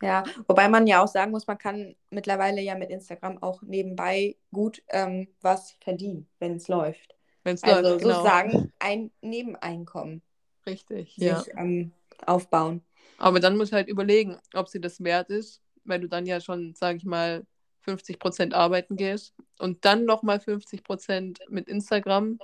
Ja, 0.01 0.23
wobei 0.47 0.67
man 0.67 0.87
ja 0.87 1.01
auch 1.03 1.07
sagen 1.07 1.31
muss, 1.31 1.47
man 1.47 1.57
kann 1.57 1.95
mittlerweile 2.09 2.61
ja 2.61 2.75
mit 2.75 2.89
Instagram 2.89 3.41
auch 3.41 3.61
nebenbei 3.61 4.35
gut 4.51 4.83
ähm, 4.89 5.27
was 5.41 5.71
verdienen, 5.81 6.27
wenn 6.39 6.55
es 6.57 6.67
läuft. 6.67 7.15
wenn 7.43 7.55
es 7.55 7.61
Also 7.61 7.89
läuft, 7.89 8.01
genau. 8.01 8.13
sozusagen 8.15 8.73
ein 8.79 9.11
Nebeneinkommen 9.21 10.21
Richtig, 10.65 11.15
sich 11.15 11.23
ja. 11.23 11.45
ähm, 11.57 11.91
aufbauen. 12.25 12.81
Aber 13.17 13.39
dann 13.39 13.57
musst 13.57 13.71
du 13.71 13.75
halt 13.77 13.87
überlegen, 13.87 14.37
ob 14.53 14.67
sie 14.67 14.81
das 14.81 15.03
wert 15.03 15.29
ist, 15.29 15.61
weil 15.85 15.99
du 15.99 16.07
dann 16.09 16.25
ja 16.25 16.41
schon, 16.41 16.73
sage 16.75 16.97
ich 16.97 17.05
mal, 17.05 17.45
50% 17.81 18.53
arbeiten 18.53 18.95
gehst 18.95 19.33
und 19.59 19.85
dann 19.85 20.05
nochmal 20.05 20.39
50% 20.39 21.39
mit 21.49 21.67
Instagram. 21.67 22.39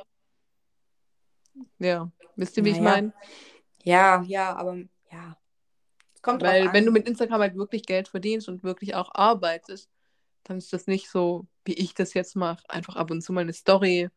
Ja, 1.80 2.12
wisst 2.36 2.58
ihr, 2.58 2.66
wie 2.66 2.70
ich 2.70 2.80
Naja, 2.80 2.92
meine? 2.92 3.14
Ja, 3.84 4.24
ja, 4.24 4.56
aber 4.56 4.78
ja. 5.12 5.38
Es 6.14 6.22
kommt 6.22 6.44
Weil 6.44 6.72
wenn 6.74 6.86
du 6.86 6.92
mit 6.92 7.08
Instagram 7.08 7.42
halt 7.42 7.56
wirklich 7.56 7.86
Geld 7.86 8.08
verdienst 8.08 8.48
und 8.48 8.64
wirklich 8.64 8.96
auch 8.96 9.10
arbeitest, 9.14 9.90
dann 10.44 10.58
ist 10.58 10.74
das 10.74 10.88
nicht 10.88 11.10
so, 11.10 11.48
wie 11.66 11.74
ich 11.74 11.94
das 11.94 12.14
jetzt 12.14 12.36
mache. 12.36 12.64
Einfach 12.70 12.96
ab 12.96 13.12
und 13.12 13.22
zu 13.22 13.34
mal 13.34 13.42
eine 13.42 13.54
Story 13.54 14.10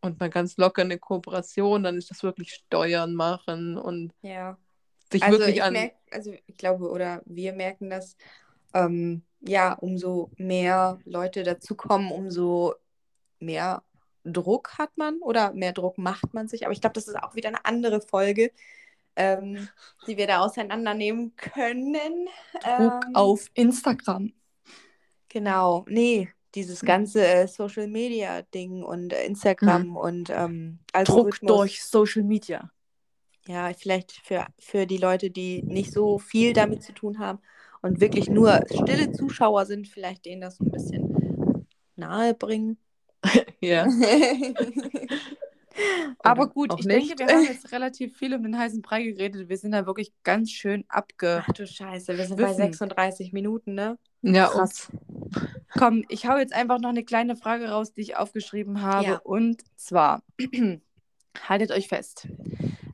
und 0.00 0.20
mal 0.20 0.30
ganz 0.30 0.56
locker 0.56 0.82
eine 0.82 0.98
Kooperation, 0.98 1.82
dann 1.82 1.96
ist 1.96 2.10
das 2.10 2.22
wirklich 2.22 2.52
Steuern 2.52 3.14
machen 3.14 3.78
und 3.78 4.12
ja. 4.22 4.58
sich 5.10 5.22
Also 5.22 5.38
wirklich 5.38 5.56
ich 5.56 5.62
an. 5.62 5.72
merke, 5.72 5.96
also 6.10 6.34
ich 6.46 6.56
glaube, 6.56 6.90
oder 6.90 7.22
wir 7.24 7.52
merken 7.54 7.90
das, 7.90 8.16
ähm, 8.74 9.22
ja, 9.40 9.72
umso 9.74 10.30
mehr 10.36 10.98
Leute 11.04 11.42
dazukommen, 11.42 12.10
umso 12.10 12.74
mehr 13.38 13.82
Druck 14.24 14.78
hat 14.78 14.96
man 14.96 15.18
oder 15.18 15.52
mehr 15.52 15.72
Druck 15.72 15.98
macht 15.98 16.34
man 16.34 16.48
sich. 16.48 16.64
Aber 16.64 16.72
ich 16.72 16.80
glaube, 16.80 16.94
das 16.94 17.08
ist 17.08 17.16
auch 17.16 17.34
wieder 17.34 17.48
eine 17.48 17.64
andere 17.64 18.00
Folge, 18.00 18.50
ähm, 19.16 19.68
die 20.06 20.16
wir 20.16 20.26
da 20.26 20.40
auseinandernehmen 20.40 21.36
können. 21.36 22.28
Druck 22.62 23.04
Ähm, 23.04 23.14
auf 23.14 23.50
Instagram. 23.54 24.32
Genau, 25.28 25.84
nee, 25.88 26.28
dieses 26.54 26.80
ganze 26.80 27.26
äh, 27.26 27.48
Social 27.48 27.88
Media 27.88 28.42
Ding 28.42 28.82
und 28.82 29.12
äh, 29.12 29.24
Instagram 29.24 29.96
und 29.96 30.30
ähm, 30.30 30.78
Druck 31.04 31.38
durch 31.42 31.84
Social 31.84 32.22
Media. 32.22 32.70
Ja, 33.46 33.72
vielleicht 33.76 34.12
für, 34.12 34.46
für 34.58 34.86
die 34.86 34.96
Leute, 34.96 35.30
die 35.30 35.62
nicht 35.62 35.92
so 35.92 36.18
viel 36.18 36.52
damit 36.52 36.82
zu 36.82 36.92
tun 36.92 37.18
haben 37.18 37.40
und 37.82 38.00
wirklich 38.00 38.30
nur 38.30 38.64
stille 38.70 39.12
Zuschauer 39.12 39.66
sind, 39.66 39.86
vielleicht 39.88 40.24
denen 40.24 40.40
das 40.40 40.56
so 40.56 40.64
ein 40.64 40.70
bisschen 40.70 41.66
nahe 41.96 42.32
bringen. 42.32 42.78
Ja. 43.60 43.86
Aber 46.22 46.48
gut, 46.48 46.72
ich 46.78 46.86
nicht. 46.86 47.18
denke, 47.18 47.26
wir 47.26 47.34
haben 47.34 47.44
jetzt 47.44 47.72
relativ 47.72 48.16
viel 48.16 48.34
um 48.34 48.42
den 48.42 48.56
heißen 48.58 48.80
Brei 48.80 49.02
geredet. 49.02 49.48
Wir 49.48 49.56
sind 49.56 49.72
da 49.72 49.86
wirklich 49.86 50.12
ganz 50.22 50.50
schön 50.50 50.84
abge. 50.88 51.42
Ach 51.46 51.52
du 51.52 51.66
Scheiße, 51.66 52.16
wir 52.16 52.26
sind 52.26 52.36
bei 52.36 52.44
Wissen. 52.44 52.56
36 52.56 53.32
Minuten, 53.32 53.74
ne? 53.74 53.98
Ja, 54.22 54.46
Krass. 54.48 54.92
Komm, 55.76 56.04
ich 56.08 56.26
hau 56.26 56.36
jetzt 56.36 56.54
einfach 56.54 56.78
noch 56.78 56.90
eine 56.90 57.04
kleine 57.04 57.34
Frage 57.36 57.68
raus, 57.70 57.92
die 57.92 58.02
ich 58.02 58.16
aufgeschrieben 58.16 58.82
habe. 58.82 59.06
Ja. 59.06 59.20
Und 59.24 59.62
zwar, 59.76 60.22
haltet 61.48 61.72
euch 61.72 61.88
fest. 61.88 62.28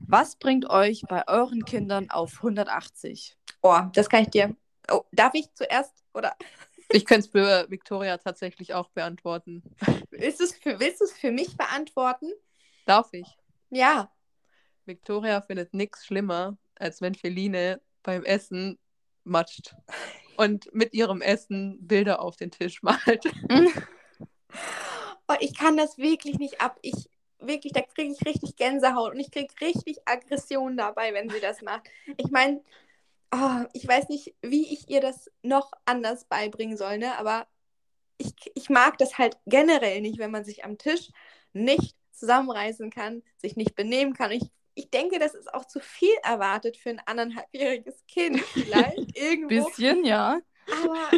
Was 0.06 0.36
bringt 0.36 0.68
euch 0.68 1.02
bei 1.08 1.28
euren 1.28 1.64
Kindern 1.64 2.10
auf 2.10 2.38
180? 2.38 3.36
Oh, 3.62 3.80
das 3.92 4.08
kann 4.08 4.22
ich 4.22 4.30
dir. 4.30 4.56
Oh, 4.90 5.02
darf 5.12 5.34
ich 5.34 5.52
zuerst 5.54 6.02
oder 6.14 6.34
Ich 6.92 7.04
könnte 7.04 7.26
es 7.26 7.30
für 7.30 7.70
Victoria 7.70 8.18
tatsächlich 8.18 8.74
auch 8.74 8.88
beantworten. 8.90 9.62
willst 10.10 10.40
du 10.40 10.44
es 10.44 10.56
für, 10.56 10.80
willst 10.80 11.00
du 11.00 11.04
es 11.04 11.12
für 11.12 11.30
mich 11.30 11.56
beantworten? 11.56 12.32
Darf 12.84 13.08
ich? 13.12 13.26
Ja. 13.70 14.12
Victoria 14.84 15.40
findet 15.40 15.72
nichts 15.72 16.04
schlimmer, 16.04 16.58
als 16.76 17.00
wenn 17.00 17.14
Feline 17.14 17.80
beim 18.02 18.24
Essen 18.24 18.78
matscht 19.24 19.76
und 20.36 20.72
mit 20.74 20.94
ihrem 20.94 21.22
Essen 21.22 21.78
Bilder 21.86 22.20
auf 22.20 22.36
den 22.36 22.50
Tisch 22.50 22.82
malt. 22.82 23.24
Oh, 25.32 25.36
ich 25.38 25.56
kann 25.56 25.76
das 25.76 25.96
wirklich 25.96 26.40
nicht 26.40 26.60
ab. 26.60 26.76
Ich 26.82 27.08
wirklich, 27.38 27.72
da 27.72 27.82
kriege 27.82 28.12
ich 28.12 28.26
richtig 28.26 28.56
Gänsehaut 28.56 29.12
und 29.12 29.20
ich 29.20 29.30
kriege 29.30 29.52
richtig 29.60 29.98
Aggression 30.04 30.76
dabei, 30.76 31.14
wenn 31.14 31.30
sie 31.30 31.40
das 31.40 31.62
macht. 31.62 31.88
Ich 32.16 32.30
meine, 32.30 32.62
oh, 33.32 33.64
ich 33.72 33.86
weiß 33.86 34.08
nicht, 34.08 34.34
wie 34.42 34.72
ich 34.72 34.88
ihr 34.88 35.00
das 35.00 35.30
noch 35.42 35.72
anders 35.84 36.24
beibringen 36.24 36.76
soll, 36.76 36.98
ne? 36.98 37.16
Aber 37.18 37.46
ich, 38.18 38.34
ich 38.54 38.68
mag 38.68 38.98
das 38.98 39.18
halt 39.18 39.38
generell 39.46 40.00
nicht, 40.00 40.18
wenn 40.18 40.30
man 40.30 40.44
sich 40.44 40.64
am 40.64 40.78
Tisch 40.78 41.10
nicht 41.52 41.96
zusammenreißen 42.12 42.90
kann, 42.90 43.22
sich 43.38 43.56
nicht 43.56 43.74
benehmen 43.74 44.14
kann. 44.14 44.30
Ich, 44.30 44.50
ich 44.74 44.90
denke, 44.90 45.18
das 45.18 45.34
ist 45.34 45.52
auch 45.52 45.64
zu 45.64 45.80
viel 45.80 46.14
erwartet 46.22 46.76
für 46.76 46.90
ein 46.90 47.00
anderthalbjähriges 47.04 48.04
Kind 48.06 48.40
vielleicht 48.52 49.16
irgendwo. 49.16 49.64
Bisschen, 49.64 50.04
ja. 50.04 50.40
Aber 50.82 51.10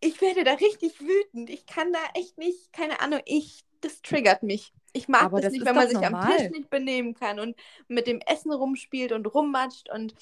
ich 0.00 0.20
werde 0.20 0.44
da 0.44 0.52
richtig 0.54 1.00
wütend. 1.00 1.48
Ich 1.50 1.66
kann 1.66 1.92
da 1.92 1.98
echt 2.14 2.38
nicht, 2.38 2.72
keine 2.72 3.00
Ahnung, 3.00 3.20
ich, 3.24 3.64
das 3.80 4.02
triggert 4.02 4.42
mich. 4.42 4.72
Ich 4.92 5.08
mag 5.08 5.22
Aber 5.22 5.40
das, 5.40 5.46
das 5.46 5.52
nicht, 5.54 5.66
wenn 5.66 5.74
man 5.74 5.88
sich 5.88 5.98
am 5.98 6.12
normal. 6.12 6.36
Tisch 6.36 6.50
nicht 6.50 6.70
benehmen 6.70 7.14
kann 7.14 7.40
und 7.40 7.56
mit 7.88 8.06
dem 8.06 8.20
Essen 8.20 8.52
rumspielt 8.52 9.12
und 9.12 9.26
rummatscht 9.26 9.88
und 9.90 10.14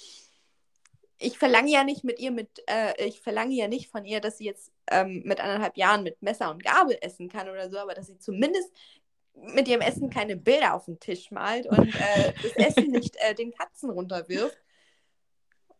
ich 1.18 1.38
verlange 1.38 1.70
ja 1.70 1.85
nicht 1.85 2.04
mit 2.04 2.18
ihr 2.20 2.31
mit, 2.31 2.62
äh, 2.66 3.04
ich 3.07 3.20
verlange 3.20 3.54
ja 3.54 3.68
nicht 3.68 3.90
von 3.90 4.04
ihr, 4.04 4.20
dass 4.20 4.38
sie 4.38 4.44
jetzt 4.44 4.72
ähm, 4.90 5.22
mit 5.24 5.40
anderthalb 5.40 5.76
Jahren 5.76 6.02
mit 6.04 6.22
Messer 6.22 6.50
und 6.50 6.62
Gabel 6.62 6.96
essen 7.00 7.28
kann 7.28 7.48
oder 7.48 7.70
so, 7.70 7.78
aber 7.78 7.94
dass 7.94 8.07
sie 8.07 8.18
zumindest 8.18 8.72
mit 9.35 9.68
ihrem 9.68 9.81
Essen 9.81 10.11
keine 10.11 10.37
Bilder 10.37 10.74
auf 10.74 10.87
den 10.87 10.98
Tisch 11.00 11.31
malt 11.31 11.66
und 11.66 11.94
äh, 11.94 12.33
das 12.42 12.52
Essen 12.68 12.90
nicht 12.90 13.16
äh, 13.18 13.35
den 13.35 13.52
Katzen 13.52 13.90
runterwirft. 13.90 14.59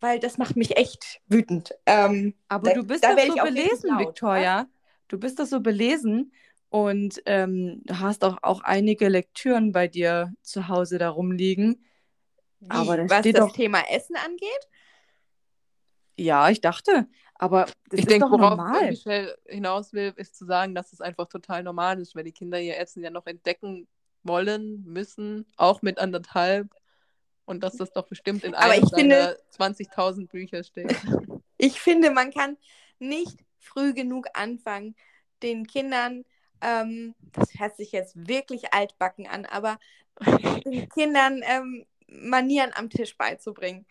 Weil 0.01 0.21
das 0.21 0.39
macht 0.39 0.55
mich 0.57 0.77
echt 0.77 1.21
wütend. 1.27 1.75
Ähm, 1.87 2.35
Aber 2.49 2.69
Da- 2.71 2.75
du 2.75 2.85
bist 2.85 3.03
da 3.03 3.17
werd 3.17 3.29
so 3.29 3.35
belesen, 3.35 3.91
laut, 3.91 4.09
Victoria. 4.09 4.69
Du 5.09 5.19
bist 5.19 5.39
doch 5.41 5.47
so 5.47 5.61
belesen 5.61 6.33
und 6.71 7.21
ähm, 7.27 7.81
du 7.85 7.99
hast 7.99 8.23
auch, 8.25 8.39
auch 8.43 8.61
einige 8.61 9.09
Lektüren 9.09 9.73
bei 9.73 9.89
dir 9.89 10.33
zu 10.43 10.69
Hause 10.69 10.99
da 10.99 11.09
rumliegen. 11.11 11.85
Wie, 12.61 12.69
Aber 12.71 13.09
was 13.09 13.23
das 13.33 13.53
Thema 13.53 13.81
Essen 13.91 14.17
angeht? 14.17 14.69
Ja, 16.19 16.51
ich 16.51 16.61
dachte. 16.61 17.09
Aber 17.37 17.67
das 17.67 17.75
Ich 17.93 18.01
ist 18.01 18.11
denke, 18.11 18.27
doch 18.27 18.33
worauf 18.33 18.51
normal. 18.51 18.91
Michelle 18.91 19.39
hinaus 19.47 19.93
will, 19.93 20.13
ist 20.17 20.37
zu 20.37 20.45
sagen, 20.45 20.75
dass 20.75 20.93
es 20.93 21.01
einfach 21.01 21.29
total 21.29 21.63
normal 21.63 22.01
ist, 22.01 22.17
weil 22.17 22.25
die 22.25 22.33
Kinder 22.33 22.61
ihr 22.61 22.77
Essen 22.77 23.03
ja 23.03 23.11
noch 23.11 23.27
entdecken 23.27 23.87
wollen, 24.25 24.83
müssen, 24.85 25.47
auch 25.57 25.81
mit 25.83 25.99
anderthalb. 25.99 26.69
Und 27.47 27.63
dass 27.63 27.77
das 27.77 27.93
doch 27.93 28.07
bestimmt 28.07 28.45
in 28.45 28.55
einem 28.55 28.87
seiner 28.87 29.37
20.000 29.51 30.29
Bücher 30.29 30.63
steht. 30.65 30.95
Ich 31.61 31.81
finde, 31.81 32.11
man 32.11 32.31
kann 32.31 32.57
nicht 33.01 33.37
früh 33.59 33.93
genug 33.93 34.27
anfangen, 34.35 34.95
den 35.43 35.67
Kindern, 35.67 36.25
ähm, 36.61 37.17
das 37.33 37.49
hört 37.59 37.77
sich 37.77 37.91
jetzt 37.91 38.29
wirklich 38.29 38.73
altbacken 38.73 39.27
an, 39.27 39.45
aber 39.45 39.79
den 40.65 40.89
Kindern 40.89 41.43
ähm, 41.45 41.85
Manieren 42.11 42.73
am 42.75 42.91
Tisch 42.91 43.17
beizubringen. 43.17 43.87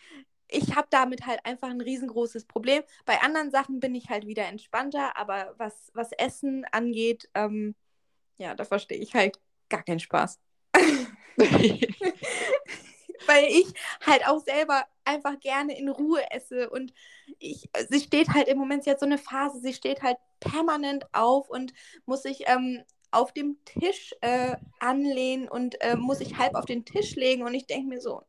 Ich 0.50 0.76
habe 0.76 0.88
damit 0.90 1.26
halt 1.26 1.46
einfach 1.46 1.70
ein 1.70 1.82
riesengroßes 1.82 2.46
Problem. 2.46 2.84
Bei 3.06 3.22
anderen 3.22 3.52
Sachen 3.52 3.80
bin 3.80 3.96
ich 3.96 4.10
halt 4.10 4.28
wieder 4.28 4.46
entspannter, 4.46 5.18
aber 5.18 5.54
was, 5.58 5.92
was 5.94 6.12
Essen 6.14 6.66
angeht, 6.72 7.30
ähm, 7.34 7.76
ja, 8.38 8.56
da 8.56 8.64
verstehe 8.66 8.98
ich 9.00 9.14
halt 9.14 9.40
gar 9.70 9.84
keinen 9.84 10.00
Spaß. 10.00 10.40
weil 13.28 13.46
ich 13.46 13.74
halt 14.06 14.28
auch 14.28 14.40
selber 14.40 14.86
einfach 15.06 15.40
gerne 15.40 15.78
in 15.78 15.90
Ruhe 15.90 16.22
esse 16.32 16.70
und 16.70 16.94
ich, 17.40 17.70
sie 17.90 18.00
steht 18.00 18.30
halt 18.30 18.48
im 18.48 18.58
Moment, 18.58 18.88
hat 18.88 19.00
so 19.00 19.06
eine 19.06 19.18
Phase, 19.18 19.60
sie 19.60 19.74
steht 19.74 20.02
halt 20.02 20.18
permanent 20.40 21.06
auf 21.14 21.50
und 21.50 21.74
muss 22.06 22.24
sich 22.24 22.44
ähm, 22.46 22.84
auf 23.12 23.34
dem 23.34 23.58
Tisch 23.66 24.14
äh, 24.22 24.56
anlehnen 24.80 25.48
und 25.48 25.82
äh, 25.82 25.96
muss 25.96 26.20
sich 26.20 26.38
halb 26.38 26.56
auf 26.56 26.66
den 26.66 26.86
Tisch 26.86 27.16
legen 27.16 27.44
und 27.44 27.54
ich 27.54 27.66
denke 27.66 27.88
mir 27.88 28.02
so, 28.02 28.24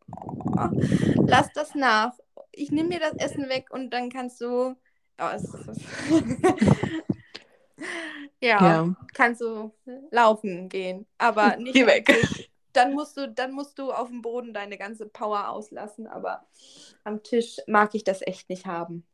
lass 1.27 1.53
das 1.53 1.75
nach. 1.75 2.13
Ich 2.53 2.71
nehme 2.71 2.91
mir 2.91 3.01
das 3.01 3.15
Essen 3.15 3.49
weg 3.49 3.71
und 3.71 3.91
dann 3.91 4.11
kannst 4.11 4.41
du, 4.41 4.77
oh, 5.21 5.29
es, 5.35 5.45
es, 5.55 5.79
ja, 8.41 8.61
Ja. 8.61 8.97
kannst 9.15 9.41
du 9.41 9.73
laufen 10.11 10.69
gehen, 10.69 11.07
aber 11.19 11.57
nicht 11.57 11.75
Geh 11.75 11.87
weg. 11.87 12.07
Tisch. 12.07 12.51
Dann 12.73 12.95
musst 12.95 13.17
du, 13.17 13.29
dann 13.29 13.53
musst 13.53 13.79
du 13.79 13.93
auf 13.93 14.09
dem 14.09 14.23
Boden 14.23 14.55
deine 14.55 14.79
ganze 14.79 15.09
Power 15.09 15.49
auslassen, 15.49 16.07
aber 16.07 16.47
am 17.05 17.23
Tisch 17.23 17.57
mag 17.67 17.95
ich 17.95 18.05
das 18.05 18.23
echt 18.23 18.49
nicht 18.51 18.67
haben. 18.67 19.07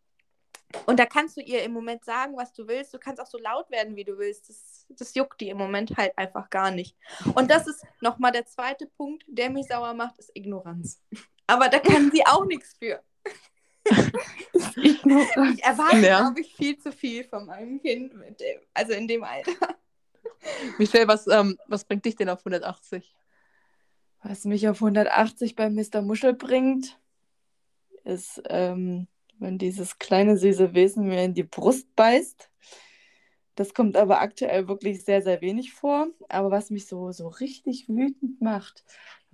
Und 0.86 0.98
da 0.98 1.06
kannst 1.06 1.36
du 1.36 1.40
ihr 1.40 1.62
im 1.62 1.72
Moment 1.72 2.04
sagen, 2.04 2.36
was 2.36 2.52
du 2.52 2.66
willst. 2.66 2.92
Du 2.92 2.98
kannst 2.98 3.22
auch 3.22 3.26
so 3.26 3.38
laut 3.38 3.70
werden, 3.70 3.94
wie 3.96 4.04
du 4.04 4.18
willst. 4.18 4.48
Das, 4.48 4.86
das 4.88 5.14
juckt 5.14 5.40
die 5.40 5.48
im 5.48 5.56
Moment 5.56 5.96
halt 5.96 6.18
einfach 6.18 6.50
gar 6.50 6.72
nicht. 6.72 6.96
Und 7.34 7.50
das 7.50 7.68
ist 7.68 7.84
nochmal 8.00 8.32
der 8.32 8.46
zweite 8.46 8.86
Punkt, 8.88 9.24
der 9.28 9.50
mich 9.50 9.68
sauer 9.68 9.94
macht, 9.94 10.18
ist 10.18 10.32
Ignoranz. 10.34 11.00
Aber 11.46 11.68
da 11.68 11.78
kann 11.78 12.10
sie 12.10 12.24
auch 12.26 12.44
nichts 12.46 12.74
für. 12.78 13.02
Ich 14.76 15.62
erwarte, 15.62 15.98
Ja. 16.06 16.20
glaube 16.20 16.40
ich, 16.40 16.54
viel 16.54 16.78
zu 16.78 16.90
viel 16.90 17.24
von 17.24 17.46
meinem 17.46 17.80
Kind, 17.80 18.14
mit 18.14 18.40
dem, 18.40 18.60
also 18.72 18.92
in 18.92 19.06
dem 19.06 19.22
Alter. 19.24 19.52
Michelle, 20.78 21.06
was, 21.08 21.26
ähm, 21.26 21.58
was 21.66 21.84
bringt 21.84 22.04
dich 22.04 22.16
denn 22.16 22.28
auf 22.28 22.40
180? 22.40 23.14
Was 24.22 24.44
mich 24.44 24.68
auf 24.68 24.76
180 24.80 25.54
bei 25.54 25.68
Mr. 25.70 26.02
Muschel 26.02 26.32
bringt, 26.34 26.98
ist, 28.04 28.42
ähm, 28.48 29.06
wenn 29.38 29.58
dieses 29.58 29.98
kleine 29.98 30.36
süße 30.36 30.74
Wesen 30.74 31.06
mir 31.06 31.22
in 31.24 31.34
die 31.34 31.42
Brust 31.42 31.94
beißt. 31.94 32.50
Das 33.54 33.74
kommt 33.74 33.96
aber 33.96 34.20
aktuell 34.20 34.66
wirklich 34.66 35.04
sehr, 35.04 35.22
sehr 35.22 35.40
wenig 35.40 35.72
vor. 35.72 36.08
Aber 36.28 36.50
was 36.50 36.70
mich 36.70 36.86
so, 36.86 37.12
so 37.12 37.28
richtig 37.28 37.88
wütend 37.88 38.40
macht, 38.40 38.84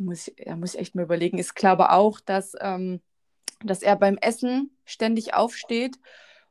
muss 0.00 0.28
ich, 0.28 0.34
da 0.44 0.56
muss 0.56 0.74
ich 0.74 0.80
echt 0.80 0.94
mal 0.94 1.02
überlegen, 1.02 1.38
ist 1.38 1.54
klar 1.54 1.72
aber 1.72 1.92
auch, 1.92 2.20
dass, 2.20 2.54
ähm, 2.60 3.00
dass 3.64 3.82
er 3.82 3.96
beim 3.96 4.18
Essen 4.18 4.70
ständig 4.84 5.34
aufsteht 5.34 5.96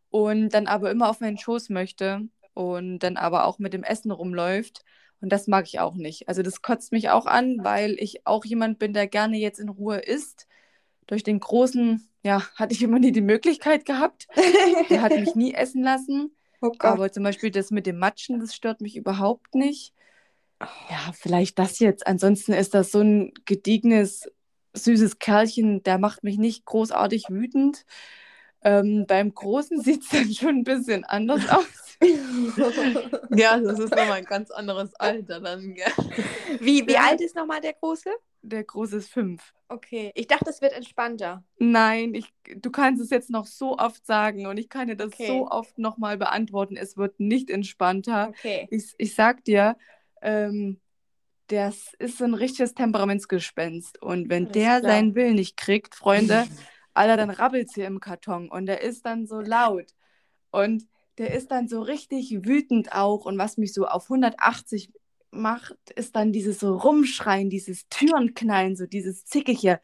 und 0.10 0.50
dann 0.50 0.68
aber 0.68 0.92
immer 0.92 1.10
auf 1.10 1.20
meinen 1.20 1.38
Schoß 1.38 1.70
möchte 1.70 2.28
und 2.54 3.00
dann 3.00 3.18
aber 3.18 3.46
auch 3.46 3.60
mit 3.60 3.74
dem 3.74 3.84
Essen 3.84 4.12
rumläuft. 4.12 4.84
Und 5.22 5.30
das 5.30 5.48
mag 5.48 5.66
ich 5.68 5.80
auch 5.80 5.96
nicht. 5.96 6.30
Also 6.30 6.42
das 6.44 6.62
kotzt 6.62 6.92
mich 6.92 7.10
auch 7.10 7.26
an, 7.26 7.58
weil 7.64 7.96
ich 8.00 8.26
auch 8.26 8.46
jemand 8.46 8.80
bin, 8.80 8.94
der 8.94 9.08
gerne 9.08 9.38
jetzt 9.38 9.60
in 9.60 9.70
Ruhe 9.70 9.98
isst. 9.98 10.48
Durch 11.08 11.24
den 11.24 11.40
Großen, 11.40 12.08
ja, 12.24 12.44
hatte 12.56 12.74
ich 12.74 12.84
immer 12.84 13.00
nie 13.00 13.12
die 13.12 13.22
Möglichkeit 13.22 13.86
gehabt. 13.86 14.28
Der 14.90 15.02
hat 15.02 15.12
mich 15.12 15.36
nie 15.36 15.54
essen 15.56 15.84
lassen. 15.84 16.32
Oh. 16.62 16.72
Aber 16.80 17.12
zum 17.12 17.24
Beispiel 17.24 17.52
das 17.52 17.72
mit 17.72 17.86
dem 17.86 17.98
Matschen, 17.98 18.40
das 18.40 18.54
stört 18.54 18.82
mich 18.82 18.96
überhaupt 18.96 19.56
nicht. 19.56 19.94
Ja, 20.62 21.12
vielleicht 21.14 21.58
das 21.60 21.80
jetzt. 21.80 22.06
Ansonsten 22.06 22.54
ist 22.54 22.74
das 22.74 22.92
so 22.92 23.00
ein 23.00 23.32
gediegenes, 23.46 24.30
süßes 24.74 25.20
Kerlchen, 25.20 25.84
der 25.84 25.98
macht 25.98 26.24
mich 26.24 26.38
nicht 26.38 26.66
großartig 26.66 27.30
wütend. 27.30 27.86
Ähm, 28.62 29.06
beim 29.08 29.34
Großen 29.34 29.82
sieht 29.82 30.04
es 30.04 30.10
dann 30.10 30.34
schon 30.34 30.58
ein 30.58 30.64
bisschen 30.64 31.06
anders 31.06 31.48
aus. 31.50 31.66
Ja, 33.32 33.60
das 33.60 33.80
ist 33.80 33.92
nochmal 33.96 34.20
ein 34.20 34.26
ganz 34.26 34.52
anderes 34.52 34.94
Alter 34.96 35.40
dann. 35.40 35.74
Gell? 35.76 35.86
wie, 36.60 36.86
wie 36.88 36.94
Ja. 36.94 37.08
alt 37.10 37.22
ist 37.22 37.36
nochmal 37.36 37.62
der 37.62 37.74
Große? 37.74 38.10
Der 38.42 38.64
Große 38.64 38.98
ist 38.98 39.12
fünf. 39.12 39.54
Okay, 39.68 40.12
ich 40.16 40.28
dachte, 40.28 40.50
es 40.50 40.62
wird 40.62 40.74
entspannter. 40.74 41.44
Nein, 41.60 42.16
ich, 42.16 42.26
du 42.56 42.72
kannst 42.72 43.02
es 43.04 43.10
jetzt 43.12 43.30
noch 43.30 43.46
so 43.46 43.78
oft 43.78 44.06
sagen 44.06 44.48
und 44.48 44.58
ich 44.58 44.70
kann 44.70 44.88
dir 44.88 44.96
das 44.96 45.08
Okay. 45.14 45.28
so 45.28 45.48
oft 45.48 45.78
nochmal 45.78 46.18
beantworten. 46.18 46.76
Es 46.78 46.98
wird 46.98 47.20
nicht 47.20 47.50
entspannter. 47.50 48.30
Okay. 48.30 48.68
Ich, 48.72 48.94
ich 48.98 49.14
sag 49.14 49.44
dir, 49.44 49.78
ähm, 50.22 50.80
das 51.48 51.94
ist 51.98 52.18
so 52.18 52.26
ein 52.26 52.34
richtiges 52.34 52.74
Temperamentsgespenst. 52.74 54.02
Und 54.02 54.30
wenn 54.30 54.46
Alles 54.46 54.54
der 54.54 54.80
klar. 54.80 54.92
seinen 54.92 55.16
Willen 55.16 55.36
nicht 55.36 55.58
kriegt, 55.58 55.96
Freunde, 55.96 56.46
Alter, 56.94 57.18
dann 57.18 57.30
rabbelt 57.30 57.68
es 57.70 57.76
hier 57.76 57.88
im 57.88 58.00
Karton 58.00 58.50
und 58.50 58.66
der 58.66 58.82
ist 58.82 59.06
dann 59.06 59.26
so 59.26 59.40
laut. 59.40 59.94
Und 60.52 60.88
der 61.18 61.34
ist 61.34 61.52
dann 61.52 61.68
so 61.68 61.82
richtig 61.82 62.46
wütend 62.46 62.94
auch. 62.94 63.26
Und 63.26 63.38
was 63.38 63.58
mich 63.58 63.74
so 63.74 63.88
auf 63.88 64.06
180 64.06 64.92
macht, 65.32 65.78
ist 65.96 66.16
dann 66.16 66.32
dieses 66.32 66.60
so 66.60 66.76
Rumschreien, 66.76 67.50
dieses 67.50 67.88
Türenknallen, 67.90 68.76
so 68.76 68.86
dieses 68.86 69.26
Zickige. 69.26 69.80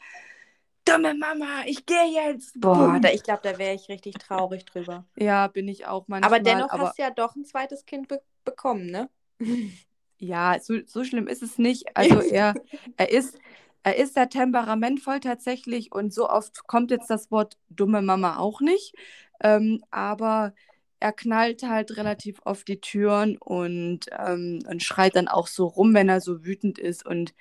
Dumme 0.85 1.15
Mama, 1.15 1.63
ich 1.65 1.85
gehe 1.85 2.05
jetzt. 2.13 2.59
Boah, 2.59 2.99
da, 3.01 3.09
ich 3.09 3.23
glaube, 3.23 3.41
da 3.43 3.57
wäre 3.57 3.73
ich 3.73 3.89
richtig 3.89 4.15
traurig 4.15 4.65
drüber. 4.65 5.05
Ja, 5.15 5.47
bin 5.47 5.67
ich 5.67 5.87
auch 5.87 6.07
manchmal. 6.07 6.31
Aber 6.31 6.43
dennoch 6.43 6.69
aber 6.69 6.87
hast 6.87 6.99
du 6.99 7.01
ja 7.01 7.09
doch 7.09 7.35
ein 7.35 7.43
zweites 7.43 7.85
Kind 7.85 8.07
be 8.07 8.21
bekommen, 8.43 8.85
ne? 8.87 9.09
Ja, 10.17 10.57
so, 10.61 10.75
so 10.85 11.03
schlimm 11.03 11.27
ist 11.27 11.43
es 11.43 11.57
nicht. 11.57 11.85
Also 11.95 12.19
er, 12.21 12.53
er 12.97 13.11
ist, 13.11 13.37
er 13.83 13.97
ist 13.97 14.13
sehr 14.13 14.29
temperamentvoll 14.29 15.19
tatsächlich 15.19 15.91
und 15.91 16.13
so 16.13 16.29
oft 16.29 16.67
kommt 16.67 16.91
jetzt 16.91 17.09
das 17.09 17.31
Wort 17.31 17.57
dumme 17.69 18.01
Mama 18.01 18.37
auch 18.37 18.61
nicht. 18.61 18.93
Ähm, 19.41 19.83
aber 19.91 20.53
er 20.99 21.11
knallt 21.13 21.63
halt 21.63 21.97
relativ 21.97 22.39
oft 22.45 22.67
die 22.67 22.79
Türen 22.79 23.37
und, 23.37 24.05
ähm, 24.17 24.59
und 24.67 24.81
schreit 24.83 25.15
dann 25.15 25.27
auch 25.27 25.47
so 25.47 25.65
rum, 25.67 25.93
wenn 25.93 26.09
er 26.09 26.21
so 26.21 26.45
wütend 26.45 26.79
ist. 26.79 27.05
Und 27.05 27.33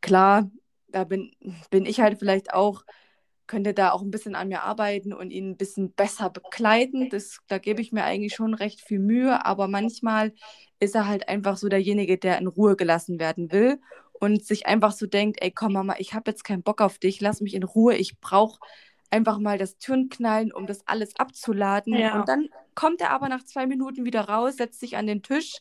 klar, 0.00 0.50
da 0.88 1.04
bin, 1.04 1.32
bin 1.70 1.86
ich 1.86 2.00
halt 2.00 2.18
vielleicht 2.18 2.52
auch, 2.54 2.84
könnte 3.46 3.74
da 3.74 3.92
auch 3.92 4.02
ein 4.02 4.10
bisschen 4.10 4.34
an 4.34 4.48
mir 4.48 4.62
arbeiten 4.62 5.12
und 5.12 5.30
ihn 5.30 5.50
ein 5.50 5.56
bisschen 5.56 5.92
besser 5.92 6.30
begleiten. 6.30 7.08
Das, 7.10 7.40
da 7.48 7.58
gebe 7.58 7.80
ich 7.82 7.92
mir 7.92 8.04
eigentlich 8.04 8.34
schon 8.34 8.54
recht 8.54 8.80
viel 8.80 8.98
Mühe, 8.98 9.44
aber 9.46 9.68
manchmal 9.68 10.34
ist 10.80 10.94
er 10.94 11.06
halt 11.06 11.28
einfach 11.28 11.56
so 11.56 11.68
derjenige, 11.68 12.18
der 12.18 12.38
in 12.38 12.46
Ruhe 12.46 12.76
gelassen 12.76 13.18
werden 13.18 13.52
will 13.52 13.80
und 14.12 14.44
sich 14.44 14.66
einfach 14.66 14.92
so 14.92 15.06
denkt, 15.06 15.38
ey, 15.42 15.50
komm 15.50 15.72
Mama, 15.72 15.96
ich 15.98 16.14
habe 16.14 16.30
jetzt 16.30 16.44
keinen 16.44 16.62
Bock 16.62 16.80
auf 16.80 16.98
dich, 16.98 17.20
lass 17.20 17.40
mich 17.40 17.54
in 17.54 17.62
Ruhe, 17.62 17.94
ich 17.94 18.20
brauche 18.20 18.60
einfach 19.10 19.38
mal 19.38 19.58
das 19.58 19.78
Türenknallen, 19.78 20.52
um 20.52 20.66
das 20.66 20.86
alles 20.86 21.16
abzuladen. 21.16 21.94
Ja. 21.94 22.18
Und 22.18 22.28
dann 22.28 22.48
kommt 22.74 23.00
er 23.00 23.10
aber 23.10 23.28
nach 23.28 23.44
zwei 23.44 23.66
Minuten 23.66 24.04
wieder 24.04 24.22
raus, 24.22 24.56
setzt 24.56 24.80
sich 24.80 24.96
an 24.96 25.06
den 25.06 25.22
Tisch. 25.22 25.56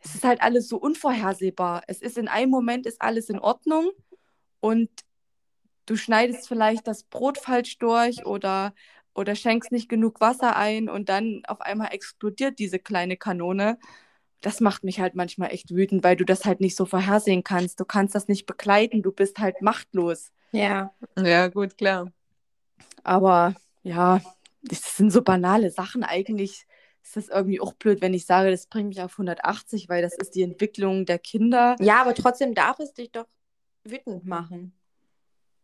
Es 0.00 0.16
ist 0.16 0.24
halt 0.24 0.42
alles 0.42 0.68
so 0.68 0.76
unvorhersehbar. 0.76 1.82
Es 1.86 2.02
ist 2.02 2.18
in 2.18 2.28
einem 2.28 2.50
Moment 2.50 2.86
ist 2.86 3.00
alles 3.00 3.28
in 3.28 3.38
Ordnung 3.38 3.90
und 4.60 4.90
du 5.86 5.96
schneidest 5.96 6.48
vielleicht 6.48 6.86
das 6.86 7.04
Brot 7.04 7.38
falsch 7.38 7.78
durch 7.78 8.26
oder, 8.26 8.74
oder 9.14 9.34
schenkst 9.34 9.72
nicht 9.72 9.88
genug 9.88 10.20
Wasser 10.20 10.56
ein 10.56 10.88
und 10.88 11.08
dann 11.08 11.42
auf 11.46 11.60
einmal 11.60 11.92
explodiert 11.92 12.58
diese 12.58 12.78
kleine 12.78 13.16
Kanone. 13.16 13.78
Das 14.40 14.60
macht 14.60 14.84
mich 14.84 15.00
halt 15.00 15.14
manchmal 15.14 15.52
echt 15.52 15.74
wütend, 15.74 16.02
weil 16.02 16.16
du 16.16 16.24
das 16.24 16.44
halt 16.44 16.60
nicht 16.60 16.76
so 16.76 16.84
vorhersehen 16.84 17.44
kannst. 17.44 17.78
Du 17.78 17.84
kannst 17.84 18.14
das 18.14 18.28
nicht 18.28 18.46
begleiten, 18.46 19.02
du 19.02 19.12
bist 19.12 19.38
halt 19.38 19.62
machtlos. 19.62 20.32
Ja. 20.50 20.92
Ja, 21.16 21.48
gut, 21.48 21.76
klar. 21.78 22.12
Aber 23.04 23.54
ja, 23.82 24.20
das 24.62 24.96
sind 24.96 25.10
so 25.10 25.22
banale 25.22 25.70
Sachen. 25.70 26.02
Eigentlich 26.04 26.66
ist 27.02 27.16
das 27.16 27.28
irgendwie 27.28 27.60
auch 27.60 27.74
blöd, 27.74 28.00
wenn 28.00 28.14
ich 28.14 28.26
sage, 28.26 28.50
das 28.50 28.66
bringt 28.66 28.88
mich 28.88 29.02
auf 29.02 29.12
180, 29.12 29.88
weil 29.88 30.02
das 30.02 30.16
ist 30.16 30.34
die 30.34 30.42
Entwicklung 30.42 31.04
der 31.04 31.18
Kinder. 31.18 31.76
Ja, 31.80 32.00
aber 32.00 32.14
trotzdem 32.14 32.54
darf 32.54 32.78
es 32.78 32.94
dich 32.94 33.10
doch 33.10 33.26
wütend 33.84 34.24
machen. 34.24 34.72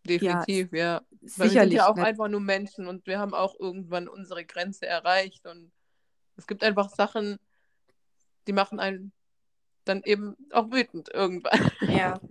Definitiv, 0.08 0.72
ja. 0.72 0.96
Weil 0.96 1.20
wir 1.20 1.28
sind 1.28 1.48
Sicherlich. 1.50 1.74
ja 1.74 1.88
auch 1.88 1.96
ne? 1.96 2.04
einfach 2.04 2.28
nur 2.28 2.40
Menschen 2.40 2.86
und 2.86 3.06
wir 3.06 3.18
haben 3.18 3.34
auch 3.34 3.54
irgendwann 3.58 4.08
unsere 4.08 4.44
Grenze 4.44 4.86
erreicht. 4.86 5.46
Und 5.46 5.72
es 6.36 6.46
gibt 6.46 6.62
einfach 6.64 6.88
Sachen, 6.90 7.38
die 8.46 8.52
machen 8.52 8.80
einen 8.80 9.12
dann 9.84 10.02
eben 10.04 10.36
auch 10.52 10.70
wütend 10.70 11.08
irgendwann. 11.12 11.70
Ja. 11.88 12.20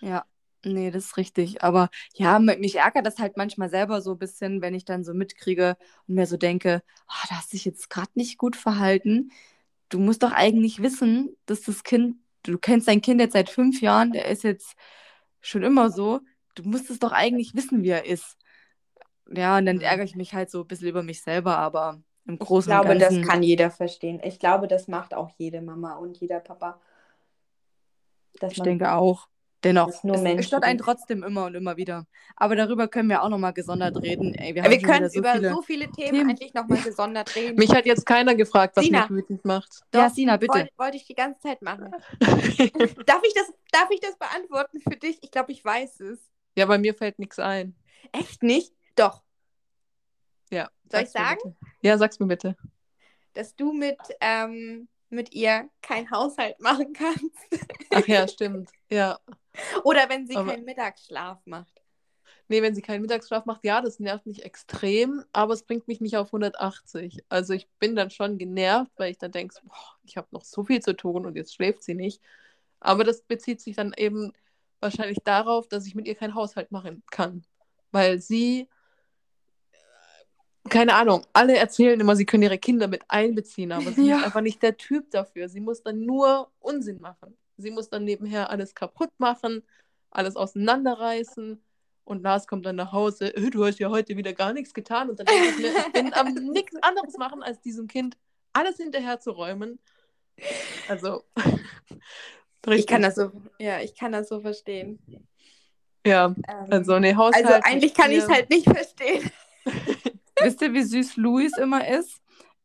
Ja, 0.00 0.24
nee, 0.64 0.92
das 0.92 1.06
ist 1.06 1.16
richtig. 1.16 1.64
Aber 1.64 1.90
ja, 2.14 2.38
mich 2.38 2.76
ärgert 2.76 3.04
das 3.04 3.18
halt 3.18 3.36
manchmal 3.36 3.68
selber 3.68 4.00
so 4.00 4.12
ein 4.12 4.18
bisschen, 4.18 4.62
wenn 4.62 4.72
ich 4.72 4.84
dann 4.84 5.02
so 5.02 5.12
mitkriege 5.12 5.76
und 6.06 6.14
mir 6.14 6.26
so 6.28 6.36
denke, 6.36 6.84
ah, 7.08 7.26
da 7.28 7.34
hast 7.34 7.52
du 7.52 7.56
dich 7.56 7.64
jetzt 7.64 7.90
gerade 7.90 8.12
nicht 8.14 8.38
gut 8.38 8.54
verhalten. 8.54 9.32
Du 9.88 9.98
musst 9.98 10.22
doch 10.22 10.30
eigentlich 10.30 10.82
wissen, 10.82 11.36
dass 11.46 11.62
das 11.62 11.82
Kind, 11.82 12.18
du 12.44 12.58
kennst 12.58 12.86
dein 12.86 13.00
Kind 13.00 13.20
jetzt 13.20 13.32
seit 13.32 13.50
fünf 13.50 13.80
Jahren, 13.80 14.12
der 14.12 14.26
ist 14.28 14.44
jetzt 14.44 14.76
schon 15.40 15.64
immer 15.64 15.90
so. 15.90 16.20
Du 16.58 16.68
musst 16.68 16.90
es 16.90 16.98
doch 16.98 17.12
eigentlich 17.12 17.54
wissen, 17.54 17.82
wie 17.82 17.90
er 17.90 18.04
ist. 18.06 18.36
Ja, 19.30 19.58
und 19.58 19.66
dann 19.66 19.76
Mhm. 19.76 19.82
ärgere 19.82 20.04
ich 20.04 20.16
mich 20.16 20.34
halt 20.34 20.50
so 20.50 20.62
ein 20.62 20.66
bisschen 20.66 20.88
über 20.88 21.02
mich 21.02 21.22
selber, 21.22 21.58
aber 21.58 22.00
im 22.26 22.34
Ich 22.34 22.40
Großen 22.40 22.70
glaube, 22.70 22.90
und 22.92 22.98
Ganzen. 22.98 23.22
das 23.22 23.30
kann 23.30 23.42
jeder 23.42 23.70
verstehen. 23.70 24.20
Ich 24.24 24.38
glaube, 24.38 24.68
das 24.68 24.88
macht 24.88 25.14
auch 25.14 25.30
jede 25.36 25.60
Mama 25.62 25.96
und 25.96 26.16
jeder 26.18 26.40
Papa. 26.40 26.80
Dass 28.40 28.52
Ich 28.52 28.62
denke 28.62 28.92
auch. 28.92 29.28
Dennoch, 29.64 29.88
es, 29.88 30.04
es 30.04 30.46
stört 30.46 30.62
einen 30.62 30.78
trotzdem 30.78 31.24
immer 31.24 31.46
und 31.46 31.56
immer 31.56 31.76
wieder. 31.76 32.06
Aber 32.36 32.54
darüber 32.54 32.86
können 32.86 33.08
wir 33.08 33.24
auch 33.24 33.28
nochmal 33.28 33.52
gesondert 33.52 33.96
reden. 34.00 34.32
Ey, 34.34 34.54
wir 34.54 34.62
haben 34.62 34.70
wir 34.70 34.80
können 34.80 35.10
so 35.10 35.18
über 35.18 35.32
viele... 35.32 35.50
so 35.50 35.62
viele 35.62 35.90
Themen, 35.90 36.10
Themen. 36.12 36.30
eigentlich 36.30 36.54
nochmal 36.54 36.80
gesondert 36.80 37.34
reden. 37.34 37.56
Mich 37.56 37.74
hat 37.74 37.84
jetzt 37.84 38.06
keiner 38.06 38.36
gefragt, 38.36 38.76
was 38.76 38.84
Sina. 38.84 39.00
mich 39.00 39.10
wütend 39.10 39.44
macht. 39.44 39.80
Ja, 39.92 40.08
Sina, 40.10 40.36
bitte. 40.36 40.54
Wollte, 40.54 40.70
wollte 40.76 40.96
ich 40.98 41.06
die 41.06 41.14
ganze 41.16 41.40
Zeit 41.40 41.60
machen. 41.60 41.90
darf, 42.20 43.22
ich 43.24 43.34
das, 43.34 43.52
darf 43.72 43.90
ich 43.90 43.98
das 44.00 44.16
beantworten 44.16 44.78
für 44.80 44.96
dich? 44.96 45.18
Ich 45.22 45.30
glaube, 45.32 45.50
ich 45.50 45.64
weiß 45.64 46.00
es. 46.00 46.20
Ja, 46.58 46.66
bei 46.66 46.78
mir 46.78 46.94
fällt 46.94 47.18
nichts 47.18 47.38
ein. 47.38 47.74
Echt 48.12 48.42
nicht? 48.42 48.72
Doch. 48.96 49.22
Ja. 50.50 50.70
Soll 50.90 51.02
ich 51.02 51.10
sagen? 51.10 51.38
bitte. 51.44 51.56
Ja, 51.82 51.98
sag's 51.98 52.18
mir 52.18 52.26
bitte. 52.26 52.56
Dass 53.34 53.54
du 53.54 53.72
mit, 53.72 53.98
ähm, 54.20 54.88
mit 55.10 55.32
ihr 55.34 55.68
keinen 55.82 56.10
Haushalt 56.10 56.58
machen 56.60 56.92
kannst. 56.92 57.68
Ach 57.90 58.06
ja, 58.06 58.26
stimmt. 58.26 58.70
Ja. 58.90 59.18
Oder 59.84 60.08
wenn 60.08 60.26
sie 60.26 60.36
Aber- 60.36 60.50
keinen 60.52 60.64
Mittagsschlaf 60.64 61.38
macht. 61.44 61.72
Nee, 62.50 62.62
wenn 62.62 62.74
sie 62.74 62.80
keinen 62.80 63.02
Mittagsschlaf 63.02 63.44
macht, 63.44 63.62
ja, 63.64 63.82
das 63.82 64.00
nervt 64.00 64.24
mich 64.24 64.42
extrem, 64.42 65.22
aber 65.32 65.52
es 65.52 65.64
bringt 65.64 65.86
mich 65.86 66.00
nicht 66.00 66.16
auf 66.16 66.28
180. 66.32 67.22
Also 67.28 67.52
ich 67.52 67.68
bin 67.78 67.94
dann 67.94 68.10
schon 68.10 68.38
genervt, 68.38 68.90
weil 68.96 69.10
ich 69.10 69.18
dann 69.18 69.32
denke, 69.32 69.54
ich 70.04 70.16
habe 70.16 70.28
noch 70.30 70.44
so 70.44 70.64
viel 70.64 70.80
zu 70.80 70.94
tun 70.96 71.26
und 71.26 71.36
jetzt 71.36 71.54
schläft 71.54 71.82
sie 71.82 71.94
nicht. 71.94 72.22
Aber 72.80 73.04
das 73.04 73.20
bezieht 73.20 73.60
sich 73.60 73.76
dann 73.76 73.92
eben 73.94 74.32
wahrscheinlich 74.80 75.18
darauf, 75.24 75.68
dass 75.68 75.86
ich 75.86 75.94
mit 75.94 76.06
ihr 76.06 76.14
keinen 76.14 76.34
Haushalt 76.34 76.70
machen 76.70 77.02
kann. 77.10 77.42
Weil 77.90 78.18
sie, 78.20 78.68
äh, 79.72 80.68
keine 80.68 80.94
Ahnung, 80.94 81.26
alle 81.32 81.56
erzählen 81.56 81.98
immer, 81.98 82.16
sie 82.16 82.26
können 82.26 82.42
ihre 82.42 82.58
Kinder 82.58 82.88
mit 82.88 83.02
einbeziehen, 83.08 83.72
aber 83.72 83.92
sie 83.92 84.06
Ja. 84.08 84.18
ist 84.18 84.24
einfach 84.24 84.40
nicht 84.40 84.62
der 84.62 84.76
Typ 84.76 85.10
dafür. 85.10 85.48
Sie 85.48 85.60
muss 85.60 85.82
dann 85.82 86.04
nur 86.04 86.50
Unsinn 86.60 87.00
machen. 87.00 87.36
Sie 87.56 87.70
muss 87.70 87.88
dann 87.88 88.04
nebenher 88.04 88.50
alles 88.50 88.74
kaputt 88.74 89.10
machen, 89.18 89.62
alles 90.10 90.36
auseinanderreißen. 90.36 91.60
Und 92.04 92.22
Lars 92.22 92.46
kommt 92.46 92.64
dann 92.64 92.76
nach 92.76 92.92
Hause, 92.92 93.34
"Äh, 93.36 93.50
du 93.50 93.64
hast 93.66 93.78
ja 93.80 93.90
heute 93.90 94.16
wieder 94.16 94.32
gar 94.32 94.52
nichts 94.52 94.72
getan. 94.72 95.10
Und 95.10 95.18
dann 95.18 95.26
denke 95.26 95.48
ich 95.50 95.58
mir, 95.58 95.72
ich 95.76 95.92
bin 95.92 96.14
am 96.14 96.32
nichts 96.52 96.76
anderes 96.82 97.16
machen, 97.18 97.42
als 97.42 97.60
diesem 97.60 97.86
Kind 97.88 98.16
alles 98.52 98.76
hinterher 98.78 99.20
zu 99.20 99.30
räumen. 99.32 99.78
Also, 100.88 101.24
Ich 102.66 102.86
kann 102.86 103.02
das 103.02 103.14
so, 103.16 103.32
ja, 103.58 103.80
ich 103.80 103.94
kann 103.94 104.12
das 104.12 104.28
so 104.28 104.40
verstehen. 104.40 104.98
Ja, 106.06 106.34
Ähm, 106.48 106.66
also 106.70 106.98
ne, 106.98 107.16
Haushalt. 107.16 107.46
also 107.46 107.60
eigentlich 107.62 107.94
kann 107.94 108.10
ich 108.10 108.18
es 108.18 108.28
halt 108.28 108.50
nicht 108.50 108.64
verstehen. 108.64 109.30
Wisst 110.40 110.62
ihr, 110.62 110.72
wie 110.72 110.82
süß 110.82 111.16
Luis 111.16 111.56
immer 111.56 111.86
ist? 111.86 112.20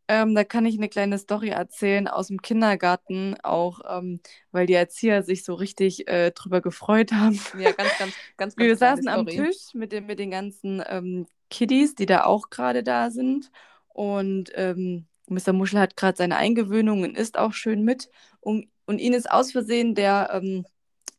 Ähm, 0.08 0.36
da 0.36 0.44
kann 0.44 0.66
ich 0.66 0.78
eine 0.78 0.90
kleine 0.90 1.18
Story 1.18 1.50
erzählen 1.50 2.08
aus 2.08 2.28
dem 2.28 2.42
Kindergarten, 2.42 3.36
auch 3.42 3.80
ähm, 3.90 4.20
weil 4.52 4.68
die 4.68 4.74
Erzieher 4.74 5.24
sich 5.24 5.44
so 5.46 5.54
richtig 5.54 6.08
äh, 6.08 6.32
drüber 6.32 6.62
gefreut 6.62 7.14
haben. 7.14 7.40
Ja, 7.58 7.72
ganz, 7.72 7.98
ganz, 7.98 8.16
ganz, 8.38 8.56
ganz 8.58 8.58
Wir 8.58 8.76
kleine 8.76 8.78
saßen 8.78 9.08
am. 9.08 9.28
Tisch 9.28 9.74
mit 9.74 9.92
den, 9.94 10.06
mit 10.06 10.20
den 10.20 10.32
ganzen 10.32 10.84
ähm, 10.88 11.26
Kiddies, 11.50 11.96
die 11.96 12.06
da 12.06 12.26
auch 12.26 12.50
gerade 12.50 12.84
da 12.84 13.12
sind. 13.12 13.50
Und 13.88 14.52
ähm, 14.56 15.08
Mr. 15.30 15.54
Muschel 15.54 15.80
hat 15.80 15.96
gerade 15.96 16.18
seine 16.18 16.36
Eingewöhnung 16.38 17.04
und 17.04 17.18
isst 17.18 17.38
auch 17.38 17.54
schön 17.54 17.84
mit. 17.84 18.10
Und, 18.44 18.68
und 18.86 19.00
ihm 19.00 19.14
ist 19.14 19.30
aus 19.30 19.52
Versehen 19.52 19.96
der, 19.96 20.30
ähm, 20.34 20.66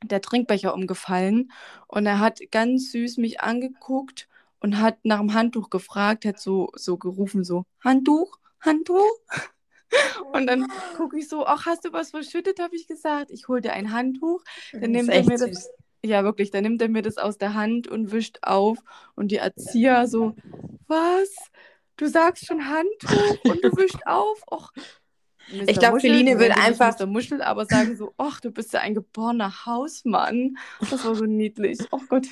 der 0.02 0.20
Trinkbecher 0.20 0.74
umgefallen. 0.74 1.50
Und 1.86 2.06
er 2.06 2.18
hat 2.20 2.40
ganz 2.50 2.92
süß 2.92 3.16
mich 3.18 3.40
angeguckt 3.40 4.28
und 4.60 4.80
hat 4.80 4.98
nach 5.04 5.20
dem 5.20 5.34
Handtuch 5.34 5.70
gefragt, 5.70 6.24
hat 6.24 6.40
so, 6.40 6.70
so 6.74 6.96
gerufen, 6.96 7.44
so, 7.44 7.64
Handtuch, 7.82 8.38
Handtuch. 8.60 9.18
Und 10.32 10.48
dann 10.48 10.66
gucke 10.96 11.18
ich 11.18 11.28
so, 11.28 11.46
ach, 11.46 11.66
hast 11.66 11.84
du 11.84 11.92
was 11.92 12.10
verschüttet, 12.10 12.58
habe 12.58 12.74
ich 12.74 12.88
gesagt. 12.88 13.30
Ich 13.30 13.46
hol 13.46 13.60
dir 13.60 13.74
ein 13.74 13.92
Handtuch. 13.92 14.42
Dann 14.72 14.90
nimmt 14.90 15.08
er 15.08 15.22
mir 15.22 15.38
das, 15.38 15.70
ja, 16.02 16.24
wirklich, 16.24 16.50
dann 16.50 16.64
nimmt 16.64 16.82
er 16.82 16.88
mir 16.88 17.02
das 17.02 17.16
aus 17.16 17.38
der 17.38 17.54
Hand 17.54 17.86
und 17.86 18.10
wischt 18.10 18.38
auf. 18.42 18.78
Und 19.14 19.30
die 19.30 19.36
Erzieher 19.36 20.08
so, 20.08 20.34
was? 20.88 21.30
Du 21.96 22.08
sagst 22.08 22.46
schon 22.46 22.68
Handtuch 22.68 23.44
und 23.44 23.62
du 23.62 23.76
wischt 23.76 24.04
auf? 24.06 24.42
Och, 24.50 24.72
Mr. 25.50 25.68
Ich 25.68 25.78
glaub, 25.78 25.92
Muschel, 25.94 26.10
Feline 26.10 26.38
wird 26.38 26.56
einfach- 26.56 26.98
Mr. 26.98 27.06
Muschel, 27.06 27.42
aber 27.42 27.66
sagen 27.66 27.96
so, 27.96 28.14
ach, 28.18 28.40
du 28.40 28.50
bist 28.50 28.72
ja 28.72 28.80
ein 28.80 28.94
geborener 28.94 29.66
Hausmann. 29.66 30.56
Das 30.80 31.04
war 31.04 31.14
so 31.14 31.24
niedlich. 31.24 31.78
Oh 31.90 32.00
Gott. 32.08 32.26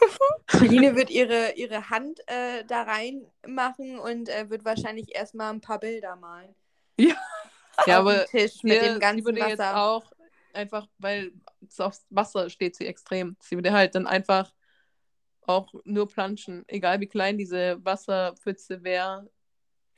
Feline 0.48 0.94
wird 0.96 1.10
ihre, 1.10 1.52
ihre 1.56 1.90
Hand 1.90 2.20
äh, 2.26 2.64
da 2.66 2.82
reinmachen 2.82 3.98
und 3.98 4.28
äh, 4.28 4.50
wird 4.50 4.64
wahrscheinlich 4.64 5.14
erstmal 5.14 5.52
ein 5.52 5.60
paar 5.60 5.80
Bilder 5.80 6.16
malen. 6.16 6.54
Ja, 6.98 7.14
Auf 7.76 7.88
aber 7.88 8.24
Tisch 8.26 8.62
mit 8.62 8.82
dem 8.82 8.98
ganzen 8.98 9.18
sie 9.20 9.24
würde 9.24 9.40
jetzt 9.40 9.58
Wasser. 9.58 9.80
auch 9.80 10.12
einfach, 10.52 10.86
weil 10.98 11.32
es 11.66 11.78
aufs 11.80 12.04
Wasser 12.10 12.50
steht 12.50 12.76
sie 12.76 12.86
extrem. 12.86 13.36
Sie 13.40 13.56
würde 13.56 13.72
halt 13.72 13.94
dann 13.94 14.06
einfach 14.06 14.52
auch 15.46 15.72
nur 15.84 16.06
planschen, 16.08 16.64
egal 16.66 17.00
wie 17.00 17.06
klein 17.06 17.38
diese 17.38 17.78
Wasserpfütze 17.84 18.82
wäre. 18.84 19.30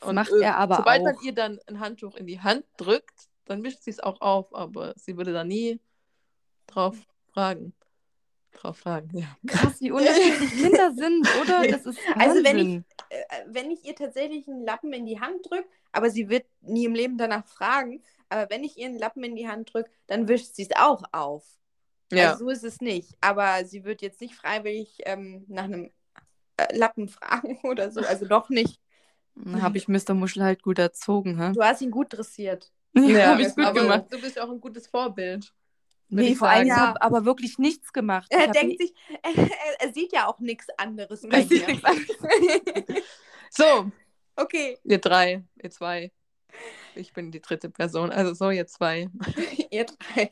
Das 0.00 0.12
macht 0.12 0.32
er 0.32 0.56
aber 0.56 0.76
sobald 0.76 1.00
auch. 1.00 1.04
man 1.04 1.16
ihr 1.22 1.32
dann 1.32 1.58
ein 1.66 1.80
Handtuch 1.80 2.16
in 2.16 2.26
die 2.26 2.40
Hand 2.40 2.64
drückt, 2.76 3.28
dann 3.44 3.62
wischt 3.64 3.82
sie 3.82 3.90
es 3.90 4.00
auch 4.00 4.20
auf, 4.20 4.54
aber 4.54 4.94
sie 4.96 5.16
würde 5.16 5.32
da 5.32 5.44
nie 5.44 5.80
drauf 6.66 6.96
fragen. 7.32 7.74
Drauf 8.52 8.78
fragen, 8.78 9.16
ja. 9.16 9.36
Krass, 9.46 9.80
wie 9.80 9.90
unterschiedlich 9.90 10.50
Kinder 10.62 10.92
sind, 10.92 11.28
oder? 11.40 11.66
Das 11.68 11.86
ist 11.86 11.98
Wahnsinn. 11.98 12.20
Also 12.20 12.44
wenn 12.44 12.58
ich, 12.58 12.76
äh, 13.10 13.44
wenn 13.46 13.70
ich 13.70 13.84
ihr 13.84 13.94
tatsächlich 13.94 14.48
einen 14.48 14.64
Lappen 14.64 14.92
in 14.92 15.06
die 15.06 15.20
Hand 15.20 15.48
drücke, 15.48 15.68
aber 15.92 16.10
sie 16.10 16.28
wird 16.28 16.46
nie 16.60 16.84
im 16.84 16.94
Leben 16.94 17.16
danach 17.16 17.46
fragen, 17.46 18.02
aber 18.28 18.50
wenn 18.50 18.64
ich 18.64 18.76
ihr 18.78 18.86
einen 18.86 18.98
Lappen 18.98 19.22
in 19.24 19.36
die 19.36 19.48
Hand 19.48 19.72
drücke, 19.72 19.90
dann 20.06 20.28
wischt 20.28 20.54
sie 20.54 20.62
es 20.62 20.76
auch 20.76 21.02
auf. 21.12 21.44
Ja, 22.12 22.32
Also 22.32 22.44
so 22.44 22.50
ist 22.50 22.64
es 22.64 22.80
nicht. 22.80 23.16
Aber 23.20 23.64
sie 23.64 23.84
wird 23.84 24.02
jetzt 24.02 24.20
nicht 24.20 24.34
freiwillig 24.34 24.98
ähm, 25.04 25.44
nach 25.48 25.64
einem 25.64 25.90
äh, 26.56 26.76
Lappen 26.76 27.08
fragen 27.08 27.58
oder 27.62 27.90
so. 27.90 28.00
Also 28.00 28.26
noch 28.26 28.48
nicht. 28.48 28.80
Habe 29.60 29.78
ich 29.78 29.88
Mr. 29.88 30.14
Muschel 30.14 30.42
halt 30.42 30.62
gut 30.62 30.78
erzogen, 30.78 31.40
hä? 31.40 31.52
Du 31.54 31.62
hast 31.62 31.80
ihn 31.82 31.90
gut 31.90 32.08
dressiert. 32.10 32.70
Ja, 32.92 33.02
ja 33.02 33.26
habe 33.28 33.42
ich 33.42 33.54
gut 33.54 33.64
aber 33.64 33.82
gemacht. 33.82 34.06
du 34.10 34.20
bist 34.20 34.40
auch 34.40 34.50
ein 34.50 34.60
gutes 34.60 34.88
Vorbild. 34.88 35.54
Nee, 36.08 36.30
ich 36.32 36.38
vor 36.38 36.48
allem, 36.48 36.66
ich 36.66 36.72
sagen. 36.74 36.88
habe 36.88 37.02
aber 37.02 37.24
wirklich 37.24 37.56
nichts 37.58 37.92
gemacht. 37.92 38.26
Er 38.30 38.48
denkt 38.48 38.80
nie- 38.80 38.86
sich, 38.86 38.94
er, 39.22 39.48
er, 39.78 39.92
sieht 39.92 40.12
ja 40.12 40.26
auch 40.26 40.40
nichts 40.40 40.66
anderes 40.76 41.22
bei 41.22 41.42
anderes. 41.42 41.80
So, 43.50 43.92
okay, 44.34 44.76
ihr 44.82 44.98
drei, 44.98 45.44
ihr 45.62 45.70
zwei. 45.70 46.10
Ich 46.96 47.12
bin 47.12 47.30
die 47.30 47.40
dritte 47.40 47.70
Person, 47.70 48.10
also 48.10 48.34
so, 48.34 48.50
ihr 48.50 48.66
zwei. 48.66 49.08
ihr 49.70 49.86
drei. 49.86 50.30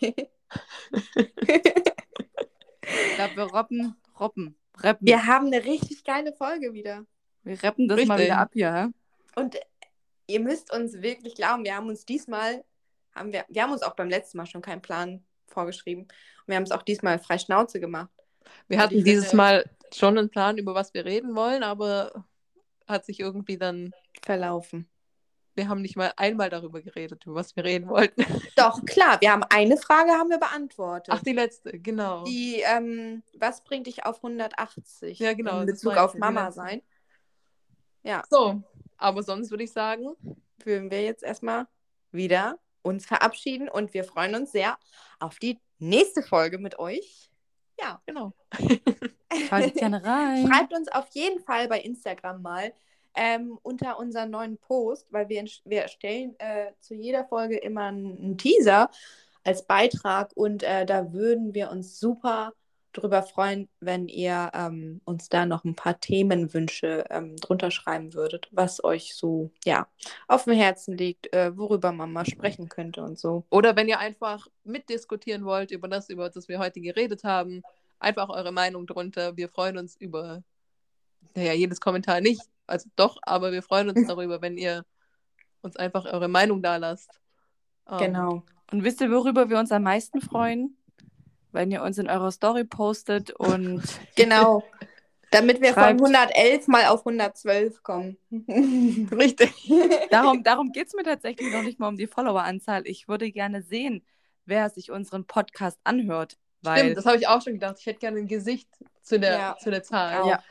Ich 2.83 3.15
glaube, 3.15 3.37
wir 3.37 3.45
robben, 3.45 3.97
robben, 4.19 4.57
rappen. 4.79 5.07
Wir 5.07 5.27
haben 5.27 5.47
eine 5.47 5.65
richtig 5.65 6.05
geile 6.05 6.33
Folge 6.33 6.73
wieder. 6.73 7.05
Wir 7.49 7.63
rappen 7.65 7.89
das 7.89 8.05
mal 8.07 8.15
Richtig. 8.15 8.27
wieder 8.27 8.39
ab 8.39 8.51
hier, 8.53 8.73
hä? 8.75 8.87
Und 9.41 9.57
ihr 10.27 10.41
müsst 10.41 10.73
uns 10.73 11.01
wirklich 11.01 11.35
glauben, 11.35 11.65
wir 11.65 11.75
haben 11.75 11.89
uns 11.89 12.05
diesmal, 12.05 12.65
haben 13.15 13.33
wir, 13.33 13.45
wir 13.49 13.63
haben 13.63 13.73
uns 13.73 13.83
auch 13.83 13.95
beim 13.97 14.09
letzten 14.11 14.37
Mal 14.39 14.47
schon 14.47 14.63
keinen 14.63 14.83
Plan 14.83 15.25
vorgeschrieben. 15.47 16.03
Und 16.05 16.13
wir 16.47 16.57
haben 16.57 16.65
es 16.65 16.71
auch 16.73 16.83
diesmal 16.83 17.19
frei 17.19 17.39
Schnauze 17.39 17.81
gemacht. 17.81 18.11
Wir 18.69 18.77
Und 18.79 18.83
hatten 18.83 19.05
dieses 19.05 19.27
finde- 19.31 19.37
Mal 19.37 19.65
schon 19.95 20.19
einen 20.19 20.29
Plan, 20.31 20.59
über 20.59 20.75
was 20.75 20.93
wir 20.95 21.05
reden 21.05 21.35
wollen, 21.35 21.63
aber 21.63 22.25
hat 22.87 23.05
sich 23.07 23.21
irgendwie 23.21 23.57
dann, 23.57 23.93
Verlaufen. 24.25 24.89
wir 25.55 25.69
haben 25.69 25.81
nicht 25.83 25.97
mal 25.97 26.13
einmal 26.17 26.51
darüber 26.51 26.83
geredet, 26.83 27.25
über 27.27 27.37
was 27.37 27.57
wir 27.57 27.65
reden 27.65 27.89
wollten. 27.89 28.21
Doch, 28.57 28.85
klar, 28.85 29.21
wir 29.21 29.33
haben 29.33 29.45
eine 29.51 29.77
Frage 29.77 30.11
haben 30.13 30.29
wir 30.31 30.39
beantwortet. 30.39 31.15
Ach, 31.17 31.23
die 31.23 31.33
letzte, 31.33 31.79
genau. 31.79 32.25
Die, 32.25 32.63
ähm, 32.67 33.23
was 33.35 33.63
bringt 33.65 33.87
dich 33.87 34.05
auf 34.05 34.17
180? 34.23 35.19
Ja, 35.19 35.33
genau, 35.33 35.61
In 35.61 35.67
Bezug 35.67 35.97
auf 35.97 36.15
Mama 36.15 36.47
letzte. 36.49 36.83
Sein. 38.03 38.23
So, 38.31 38.63
aber 38.97 39.23
sonst 39.23 39.51
würde 39.51 39.65
ich 39.65 39.73
sagen, 39.73 40.17
Würden 40.65 40.91
wir 40.91 41.03
jetzt 41.03 41.23
erstmal 41.23 41.67
wieder 42.11 42.59
uns 42.83 43.07
verabschieden 43.07 43.69
und 43.69 43.95
wir 43.95 44.05
freuen 44.05 44.35
uns 44.35 44.53
sehr 44.53 44.77
auf 45.21 45.39
die 45.39 45.59
nächste 45.79 46.23
Folge 46.23 46.59
mit 46.59 46.79
euch. 46.79 47.31
Ja. 47.81 48.03
genau. 48.07 48.33
Schaltet 49.49 49.77
gerne 49.77 50.05
rein. 50.05 50.47
Schreibt 50.47 50.73
uns 50.75 50.89
auf 50.89 51.07
jeden 51.13 51.41
Fall 51.41 51.69
bei 51.69 51.81
Instagram 51.81 52.43
mal 52.43 52.73
ähm, 53.15 53.59
unter 53.63 53.99
unseren 53.99 54.31
neuen 54.31 54.59
Post, 54.59 55.07
weil 55.13 55.29
wir, 55.29 55.45
wir 55.65 55.83
erstellen 55.83 56.35
äh, 56.39 56.73
zu 56.81 56.95
jeder 56.95 57.25
Folge 57.25 57.57
immer 57.57 57.85
einen, 57.85 58.19
einen 58.19 58.39
Teaser 58.39 58.91
als 59.45 59.67
Beitrag 59.67 60.33
und 60.35 60.63
äh, 60.63 60.87
da 60.87 61.13
würden 61.13 61.55
wir 61.55 61.71
uns 61.71 62.01
super 62.01 62.53
drüber 62.93 63.23
freuen, 63.23 63.69
wenn 63.81 64.09
ihr 64.09 64.51
ähm, 64.55 65.01
uns 65.05 65.29
da 65.29 65.47
noch 65.47 65.65
ein 65.65 65.75
paar 65.75 66.01
Themenwünsche 66.01 67.05
ähm, 67.11 67.37
drunter 67.37 67.71
schreiben 67.71 68.15
würdet, 68.15 68.49
was 68.51 68.83
euch 68.83 69.15
so 69.15 69.51
ja 69.65 69.87
auf 70.27 70.45
dem 70.45 70.55
Herzen 70.55 70.97
liegt, 70.97 71.33
äh, 71.33 71.57
worüber 71.57 71.93
man 71.93 72.13
mal 72.13 72.27
sprechen 72.27 72.69
könnte 72.69 73.03
und 73.03 73.19
so. 73.19 73.45
Oder 73.51 73.77
wenn 73.77 73.89
ihr 73.89 73.99
einfach 73.99 74.47
mitdiskutieren 74.65 75.45
wollt 75.45 75.71
über 75.71 75.89
das, 75.89 76.09
über 76.09 76.31
das 76.31 76.49
wir 76.49 76.59
heute 76.59 76.81
geredet 76.81 77.25
haben, 77.25 77.63
einfach 77.99 78.29
eure 78.31 78.53
Meinung 78.53 78.87
drunter. 78.87 79.37
Wir 79.37 79.49
freuen 79.49 79.77
uns 79.77 79.97
über, 79.97 80.43
naja, 81.35 81.53
jedes 81.53 81.81
Kommentar 81.81 82.21
nicht, 82.21 82.43
also 82.67 82.89
doch, 82.97 83.19
aber 83.23 83.53
wir 83.53 83.63
freuen 83.63 83.91
uns 83.91 84.07
darüber, 84.09 84.41
wenn 84.41 84.57
ihr 84.57 84.85
uns 85.61 85.77
einfach 85.77 86.07
eure 86.07 86.29
Meinung 86.29 86.63
da 86.63 86.77
lasst. 86.77 87.11
Ähm, 87.91 87.99
Genau. 87.99 88.43
Und 88.71 88.85
wisst 88.85 89.01
ihr, 89.01 89.11
worüber 89.11 89.49
wir 89.49 89.59
uns 89.59 89.73
am 89.73 89.83
meisten 89.83 90.21
freuen? 90.21 90.78
Wenn 91.53 91.71
ihr 91.71 91.83
uns 91.83 91.99
in 91.99 92.09
eurer 92.09 92.31
Story 92.31 92.65
postet 92.65 93.31
und 93.33 93.83
Genau. 94.17 94.63
Damit 95.31 95.61
wir 95.61 95.75
Schreibt. 95.75 96.01
von 96.01 96.15
111 96.15 96.69
mal 96.69 96.87
auf 96.87 97.01
112 97.01 97.83
kommen. 97.83 98.17
Richtig. 99.13 99.71
darum, 100.11 100.43
darum 100.45 100.73
geht 100.73 100.87
es 100.87 100.95
mir 100.95 101.03
tatsächlich 101.03 101.53
noch 101.53 101.63
nicht 101.63 101.79
mal 101.79 101.89
um 101.89 101.97
die 101.99 102.07
Followeranzahl. 102.07 102.87
Ich 102.87 103.09
würde 103.09 103.31
gerne 103.31 103.61
sehen, 103.63 104.03
wer 104.47 104.71
sich 104.71 104.91
unseren 104.91 105.27
Podcast 105.27 105.79
anhört. 105.85 106.39
Weil 106.63 106.79
Stimmt, 106.81 106.97
das 106.97 107.07
habe 107.07 107.19
ich 107.19 107.29
auch 107.29 107.43
schon 107.43 107.53
gedacht. 107.55 107.77
Ich 107.79 107.85
hätte 107.87 107.99
gerne 108.01 108.19
ein 108.21 108.27
Gesicht 108.27 108.69
zu 109.03 109.21
der, 109.21 109.33
Ja. 109.39 109.57
zu 109.61 109.71
der 109.71 109.83
Zahl. 109.83 110.27
Ja. 110.27 110.43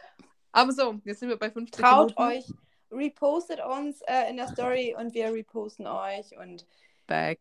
Aber 0.52 0.72
so, 0.72 1.00
jetzt 1.06 1.20
sind 1.22 1.30
wir 1.30 1.38
bei 1.38 1.50
50 1.50 1.84
Traut 1.84 2.16
Minuten. 2.18 2.38
euch, 2.38 2.46
repostet 2.92 3.60
uns 3.66 4.02
äh, 4.02 4.30
in 4.30 4.38
der 4.38 4.48
Story 4.48 4.96
und 4.98 5.14
wir 5.16 5.34
reposten 5.34 5.88
euch. 5.88 6.38
Und 6.38 6.68
Feedback. 7.00 7.40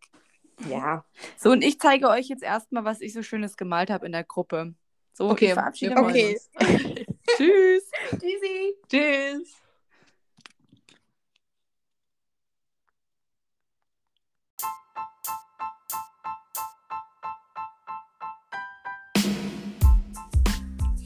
Ja. 0.68 1.04
So, 1.36 1.50
und 1.50 1.62
ich 1.62 1.78
zeige 1.78 2.08
euch 2.08 2.28
jetzt 2.28 2.42
erstmal, 2.42 2.84
was 2.84 3.00
ich 3.00 3.12
so 3.12 3.22
Schönes 3.22 3.56
gemalt 3.56 3.90
habe 3.90 4.06
in 4.06 4.12
der 4.12 4.24
Gruppe. 4.24 4.74
So, 5.12 5.30
Okay, 5.30 5.46
ich 5.48 5.52
verabschiede 5.52 5.94
wir 5.94 6.02
mich. 6.02 6.12
freuen 6.12 6.36
Okay. 6.52 7.04
uns. 7.04 7.06
Tschüss. 7.36 7.90
Tschüssi. 8.20 8.74
Tschüss. 8.88 9.62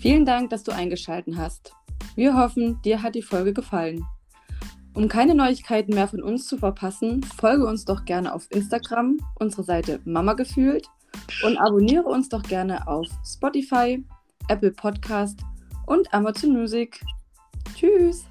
Vielen 0.01 0.25
Dank, 0.25 0.51
dass 0.51 0.63
du 0.63 0.73
eingeschaltet 0.73 1.37
hast. 1.37 1.75
Wir 2.17 2.35
hoffen, 2.37 2.81
dir 2.83 3.03
hat 3.03 3.15
die 3.15 3.23
Folge 3.23 3.53
gefallen. 3.53 4.05
Um 4.95 5.09
keine 5.09 5.35
Neuigkeiten 5.35 5.95
mehr 5.95 6.09
von 6.09 6.23
uns 6.23 6.47
zu 6.47 6.59
verpassen, 6.59 7.23
folge 7.23 7.67
uns 7.67 7.85
doch 7.85 8.05
gerne 8.05 8.35
auf 8.35 8.47
Instagram, 8.51 9.19
unsere 9.39 9.63
Seite 9.63 10.01
Mama 10.05 10.35
gefühlt 10.35 10.89
und 11.45 11.57
abonniere 11.59 12.05
uns 12.05 12.29
doch 12.29 12.43
gerne 12.43 12.87
auf 12.89 13.07
Spotify, 13.25 14.05
Apple 14.49 14.73
Podcast 14.73 15.41
und 15.87 16.13
Amazon 16.13 16.53
Music. 16.53 17.01
Tschüss! 17.75 18.25